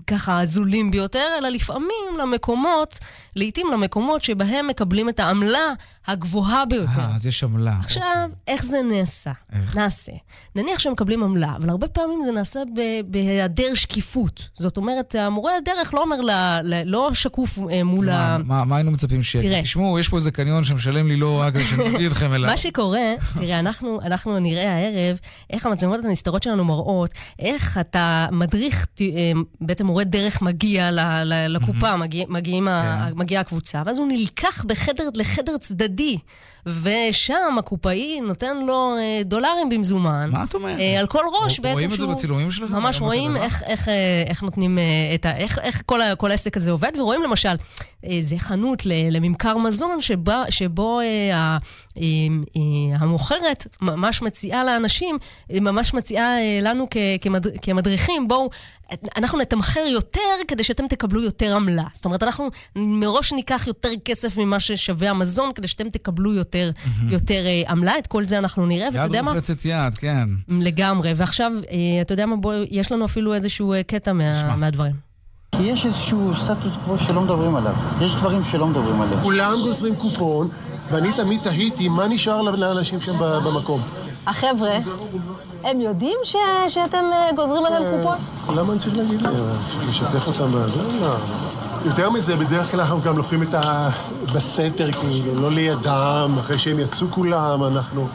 ככה 0.08 0.40
הזולים 0.42 0.92
ביותר, 0.92 1.28
אלא 1.40 1.50
לפעמים 1.50 2.06
למקומות, 2.20 2.98
לעתים 3.36 3.68
למקומות 3.74 4.24
שבהם 4.24 4.68
מקבלים 4.76 5.10
את 5.10 5.20
העמלה 5.20 5.74
הגבוהה 6.08 6.66
ביותר. 6.66 7.00
אה, 7.02 7.16
אז 7.16 7.28
יש 7.28 7.44
עמלה. 7.44 7.74
עכשיו, 7.80 8.04
איך 8.48 8.64
זה 8.66 8.78
נעשה? 8.92 9.32
נעשה. 9.76 10.12
נניח 10.56 10.80
שמקבלים 10.80 11.24
עמלה, 11.24 11.54
אבל 11.58 11.70
הרבה 11.70 11.88
פעמים 11.88 12.22
זה 12.26 12.32
נעשה 12.32 12.60
ב- 12.76 13.02
בהיעדר 13.12 13.74
שקיפות. 13.74 14.50
זאת 14.60 14.78
אומרת, 14.78 15.16
המורה 15.16 15.52
הדרך 15.58 15.94
לא 15.94 16.02
אומר 16.02 16.22
לה, 16.22 16.60
לה- 16.64 16.84
לא 16.84 17.10
שקוף 17.14 17.60
אה, 17.72 17.84
מול 17.84 18.10
ה... 18.10 18.38
מה, 18.46 18.64
מה 18.66 18.76
היינו 18.76 18.92
מצפים 18.92 19.24
ש... 19.24 19.36
תראה. 19.36 19.62
תשמעו, 19.62 20.00
יש 20.00 20.10
פה 20.10 20.18
איזה 20.18 20.32
קניון 20.32 20.64
שמשלם 20.64 21.08
לי 21.08 21.18
לא 21.18 21.42
רק 21.42 21.54
שאני 21.70 22.08
אתכם 22.08 22.34
אליו. 22.34 22.50
מה 22.52 22.58
שקורה, 22.58 23.00
תראה, 23.38 23.60
אנחנו, 23.60 24.02
אנחנו 24.02 24.40
נראה 24.40 24.76
הערב 24.76 25.20
איך 25.50 25.66
המצלמות 25.66 26.00
הנסתרות 26.06 26.44
שלנו 26.44 26.64
מראות, 26.66 27.10
איך 27.40 27.78
אתה 27.78 28.28
מדריך, 28.32 28.86
ת- 28.86 29.02
אה, 29.02 29.08
בעצם 29.62 29.86
מורה 29.86 30.04
דרך 30.04 30.42
מגיע 30.42 30.92
ל- 30.92 31.00
ל- 31.24 31.48
לקופה, 31.56 31.96
מגיע, 31.96 32.26
מגיעים 32.30 32.68
ה- 32.68 33.06
כן. 33.10 33.18
מגיעה 33.20 33.42
הקבוצה, 33.42 33.82
ואז 33.86 33.98
הוא 34.00 34.08
נלקח 34.08 34.55
בחדר, 34.66 35.10
לחדר 35.16 35.58
צדדי, 35.58 36.18
ושם 36.82 37.56
הקופאי 37.60 38.20
נותן 38.22 38.58
לו 38.58 38.96
אה, 39.00 39.22
דולרים 39.24 39.70
במזומן. 39.70 40.30
מה 40.34 40.44
את 40.44 40.54
אומרת? 40.56 40.80
אה, 40.80 41.00
על 41.00 41.08
כל 41.08 41.24
ראש 41.44 41.60
בעצם 41.60 41.74
רואים 41.74 41.86
את 41.90 41.92
זה 41.92 41.98
שהוא- 41.98 42.14
בצילומים 42.14 42.52
שלכם? 42.52 42.74
ממש 42.76 43.02
רואים 43.02 43.32
בכתבה? 43.32 43.46
איך, 43.46 43.64
איך, 43.66 43.90
אה, 43.90 43.94
איך 44.28 44.44
נותנים 44.44 44.78
אה, 44.78 44.84
את 45.16 45.26
ה... 45.26 45.38
איך, 45.38 45.60
איך 45.60 45.82
כל, 45.86 46.02
ה- 46.02 46.16
כל 46.16 46.32
העסק 46.32 46.58
הזה 46.58 46.72
עובד, 46.72 46.92
ורואים 47.00 47.24
למשל, 47.24 47.56
זה 48.22 48.36
חנות 48.38 48.86
ל- 48.86 49.16
לממכר 49.16 49.58
מזון 49.58 50.02
שבה, 50.02 50.44
שבו 50.50 51.00
אה, 51.00 51.06
אה, 51.06 51.58
אה, 52.02 52.62
המוכרת 53.00 53.68
ממש 53.82 54.22
מציעה 54.22 54.64
לאנשים, 54.64 55.18
אה, 55.52 55.60
ממש 55.60 55.94
מציעה 55.94 56.40
אה, 56.40 56.60
לנו 56.62 56.88
כ, 56.92 56.98
כמד, 57.22 57.46
כמדריכים, 57.62 58.28
בואו, 58.28 58.50
אנחנו 59.18 59.40
נתמחר 59.40 59.80
יותר 59.80 60.20
כדי 60.48 60.64
שאתם 60.64 60.88
תקבלו 60.88 61.22
יותר 61.22 61.56
עמלה. 61.56 61.84
זאת 61.94 62.06
אומרת, 62.06 62.24
אנחנו 62.24 62.50
מראש 62.76 63.34
ניקח 63.34 63.68
יותר 63.68 63.90
כסף 64.06 64.38
ממה 64.38 64.60
ששווה 64.60 65.10
המזון, 65.10 65.52
כדי 65.56 65.68
שאתם 65.68 65.90
תקבלו 65.90 66.34
יותר, 66.34 66.72
יותר 67.10 67.46
אה, 67.46 67.62
עמלה. 67.70 67.98
את 67.98 68.08
כל 68.08 68.26
זה 68.26 68.38
אנחנו 68.38 68.66
נראה, 68.66 68.88
ואתה 68.88 69.00
יודע 69.04 69.18
יד 69.18 69.24
מה? 69.26 69.32
רוחצת 69.32 69.66
יד, 69.66 69.94
כן. 70.00 70.30
לגמרי. 70.50 71.14
ועכשיו, 71.16 71.52
אה, 71.72 72.02
אתה 72.02 72.14
יודע 72.14 72.26
מה, 72.26 72.36
בוא, 72.36 72.54
יש 72.72 72.92
לנו 72.92 73.06
אפילו 73.06 73.34
איזשהו 73.34 73.74
אה, 73.74 73.84
קטע 73.84 74.14
מה, 74.14 74.56
מהדברים. 74.56 75.15
כי 75.58 75.64
יש 75.64 75.86
איזשהו 75.86 76.36
סטטוס 76.36 76.74
קוו 76.86 76.98
שלא 76.98 77.22
מדברים 77.22 77.56
עליו. 77.56 77.74
יש 78.02 78.16
דברים 78.16 78.44
שלא 78.44 78.68
מדברים 78.68 79.02
עליהם. 79.02 79.22
כולם 79.24 79.54
גוזרים 79.64 79.96
קופון, 79.96 80.48
ואני 80.92 81.14
תמיד 81.14 81.42
תהיתי 81.44 81.90
מה 81.90 82.08
נשאר 82.08 82.42
לאנשים 82.42 83.00
שם 83.00 83.20
ב- 83.20 83.38
במקום. 83.48 83.82
החבר'ה, 84.28 84.78
הם 85.64 85.82
יודעים 85.82 86.18
ש, 86.24 86.36
שאתם 86.68 87.06
אה, 87.14 87.30
גוזרים 87.36 87.66
עליהם 87.66 87.84
קופון? 87.98 88.18
למה 88.58 88.72
אני 88.72 88.80
צריך 88.80 88.98
להגיד 88.98 89.22
להם? 89.22 89.34
צריך 89.70 89.90
לשתף 89.90 90.28
אותם 90.28 90.48
בזה? 90.48 90.80
לא. 91.02 91.16
יותר 91.86 92.10
מזה, 92.10 92.36
בדרך 92.36 92.72
כלל 92.72 92.80
אנחנו 92.82 93.02
גם 93.02 93.18
לוקחים 93.18 93.44
את 93.44 93.54
ה... 93.54 93.90
בסתר, 94.34 94.92
כאילו, 94.92 95.42
לא 95.42 95.52
לידם, 95.52 96.36
אחרי 96.40 96.58
שהם 96.60 96.80
יצאו 96.80 97.08
כולם, 97.12 97.64
אנחנו... 97.64 98.08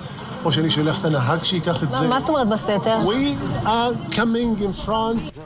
או 0.45 0.53
שאני 0.53 0.71
שולח 0.71 1.01
את 1.01 1.05
הנהג 1.05 1.45
שייקח 1.45 1.83
את 1.83 1.93
זה. 1.93 2.07
מה 2.09 2.19
זאת 2.21 2.29
אומרת 2.29 2.49
בסתר? 2.49 2.99
We 3.07 3.67
are 3.67 4.15
coming 4.15 4.63
in 4.63 4.87
front. 4.87 5.39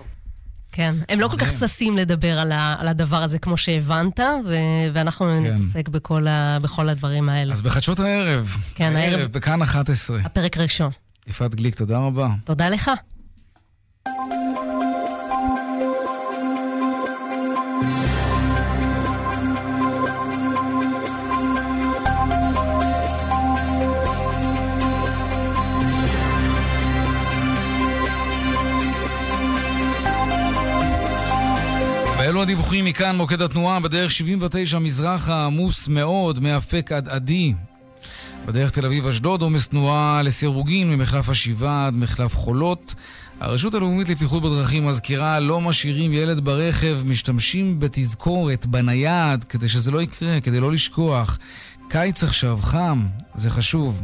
כן, 0.77 0.95
הם 1.09 1.21
לא 1.21 1.29
כל 1.29 1.37
כך 1.39 1.51
ששים 1.51 1.97
לדבר 1.97 2.39
על, 2.39 2.53
ה, 2.53 2.75
על 2.79 2.89
הדבר 2.89 3.23
הזה 3.23 3.39
כמו 3.39 3.57
שהבנת, 3.57 4.21
ו, 4.21 4.55
ואנחנו 4.93 5.27
כן. 5.27 5.45
נתעסק 5.45 5.89
בכל, 5.89 6.27
ה, 6.27 6.59
בכל 6.63 6.89
הדברים 6.89 7.29
האלה. 7.29 7.53
אז 7.53 7.63
בחדשות 7.63 8.01
הערב. 8.01 8.57
כן, 8.75 8.97
הערב. 8.97 9.33
בכאן 9.33 9.63
11. 9.63 10.19
הפרק 10.25 10.57
ראשון. 10.57 10.91
יפעת 11.27 11.55
גליק, 11.55 11.75
תודה 11.75 11.99
רבה. 11.99 12.29
תודה 12.45 12.69
לך. 12.69 12.91
ואלו 32.27 32.43
הדיווחים 32.43 32.85
מכאן, 32.85 33.17
מוקד 33.17 33.43
התנועה, 33.43 33.81
בדרך 33.81 34.11
79 34.11 34.79
מזרחה, 34.79 35.47
עמוס 35.47 35.89
מאוד, 35.89 36.41
מאפק 36.41 36.93
עד 36.93 37.09
עדי. 37.09 37.55
בדרך 38.47 38.71
תל 38.71 38.87
אביב-אשדוד, 38.87 39.43
עומס 39.43 39.69
תנועה 39.69 40.23
לסירוגין 40.23 40.91
ממחלף 40.91 41.29
השבעה 41.29 41.87
עד 41.87 41.95
מחלף 41.95 42.37
חולות. 42.37 42.95
הרשות 43.41 43.75
הלאומית 43.75 44.09
לבטיחות 44.09 44.43
בדרכים 44.43 44.87
מזכירה, 44.87 45.41
לא 45.41 45.61
משאירים 45.61 46.13
ילד 46.13 46.41
ברכב, 46.41 46.99
משתמשים 47.07 47.81
בתזכורת, 47.81 48.67
בנייד, 48.67 49.45
כדי 49.45 49.69
שזה 49.69 49.91
לא 49.91 50.03
יקרה, 50.03 50.41
כדי 50.41 50.61
לא 50.61 50.73
לשכוח. 50.73 51.39
קיץ 51.89 52.25
עכשיו, 52.25 52.59
חם, 52.63 53.07
זה 53.35 53.51
חשוב. 53.51 54.03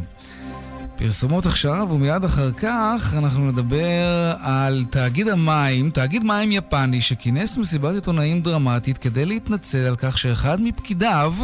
פרסומות 1.01 1.47
עכשיו, 1.47 1.89
ומיד 1.91 2.25
אחר 2.25 2.53
כך 2.53 3.15
אנחנו 3.19 3.51
נדבר 3.51 4.35
על 4.41 4.85
תאגיד 4.91 5.29
המים, 5.29 5.91
תאגיד 5.91 6.25
מים 6.25 6.53
יפני 6.53 7.01
שכינס 7.01 7.57
מסיבת 7.57 7.95
עיתונאים 7.95 8.43
דרמטית 8.43 8.99
כדי 8.99 9.27
להתנצל 9.27 9.79
על 9.79 9.97
כך 9.97 10.19
שאחד 10.19 10.61
מפקידיו 10.61 11.35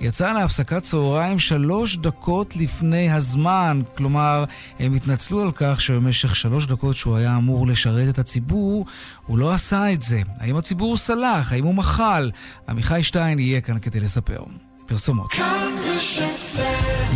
יצא 0.00 0.32
להפסקת 0.32 0.82
צהריים 0.82 1.38
שלוש 1.38 1.96
דקות 1.96 2.56
לפני 2.56 3.10
הזמן. 3.10 3.80
כלומר, 3.96 4.44
הם 4.78 4.94
התנצלו 4.94 5.42
על 5.42 5.52
כך 5.54 5.80
שבמשך 5.80 6.36
שלוש 6.36 6.66
דקות 6.66 6.96
שהוא 6.96 7.16
היה 7.16 7.36
אמור 7.36 7.66
לשרת 7.66 8.08
את 8.08 8.18
הציבור, 8.18 8.86
הוא 9.26 9.38
לא 9.38 9.52
עשה 9.52 9.92
את 9.92 10.02
זה. 10.02 10.20
האם 10.38 10.56
הציבור 10.56 10.96
סלח? 10.96 11.52
האם 11.52 11.64
הוא 11.64 11.74
מחל? 11.74 12.30
עמיחי 12.68 13.02
שטיין 13.02 13.38
יהיה 13.38 13.60
כאן 13.60 13.78
כדי 13.78 14.00
לספר. 14.00 14.42
פרסומות. 14.86 15.34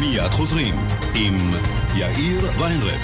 מיד 0.01 0.31
חוזרים 0.31 0.75
עם 1.15 1.51
יאיר 1.97 2.51
ויינרב. 2.59 3.01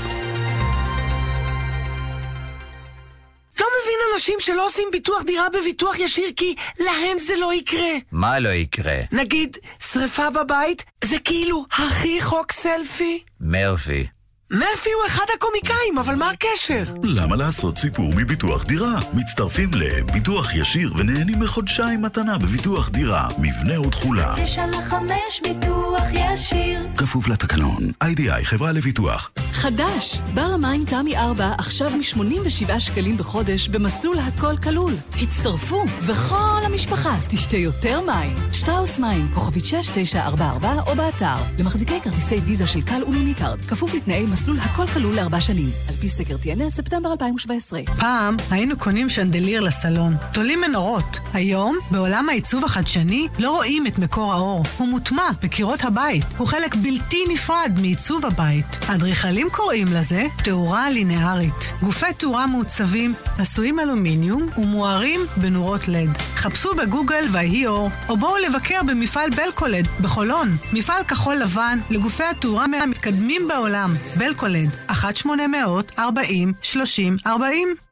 לא 3.61 3.67
מבין 3.83 3.99
אנשים 4.15 4.35
שלא 4.41 4.67
עושים 4.67 4.89
ביטוח 4.93 5.23
דירה 5.23 5.47
בביטוח 5.49 5.99
ישיר 5.99 6.29
כי 6.37 6.55
להם 6.81 7.19
זה 7.19 7.37
לא 7.37 7.55
יקרה. 7.55 7.93
מה 8.13 8.39
לא 8.39 8.49
יקרה? 8.49 8.97
נגיד, 9.13 9.57
שריפה 9.93 10.31
בבית 10.31 10.85
זה 11.05 11.17
כאילו 11.25 11.65
הכי 11.73 12.23
חוק 12.23 12.53
סלפי. 12.53 13.23
מרפי. 13.41 14.07
מרפי 14.53 14.91
הוא 14.93 15.07
אחד 15.07 15.25
הקומיקאים, 15.37 15.99
אבל 15.99 16.15
מה 16.15 16.31
הקשר? 16.31 16.85
למה 17.03 17.37
לעשות 17.37 17.79
סיפור 17.79 18.11
מביטוח 18.17 18.65
דירה? 18.65 19.01
מצטרפים 19.15 19.71
לביטוח 19.75 20.55
ישיר 20.55 20.93
ונהנים 20.97 21.41
מחודשיים 21.41 22.03
מתנה 22.03 22.39
בביטוח 22.39 22.91
דירה, 22.91 23.29
מבנה 23.39 23.81
ותכולה. 23.81 24.35
תשע 24.45 24.67
לחמש 24.67 25.41
ביטוח 25.43 26.03
ישיר. 26.13 26.87
כפוף 26.97 27.29
לתקנון, 27.29 27.91
איי-די-איי 28.03 28.45
חברה 28.45 28.73
לביטוח. 28.73 29.31
חדש! 29.53 30.21
בר 30.35 30.53
המים 30.55 30.85
תמי 30.85 31.17
4 31.17 31.53
עכשיו 31.59 31.91
מ-87 31.91 32.81
שקלים 32.81 33.17
בחודש 33.17 33.69
במסלול 33.69 34.19
הכל 34.19 34.57
כלול. 34.63 34.93
הצטרפו, 35.23 35.85
וכל 36.03 36.61
המשפחה 36.65 37.17
תשתה 37.29 37.57
יותר 37.57 38.01
מים. 38.01 38.37
שטראוס 38.53 38.99
מים, 38.99 39.31
כוכבית 39.35 39.67
6944 39.67 40.83
או 40.87 40.97
באתר. 40.97 41.37
למחזיקי 41.59 42.01
כרטיסי 42.01 42.37
ויזה 42.37 42.67
של 42.67 42.83
כאל 42.83 43.03
ולאומי 43.09 43.39
קארד, 43.39 43.65
כפוף 43.65 43.95
לתנאי 43.95 44.27
מסלול 44.27 44.40
הכל 44.49 44.87
כלול 44.87 45.15
לארבע 45.15 45.41
שנים. 45.41 45.71
על 45.89 45.95
פי 45.95 46.09
סקר 46.09 46.37
TNS, 46.43 46.69
ספטמבר 46.69 47.13
2017. 47.13 47.81
פעם 47.99 48.37
היינו 48.51 48.79
קונים 48.79 49.09
שנדליר 49.09 49.61
לסלון, 49.61 50.15
תולים 50.33 50.61
מנורות. 50.61 51.19
היום, 51.33 51.77
בעולם 51.91 52.29
העיצוב 52.29 52.65
החדשני, 52.65 53.29
לא 53.39 53.51
רואים 53.51 53.87
את 53.87 53.99
מקור 53.99 54.33
האור. 54.33 54.65
הוא 54.79 54.89
מוטמע 54.89 55.29
בקירות 55.43 55.85
הבית. 55.85 56.25
הוא 56.37 56.47
חלק 56.47 56.75
בלתי 56.75 57.25
נפרד 57.33 57.73
מעיצוב 57.81 58.27
הבית. 58.27 58.67
אדריכלים 58.89 59.49
קוראים 59.53 59.87
לזה 59.93 60.27
תאורה 60.45 60.91
לינארית. 60.91 61.73
גופי 61.83 62.13
תאורה 62.19 62.47
מעוצבים, 62.47 63.15
עשויים 63.39 63.81
אלומיניום 63.81 64.49
ומוארים 64.59 65.21
בנורות 65.37 65.89
לד. 65.89 66.11
חפשו 66.41 66.75
בגוגל 66.75 67.25
ויהי 67.33 67.67
אור, 67.67 67.91
או 68.09 68.17
בואו 68.17 68.39
לבקר 68.39 68.81
במפעל 68.87 69.31
בלקולד 69.31 69.89
בחולון. 70.01 70.57
מפעל 70.73 71.05
כחול 71.05 71.37
לבן 71.37 71.79
לגופי 71.91 72.25
התאורה 72.25 72.67
מהמתקדמים 72.67 73.49
בעולם. 73.49 73.95
בלקולד, 74.17 74.69
1-800-40-30-40 74.91 77.31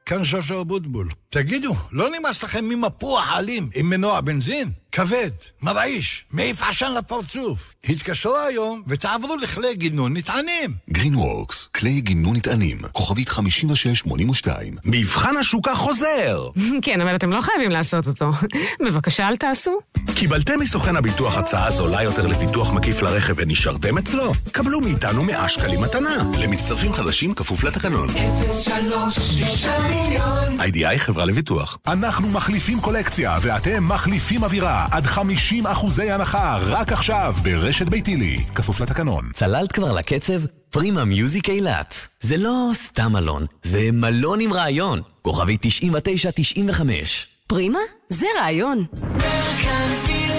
כאן 0.07 0.25
שושו 0.25 0.61
אבוטבול. 0.61 1.09
תגידו, 1.31 1.75
לא 1.93 2.11
נמאס 2.19 2.43
לכם 2.43 2.65
ממפוח 2.65 3.33
עלים 3.33 3.69
עם 3.75 3.91
מנוע 3.91 4.21
בנזין? 4.21 4.71
כבד, 4.99 5.31
מרעיש, 5.63 6.25
מעיף 6.33 6.63
עשן 6.63 6.95
לפרצוף. 6.99 7.75
התקשרו 7.89 8.37
היום 8.49 8.83
ותעברו 8.87 9.37
לכלי 9.37 9.75
גינון 9.75 10.17
נטענים. 10.17 10.75
גרינוורקס, 10.91 11.69
כלי 11.75 12.01
גינון 12.01 12.37
נטענים, 12.37 12.79
כוכבית 12.93 13.29
5682. 13.29 14.75
מבחן 14.85 15.37
השוקה 15.37 15.75
חוזר! 15.75 16.49
כן, 16.83 17.01
אבל 17.01 17.17
אתם 17.17 17.31
לא 17.31 17.41
חייבים 17.41 17.71
לעשות 17.71 18.07
אותו. 18.07 18.31
בבקשה, 18.87 19.29
אל 19.29 19.37
תעשו. 19.37 19.79
קיבלתם 20.15 20.61
מסוכן 20.61 20.97
הביטוח 20.97 21.39
הצעה 21.39 21.71
זולה 21.71 22.03
יותר 22.03 22.27
לביטוח 22.27 22.71
מקיף 22.71 23.03
לרכב 23.03 23.35
ונשארתם 23.37 23.99
אצלו? 23.99 24.33
קבלו 24.53 24.81
מאיתנו 24.81 25.25
100 25.25 25.49
שקלים 25.49 25.81
מתנה. 25.81 26.17
למצטרפים 26.39 26.93
חדשים 26.93 27.35
כפוף 27.35 27.65
לתקנון. 27.65 28.09
03 28.53 29.67
מיליון. 29.67 30.61
איי-די-איי 30.61 30.99
חברה 30.99 31.25
לביטוח. 31.25 31.79
אנחנו 31.87 32.29
מחליפים 32.29 32.81
קולקציה, 32.81 33.39
ואתם 33.43 33.89
מחליפים 33.89 34.45
אווירה. 34.45 34.88
עד 34.91 35.07
50 35.07 35.67
אחוזי 35.67 36.11
הנחה, 36.11 36.59
רק 36.63 36.93
עכשיו, 36.93 37.35
ברשת 37.43 37.89
ביתילי. 37.89 38.39
כפוף 38.55 38.81
לתקנון. 38.81 39.31
צללת 39.35 39.73
כבר 39.73 39.93
לקצב? 39.93 40.41
פרימה 40.71 41.05
מיוזיק 41.05 41.51
אילת. 41.51 41.95
זה 42.21 42.37
לא 42.37 42.71
סתם 42.73 43.13
מלון, 43.13 43.47
זה 43.63 43.89
מלון 43.93 44.41
עם 44.41 44.53
רעיון. 44.53 45.01
כוכבי 45.23 45.57
9995. 45.61 47.27
פרימה? 47.47 47.79
זה 48.09 48.27
רעיון. 48.41 48.85
מרקנטיל 49.03 50.33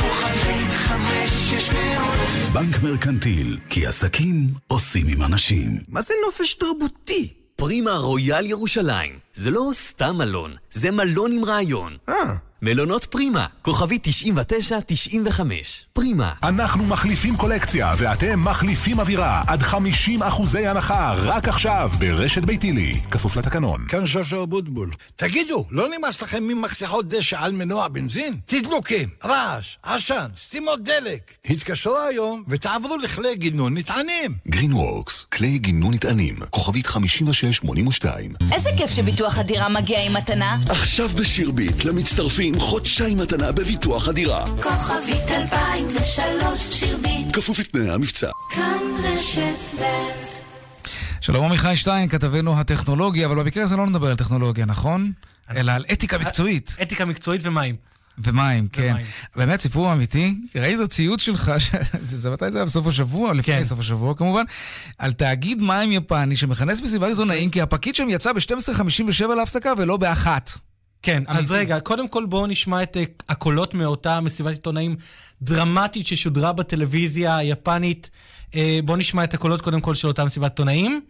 כוכבית 0.00 0.70
5600 0.70 2.52
בנק 2.52 2.82
מרקנטיל, 2.82 3.58
כי 3.70 3.86
עסקים 3.86 4.46
עושים 4.66 5.06
עם 5.08 5.22
אנשים. 5.22 5.78
מה 5.88 6.02
זה 6.02 6.14
נופש 6.26 6.54
תרבותי? 6.54 7.32
פרימה 7.56 7.92
רויאל 7.92 8.46
ירושלים. 8.46 9.18
זה 9.34 9.50
לא 9.50 9.70
סתם 9.72 10.16
מלון, 10.16 10.54
זה 10.70 10.90
מלון 10.90 11.32
עם 11.32 11.44
רעיון. 11.44 11.96
אה. 12.08 12.47
מלונות 12.62 13.04
פרימה, 13.04 13.46
כוכבי 13.62 13.98
9995. 14.02 15.86
פרימה. 15.92 16.32
אנחנו 16.42 16.84
מחליפים 16.84 17.36
קולקציה, 17.36 17.94
ואתם 17.98 18.44
מחליפים 18.44 19.00
אווירה. 19.00 19.42
עד 19.46 19.62
50 19.62 20.22
אחוזי 20.22 20.66
הנחה, 20.66 21.14
רק 21.14 21.48
עכשיו, 21.48 21.90
ברשת 21.98 22.44
ביתילי. 22.44 23.00
כפוף 23.10 23.36
לתקנון. 23.36 23.84
כאן 23.88 24.06
שושו 24.06 24.42
אבוטבול. 24.42 24.90
תגידו, 25.16 25.64
לא 25.70 25.88
נמאס 25.98 26.22
לכם 26.22 26.44
ממסכות 26.44 27.08
דשא 27.08 27.36
על 27.40 27.52
מנוע 27.52 27.88
בנזין? 27.88 28.36
תדלוקים, 28.46 29.08
רעש, 29.24 29.76
עשן, 29.82 30.26
סתימות 30.36 30.82
דלק. 30.82 31.32
התקשרו 31.50 31.96
היום 32.10 32.42
ותעברו 32.48 32.96
לכלי 32.96 33.36
גינון 33.36 33.76
נטענים. 33.78 34.34
גרינוורקס, 34.48 35.26
כלי 35.32 35.58
גינון 35.58 35.94
נטענים, 35.94 36.36
כוכבית 36.50 36.86
5682. 36.86 38.32
איזה 38.52 38.70
כיף 38.76 38.90
שביטוח 38.90 39.38
הדירה 39.38 39.68
מגיע 39.68 40.02
עם 40.02 40.12
מתנה. 40.12 40.58
עכשיו 40.68 41.08
בשירביט 41.08 41.84
למצטרפים 41.84 42.47
חודשיים 42.58 43.18
מתנה 43.18 43.52
בביטוח 43.52 44.08
הדירה. 44.08 44.44
כוכבית 44.62 45.30
2003 45.30 46.60
שירביט. 46.70 47.32
כפוף 47.36 47.58
לתנאי 47.58 47.90
המבצע. 47.90 48.30
כאן 48.50 48.78
רשת 49.02 49.80
ב' 49.80 49.84
שלום 51.20 51.44
עמיחי 51.44 51.76
שטיין, 51.76 52.08
כתבנו 52.08 52.60
הטכנולוגי, 52.60 53.24
אבל 53.26 53.36
במקרה 53.36 53.64
הזה 53.64 53.76
לא 53.76 53.86
נדבר 53.86 54.10
על 54.10 54.16
טכנולוגיה, 54.16 54.66
נכון? 54.66 55.12
אלא 55.56 55.72
על 55.72 55.84
אתיקה 55.92 56.18
מקצועית. 56.18 56.76
אתיקה 56.82 57.04
מקצועית 57.04 57.40
ומים. 57.44 57.76
ומים, 58.24 58.68
כן. 58.72 58.94
באמת, 59.36 59.60
סיפור 59.60 59.92
אמיתי. 59.92 60.34
ראית 60.56 60.80
ציוץ 60.90 61.20
שלך, 61.22 61.52
ש- 61.58 61.70
וזה 62.02 62.30
מתי 62.30 62.50
זה 62.50 62.58
היה? 62.58 62.64
בסוף 62.64 62.86
השבוע, 62.86 63.34
לפני 63.34 63.54
כן. 63.56 63.64
סוף 63.64 63.78
השבוע 63.80 64.14
כמובן, 64.14 64.42
על 64.98 65.12
תאגיד 65.12 65.62
מים 65.62 65.92
יפני 65.92 66.36
שמכנס 66.36 66.80
מסיבת 66.80 67.08
עיתונאים, 67.08 67.50
כי 67.50 67.62
הפקיד 67.62 67.94
שם 67.94 68.08
יצא 68.10 68.32
ב-12:57 68.32 69.34
להפסקה 69.36 69.72
ולא 69.78 69.96
באחת. 69.96 70.50
כן, 71.02 71.22
אמיתי. 71.28 71.44
אז 71.44 71.50
רגע, 71.52 71.80
קודם 71.80 72.08
כל 72.08 72.26
בואו 72.26 72.46
נשמע 72.46 72.82
את 72.82 72.96
אה, 72.96 73.04
הקולות 73.28 73.74
מאותה 73.74 74.20
מסיבת 74.20 74.50
עיתונאים 74.50 74.96
דרמטית 75.42 76.06
ששודרה 76.06 76.52
בטלוויזיה 76.52 77.36
היפנית. 77.36 78.10
אה, 78.54 78.80
בואו 78.84 78.96
נשמע 78.96 79.24
את 79.24 79.34
הקולות 79.34 79.60
קודם 79.60 79.80
כל 79.80 79.94
של 79.94 80.08
אותה 80.08 80.24
מסיבת 80.24 80.50
עיתונאים. 80.50 81.00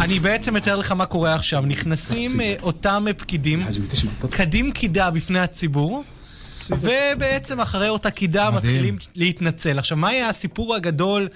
אני 0.00 0.18
בעצם 0.20 0.56
אתאר 0.56 0.76
לך 0.76 0.92
מה 0.92 1.06
קורה 1.06 1.34
עכשיו. 1.34 1.62
נכנסים 1.66 2.40
אה, 2.40 2.54
אותם 2.62 3.04
פקידים, 3.18 3.62
קדים 4.30 4.72
קידה 4.72 5.10
בפני 5.10 5.40
הציבור. 5.40 6.04
ובעצם 6.70 7.60
אחרי 7.60 7.88
אותה 7.88 8.10
קידה 8.10 8.50
מתחילים 8.50 8.98
להתנצל. 9.16 9.78
עכשיו, 9.78 9.98
מה 9.98 10.08
היה 10.08 10.28
הסיפור 10.28 10.74
הגדול 10.74 11.28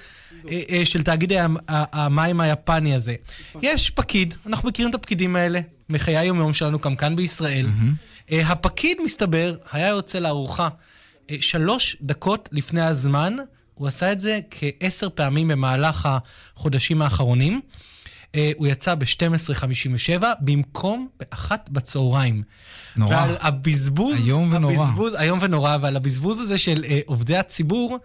של 0.85 1.03
תאגיד 1.03 1.33
הים- 1.33 1.57
ה- 1.69 2.05
המים 2.05 2.41
היפני 2.41 2.95
הזה? 2.95 3.15
יש 3.63 3.91
פקיד, 3.91 4.35
אנחנו 4.47 4.69
מכירים 4.69 4.91
את 4.91 4.95
הפקידים 4.95 5.37
האלה 5.37 5.61
מחיי 5.89 6.17
היום-יום 6.19 6.55
שלנו 6.55 6.79
גם 6.79 6.97
כאן 6.97 7.17
בישראל. 7.17 7.67
אה, 8.33 8.47
הפקיד, 8.49 8.97
מסתבר, 9.05 9.55
היה 9.73 9.89
יוצא 9.89 10.19
לארוחה 10.19 10.69
אה, 11.31 11.37
שלוש 11.41 11.97
דקות 12.03 12.49
לפני 12.53 12.83
הזמן. 12.83 13.37
הוא 13.75 13.89
עשה 13.89 14.13
את 14.13 14.21
זה 14.21 14.41
כעשר 14.51 15.09
פעמים 15.15 15.49
במהלך 15.49 16.09
החודשים 16.55 17.03
האחרונים. 17.03 17.61
אה, 18.35 18.53
הוא 18.57 18.67
יצא 18.67 18.95
ב-12.57 18.95 20.23
במקום 20.41 21.09
באחת 21.21 21.69
בצהריים. 21.73 22.43
נורא. 22.97 23.15
ועל 23.17 23.37
הבזבוז... 23.41 24.27
איום 24.27 24.49
ונורא. 24.53 24.75
הבזבוז, 24.75 25.15
איום 25.15 25.39
ונורא, 25.43 25.77
ועל 25.81 25.97
הבזבוז 25.97 26.41
הזה 26.41 26.59
של 26.59 26.85
אה, 26.89 27.01
עובדי 27.07 27.37
הציבור, 27.37 27.93
אה, 27.93 27.97
אה, 27.99 28.01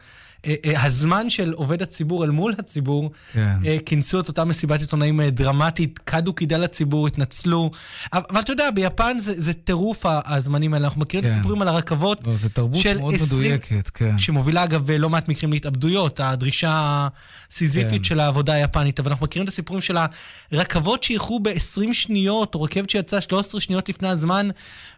הזמן 0.65 1.29
של 1.29 1.51
עובד 1.51 1.81
הציבור 1.81 2.23
אל 2.23 2.29
מול 2.29 2.53
הציבור, 2.59 3.11
כן. 3.33 3.55
אה, 3.65 3.77
כינסו 3.85 4.19
את 4.19 4.27
אותה 4.27 4.45
מסיבת 4.45 4.81
עיתונאים 4.81 5.21
אה, 5.21 5.29
דרמטית, 5.29 5.99
קדו 5.99 6.33
קידה 6.33 6.57
לציבור, 6.57 7.07
התנצלו. 7.07 7.71
אבל, 8.13 8.39
אתה 8.39 8.51
יודע, 8.51 8.71
ביפן 8.71 9.19
זה, 9.19 9.41
זה 9.41 9.53
טירוף 9.53 10.05
הזמנים 10.25 10.73
האלה. 10.73 10.85
אנחנו 10.85 11.01
מכירים 11.01 11.25
את 11.25 11.29
כן. 11.29 11.35
הסיפורים 11.35 11.61
על 11.61 11.67
הרכבות 11.67 12.27
לא, 12.27 12.35
זו 12.35 12.49
תרבות 12.49 12.81
של 12.81 12.97
מאוד 12.97 13.13
20 13.13 13.41
מדויקת, 13.41 13.89
כן. 13.89 14.17
שמובילה 14.17 14.63
אגב 14.63 14.91
לא 14.91 15.09
מעט 15.09 15.29
מקרים 15.29 15.51
להתאבדויות, 15.53 16.19
הדרישה 16.19 17.07
הסיזיפית 17.51 18.01
כן. 18.01 18.03
של 18.03 18.19
העבודה 18.19 18.53
היפנית, 18.53 18.99
אבל 18.99 19.09
אנחנו 19.11 19.23
מכירים 19.23 19.43
את 19.43 19.49
הסיפורים 19.49 19.81
של 19.81 19.97
הרכבות 20.51 21.03
שאיחרו 21.03 21.39
ב-20 21.39 21.93
שניות, 21.93 22.55
או 22.55 22.61
רכבת 22.61 22.89
שיצאה 22.89 23.21
13 23.21 23.61
שניות 23.61 23.89
לפני 23.89 24.07
הזמן, 24.07 24.49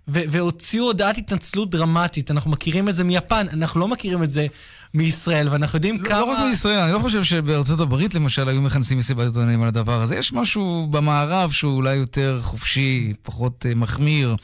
והוציאו 0.07 0.85
הודעת 0.85 1.17
התנצלות 1.17 1.69
דרמטית. 1.69 2.31
אנחנו 2.31 2.51
מכירים 2.51 2.89
את 2.89 2.95
זה 2.95 3.03
מיפן, 3.03 3.45
אנחנו 3.53 3.79
לא 3.79 3.87
מכירים 3.87 4.23
את 4.23 4.29
זה 4.29 4.47
מישראל, 4.93 5.49
ואנחנו 5.49 5.77
יודעים 5.77 5.97
לא, 5.99 6.09
כמה... 6.09 6.19
לא 6.19 6.31
רק 6.31 6.37
בישראל, 6.49 6.79
אני 6.79 6.91
לא 6.91 6.99
חושב 6.99 7.23
שבארצות 7.23 7.79
הברית 7.79 8.13
למשל 8.13 8.47
היו 8.47 8.61
מכנסים 8.61 8.97
מסיבת 8.97 9.25
עיתונאים 9.25 9.61
על 9.61 9.67
הדבר 9.67 10.01
הזה. 10.01 10.15
יש 10.15 10.33
משהו 10.33 10.87
במערב 10.91 11.51
שהוא 11.51 11.75
אולי 11.75 11.95
יותר 11.95 12.39
חופשי, 12.41 13.13
פחות 13.21 13.65
uh, 13.65 13.75
מחמיר. 13.75 14.35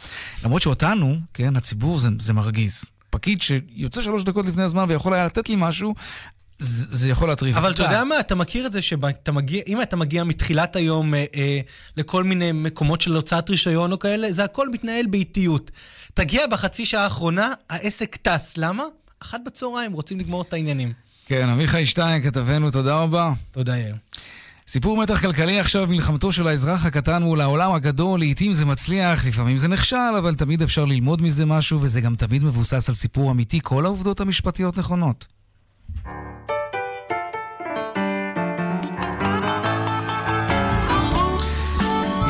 למרות 0.44 0.62
שאותנו, 0.62 1.16
כן, 1.34 1.56
הציבור 1.56 2.00
זה, 2.00 2.10
זה 2.20 2.34
מרגיז. 2.34 2.84
פקיד 3.10 3.42
שיוצא 3.42 4.02
שלוש 4.02 4.24
דקות 4.24 4.46
לפני 4.46 4.64
הזמן 4.64 4.86
ויכול 4.88 5.14
היה 5.14 5.26
לתת 5.26 5.50
לי 5.50 5.56
משהו, 5.58 5.94
זה, 6.60 6.98
זה 6.98 7.10
יכול 7.10 7.28
להטריף. 7.28 7.58
אבל 7.58 7.72
אתה 7.72 7.84
יודע 7.84 8.04
מה, 8.04 8.20
אתה 8.20 8.36
מכיר 8.36 8.66
את 8.66 8.72
זה 8.72 8.82
שאתה 8.82 9.32
מגיע, 9.32 9.62
אם 9.68 9.82
אתה 9.82 9.96
מגיע 9.96 10.24
מתחילת 10.24 10.76
היום 10.76 11.14
אה, 11.14 11.26
אה, 11.36 11.60
לכל 11.98 12.24
מיני 12.24 12.52
מקומות 12.52 13.02
של 13.02 13.16
הוצאת 13.16 13.50
רישיון 13.50 13.92
או 13.92 14.00
כאלה, 14.00 14.32
זה 14.32 14.44
הכל 14.44 14.70
מתנהל 14.70 15.06
באיטיות. 15.06 15.72
תגיע 16.14 16.48
בחצי 16.48 16.86
שעה 16.86 17.04
האחרונה, 17.04 17.54
העסק 17.70 18.16
טס. 18.16 18.58
למה? 18.58 18.84
אחת 19.20 19.40
בצהריים, 19.46 19.94
רוצים 19.94 20.20
לגמור 20.20 20.42
את 20.42 20.54
העניינים. 20.54 20.94
כן, 21.26 21.50
עמיחי 21.50 21.86
שטיין, 21.86 22.24
כתבנו, 22.24 22.72
תודה 22.72 22.96
רבה. 22.96 23.32
תודה, 23.52 23.78
יאיר. 23.78 23.96
סיפור 24.68 24.98
מתח 24.98 25.22
כלכלי 25.22 25.60
עכשיו, 25.60 25.88
מלחמתו 25.88 26.32
של 26.32 26.48
האזרח 26.48 26.86
הקטן 26.86 27.24
מול 27.24 27.42
העולם 27.42 27.72
הגדול, 27.72 28.20
לעתים 28.20 28.54
זה 28.54 28.66
מצליח, 28.66 29.26
לפעמים 29.26 29.58
זה 29.58 29.68
נכשל, 29.68 30.16
אבל 30.18 30.36
תמיד 30.36 30.62
אפשר 30.62 30.86
ללמוד 30.86 31.22
מזה 31.22 31.46
משהו, 31.46 31.82
וזה 31.82 32.02
גם 32.02 32.16
תמיד 32.16 32.44
מבוסס 32.44 32.90
על 32.90 32.96
סיפור 32.96 33.32
אמיתי, 33.32 33.60
כל 33.64 33.86
העובדות 33.86 34.20
המשפטיות 34.20 34.78
נכונות. 34.78 35.26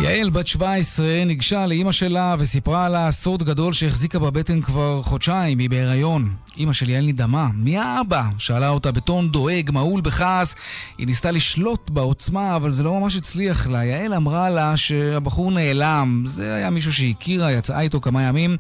יעל, 0.10 0.30
בת 0.30 0.48
17, 0.48 1.26
ניגשה 1.26 1.66
לאימא 1.66 1.92
שלה 1.92 2.36
וסיפרה 2.40 2.90
לה 2.90 3.12
סוד 3.12 3.44
גדול 3.44 3.74
שהחזיקה 3.74 4.20
בבטן 4.20 4.62
כבר 4.62 5.02
חודשיים, 5.04 5.60
היא 5.60 5.70
בהיריון. 5.70 6.34
אימא 6.58 6.74
של 6.74 6.90
יעל 6.90 7.06
נדהמה, 7.06 7.50
מי 7.54 7.78
האבא? 7.78 8.24
שאלה 8.38 8.70
אותה 8.70 8.92
בטון 8.92 9.30
דואג, 9.30 9.72
מהול 9.72 10.02
בכעס. 10.02 10.56
היא 10.98 11.08
ניסתה 11.08 11.32
לשלוט 11.32 11.90
בעוצמה, 11.90 12.56
אבל 12.56 12.72
זה 12.72 12.84
לא 12.84 13.00
ממש 13.00 13.16
הצליח 13.16 13.68
לה. 13.68 13.86
יעל 13.86 14.14
אמרה 14.14 14.50
לה 14.50 14.78
שהבחור 14.78 15.52
נעלם. 15.52 16.24
זה 16.28 16.56
היה 16.56 16.70
מישהו 16.70 16.94
שהכירה, 16.94 17.52
יצאה 17.52 17.82
איתו 17.82 18.02
כמה 18.02 18.24
ימים, 18.24 18.58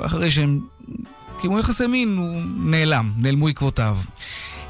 ואחרי 0.00 0.30
שהם 0.30 0.60
קיימו 1.38 1.58
יחסי 1.58 1.86
מין, 1.86 2.16
הוא 2.16 2.42
נעלם, 2.56 3.12
נעלמו 3.16 3.48
עקבותיו. 3.48 3.96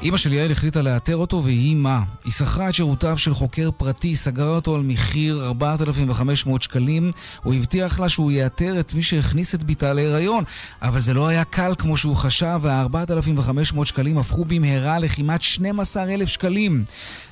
אמא 0.03 0.17
של 0.17 0.33
יעל 0.33 0.51
החליטה 0.51 0.81
לאתר 0.81 1.15
אותו 1.15 1.43
ויהי 1.43 1.75
מה. 1.75 2.03
היא 2.23 2.31
שכרה 2.31 2.69
את 2.69 2.73
שירותיו 2.73 3.17
של 3.17 3.33
חוקר 3.33 3.69
פרטי, 3.77 4.15
סגרה 4.15 4.55
אותו 4.55 4.75
על 4.75 4.81
מחיר 4.81 5.45
4,500 5.45 6.61
שקלים. 6.61 7.11
הוא 7.43 7.53
הבטיח 7.53 7.99
לה 7.99 8.09
שהוא 8.09 8.31
יאתר 8.31 8.79
את 8.79 8.93
מי 8.93 9.01
שהכניס 9.01 9.55
את 9.55 9.63
ביתה 9.63 9.93
להיריון. 9.93 10.43
אבל 10.81 10.99
זה 10.99 11.13
לא 11.13 11.27
היה 11.27 11.43
קל 11.43 11.73
כמו 11.77 11.97
שהוא 11.97 12.15
חשב, 12.15 12.59
וה-4,500 12.61 13.85
שקלים 13.85 14.17
הפכו 14.17 14.45
במהרה 14.45 14.99
לכמעט 14.99 15.41
12,000 15.41 16.29
שקלים. 16.29 16.83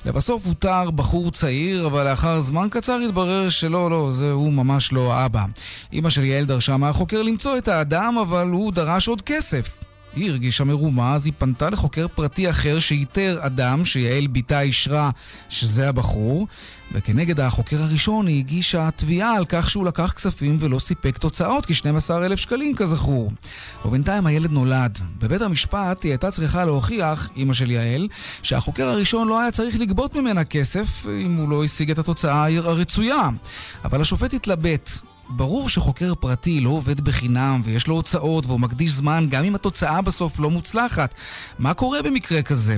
לבסוף 0.06 0.46
הותר 0.46 0.90
בחור 0.90 1.30
צעיר, 1.30 1.86
אבל 1.86 2.10
לאחר 2.10 2.40
זמן 2.40 2.68
קצר 2.70 2.98
התברר 2.98 3.48
שלא, 3.48 3.90
לא, 3.90 4.10
זה 4.12 4.30
הוא 4.30 4.52
ממש 4.52 4.92
לא 4.92 5.12
האבא. 5.12 5.44
אמא 5.92 6.10
של 6.10 6.24
יעל 6.24 6.44
דרשה 6.44 6.76
מהחוקר 6.76 7.22
למצוא 7.22 7.58
את 7.58 7.68
האדם, 7.68 8.18
אבל 8.18 8.48
הוא 8.48 8.72
דרש 8.72 9.08
עוד 9.08 9.22
כסף. 9.22 9.89
היא 10.16 10.30
הרגישה 10.30 10.64
מרומה, 10.64 11.14
אז 11.14 11.26
היא 11.26 11.32
פנתה 11.38 11.70
לחוקר 11.70 12.06
פרטי 12.14 12.50
אחר 12.50 12.78
שאיתר 12.78 13.38
אדם 13.40 13.84
שיעל 13.84 14.26
בתה 14.26 14.60
אישרה 14.60 15.10
שזה 15.48 15.88
הבחור, 15.88 16.46
וכנגד 16.92 17.40
החוקר 17.40 17.82
הראשון 17.82 18.26
היא 18.26 18.38
הגישה 18.38 18.88
תביעה 18.96 19.36
על 19.36 19.44
כך 19.48 19.70
שהוא 19.70 19.86
לקח 19.86 20.12
כספים 20.12 20.56
ולא 20.60 20.78
סיפק 20.78 21.18
תוצאות, 21.18 21.66
כ-12,000 21.66 22.36
שקלים 22.36 22.74
כזכור. 22.74 23.32
ובינתיים 23.84 24.26
הילד 24.26 24.50
נולד. 24.50 24.98
בבית 25.18 25.42
המשפט 25.42 26.04
היא 26.04 26.12
הייתה 26.12 26.30
צריכה 26.30 26.64
להוכיח, 26.64 27.28
אימא 27.36 27.54
של 27.54 27.70
יעל, 27.70 28.08
שהחוקר 28.42 28.88
הראשון 28.88 29.28
לא 29.28 29.40
היה 29.40 29.50
צריך 29.50 29.80
לגבות 29.80 30.14
ממנה 30.14 30.44
כסף 30.44 31.06
אם 31.24 31.36
הוא 31.36 31.48
לא 31.48 31.64
השיג 31.64 31.90
את 31.90 31.98
התוצאה 31.98 32.46
הרצויה. 32.56 33.28
אבל 33.84 34.00
השופט 34.00 34.34
התלבט. 34.34 34.90
ברור 35.30 35.68
שחוקר 35.68 36.14
פרטי 36.14 36.60
לא 36.60 36.70
עובד 36.70 37.00
בחינם 37.00 37.60
ויש 37.64 37.86
לו 37.86 37.94
הוצאות 37.94 38.46
והוא 38.46 38.60
מקדיש 38.60 38.90
זמן 38.90 39.26
גם 39.30 39.44
אם 39.44 39.54
התוצאה 39.54 40.02
בסוף 40.02 40.40
לא 40.40 40.50
מוצלחת. 40.50 41.14
מה 41.58 41.74
קורה 41.74 42.02
במקרה 42.02 42.42
כזה? 42.42 42.76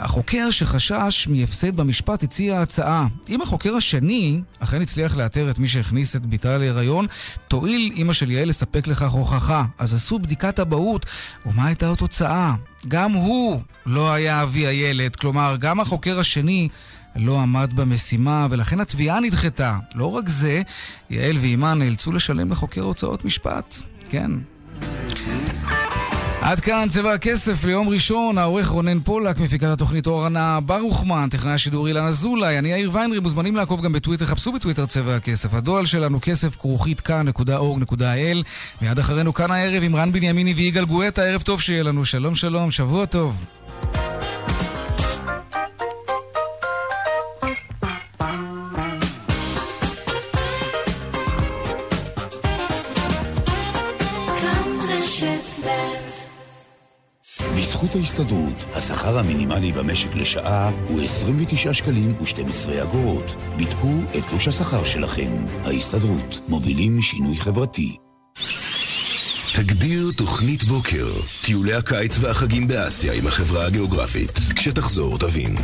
החוקר 0.00 0.50
שחשש 0.50 1.28
מהפסד 1.28 1.76
במשפט 1.76 2.22
הציע 2.22 2.60
הצעה. 2.60 3.06
אם 3.28 3.42
החוקר 3.42 3.74
השני 3.74 4.40
אכן 4.58 4.82
הצליח 4.82 5.16
לאתר 5.16 5.50
את 5.50 5.58
מי 5.58 5.68
שהכניס 5.68 6.16
את 6.16 6.26
ביתה 6.26 6.58
להיריון, 6.58 7.06
תואיל 7.48 7.92
אמא 7.96 8.12
של 8.12 8.30
יעל 8.30 8.48
לספק 8.48 8.86
לכך 8.86 9.10
הוכחה. 9.10 9.64
אז 9.78 9.94
עשו 9.94 10.18
בדיקת 10.18 10.60
אבהות, 10.60 11.06
ומה 11.46 11.66
הייתה 11.66 11.92
התוצאה? 11.92 12.54
גם 12.88 13.12
הוא 13.12 13.60
לא 13.86 14.12
היה 14.12 14.42
אבי 14.42 14.66
הילד, 14.66 15.16
כלומר, 15.16 15.56
גם 15.60 15.80
החוקר 15.80 16.20
השני 16.20 16.68
לא 17.16 17.40
עמד 17.40 17.72
במשימה, 17.74 18.46
ולכן 18.50 18.80
התביעה 18.80 19.20
נדחתה. 19.20 19.76
לא 19.94 20.12
רק 20.16 20.28
זה, 20.28 20.62
יעל 21.10 21.36
ואימה 21.36 21.74
נאלצו 21.74 22.12
לשלם 22.12 22.50
לחוקר 22.50 22.82
הוצאות 22.82 23.24
משפט. 23.24 23.76
כן. 24.08 24.30
עד 26.40 26.60
כאן 26.60 26.86
צבע 26.90 27.12
הכסף 27.12 27.64
ליום 27.64 27.88
ראשון, 27.88 28.38
העורך 28.38 28.68
רונן 28.68 29.00
פולק, 29.00 29.38
מפיקת 29.38 29.66
התוכנית 29.66 30.06
אורנה 30.06 30.60
ברוכמן, 30.60 31.28
טכנאי 31.30 31.52
השידור 31.52 31.88
אילן 31.88 32.06
אזולאי, 32.06 32.58
אני 32.58 32.68
יאיר 32.68 32.90
ויינרי, 32.92 33.20
מוזמנים 33.20 33.56
לעקוב 33.56 33.82
גם 33.82 33.92
בטוויטר, 33.92 34.24
חפשו 34.24 34.52
בטוויטר 34.52 34.86
צבע 34.86 35.16
הכסף. 35.16 35.54
הדואל 35.54 35.86
שלנו 35.86 36.18
כסף 36.22 36.56
כרוכית 36.56 37.00
כאן.org.il 37.00 38.44
מיד 38.82 38.98
אחרינו 38.98 39.34
כאן 39.34 39.50
הערב 39.50 39.82
עם 39.82 39.96
רן 39.96 40.12
בנימיני 40.12 40.54
ויגאל 40.54 40.84
גואטה, 40.84 41.22
ערב 41.22 41.42
טוב 41.42 41.60
שיהיה 41.60 41.82
לנו, 41.82 42.04
שלום 42.04 42.34
שלום, 42.34 42.70
שבוע 42.70 43.06
טוב. 43.06 43.44
בזכות 57.72 57.94
ההסתדרות, 57.94 58.64
השכר 58.74 59.18
המינימלי 59.18 59.72
במשק 59.72 60.14
לשעה 60.14 60.70
הוא 60.88 61.02
29 61.02 61.72
שקלים 61.72 62.14
ו-12 62.20 62.82
אגורות. 62.82 63.36
בדקו 63.56 63.92
את 64.18 64.24
תלוש 64.28 64.48
השכר 64.48 64.84
שלכם. 64.84 65.46
ההסתדרות, 65.64 66.40
מובילים 66.48 67.00
שינוי 67.00 67.36
חברתי. 67.36 67.96
תגדיר 69.54 70.10
תוכנית 70.16 70.64
בוקר. 70.64 71.12
טיולי 71.44 71.74
הקיץ 71.74 72.18
והחגים 72.20 72.68
באסיה 72.68 73.12
עם 73.12 73.26
החברה 73.26 73.66
הגיאוגרפית. 73.66 74.38
כשתחזור 74.56 75.18
תבין. 75.18 75.56
03-563-9000 75.56 75.60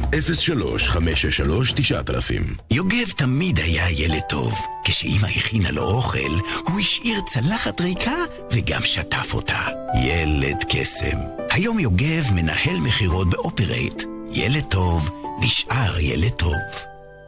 יוגב 2.70 3.10
תמיד 3.16 3.58
היה 3.58 3.90
ילד 3.90 4.22
טוב. 4.28 4.52
כשאימא 4.84 5.26
הכינה 5.26 5.70
לו 5.70 5.82
אוכל, 5.82 6.32
הוא 6.66 6.80
השאיר 6.80 7.20
צלחת 7.20 7.80
ריקה 7.80 8.16
וגם 8.52 8.82
שטף 8.84 9.34
אותה. 9.34 9.60
ילד 10.04 10.64
קסם. 10.68 11.18
היום 11.58 11.78
יוגב 11.78 12.24
מנהל 12.34 12.80
מכירות 12.80 13.30
באופרייט. 13.30 14.02
ילד 14.32 14.64
טוב 14.64 15.10
נשאר 15.40 15.98
ילד 16.00 16.30
טוב. 16.30 16.52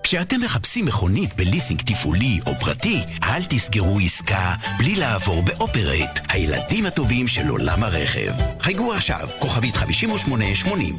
כשאתם 0.03 0.41
מחפשים 0.41 0.85
מכונית 0.85 1.37
בליסינג 1.37 1.83
תפעולי 1.83 2.41
או 2.47 2.53
פרטי, 2.61 3.03
אל 3.22 3.45
תסגרו 3.49 3.99
עסקה 4.05 4.55
בלי 4.78 4.95
לעבור 4.95 5.43
באופרייט, 5.43 6.20
הילדים 6.28 6.87
הטובים 6.87 7.28
של 7.28 7.49
עולם 7.49 7.85
הרכב. 7.85 8.33
חייגו 8.61 8.93
עכשיו, 8.93 9.28
כוכבית 9.39 9.76
5880. 9.76 10.95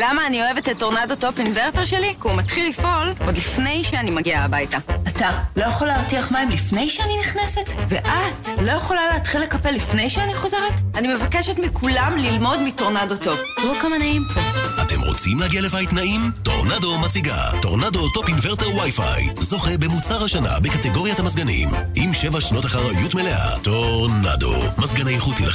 למה 0.00 0.26
אני 0.26 0.42
אוהבת 0.42 0.68
את 0.68 0.78
טורנדו 0.78 1.14
טופ 1.16 1.38
אינוורטר 1.38 1.84
שלי? 1.84 2.14
כי 2.22 2.28
הוא 2.28 2.34
מתחיל 2.34 2.68
לפעול 2.68 3.14
עוד 3.26 3.36
לפני 3.36 3.84
שאני 3.84 4.10
מגיעה 4.10 4.44
הביתה. 4.44 4.78
אתה 5.08 5.30
לא 5.56 5.64
יכול 5.64 5.86
להרתיח 5.86 6.32
מים 6.32 6.50
לפני 6.50 6.90
שאני 6.90 7.18
נכנסת? 7.20 7.70
ואת 7.88 8.48
לא 8.62 8.72
יכולה 8.72 9.08
להתחיל 9.08 9.40
לקפל 9.40 9.70
לפני 9.70 10.10
שאני 10.10 10.34
חוזרת? 10.34 10.80
אני 10.94 11.08
מבקשת 11.14 11.58
מכולם 11.58 12.16
ללמוד 12.16 12.62
מטורנדו 12.62 13.16
טופ. 13.16 13.38
תראו 13.56 13.74
כמה 13.80 13.98
נעים 13.98 14.22
פה. 14.34 14.40
אתם 14.82 15.00
רוצים 15.00 15.40
להגיע 15.40 15.60
לבית 15.60 15.92
נעים? 15.92 16.30
טורנדו 16.42 16.98
מציגה 16.98 17.50
טורנדו 17.62 18.08
טופ 18.08 18.28
אינוורטר 18.28 18.76
וויי-פיי 18.76 19.28
זוכה 19.38 19.76
במוצר 19.78 20.24
השנה 20.24 20.60
בקטגוריית 20.60 21.20
המזגנים 21.20 21.68
עם 21.94 22.14
שבע 22.14 22.40
שנות 22.40 22.66
אחריות 22.66 23.14
מלאה 23.14 23.58
טורנדו 23.58 24.54
מזגן 24.78 25.08
איכותי 25.08 25.44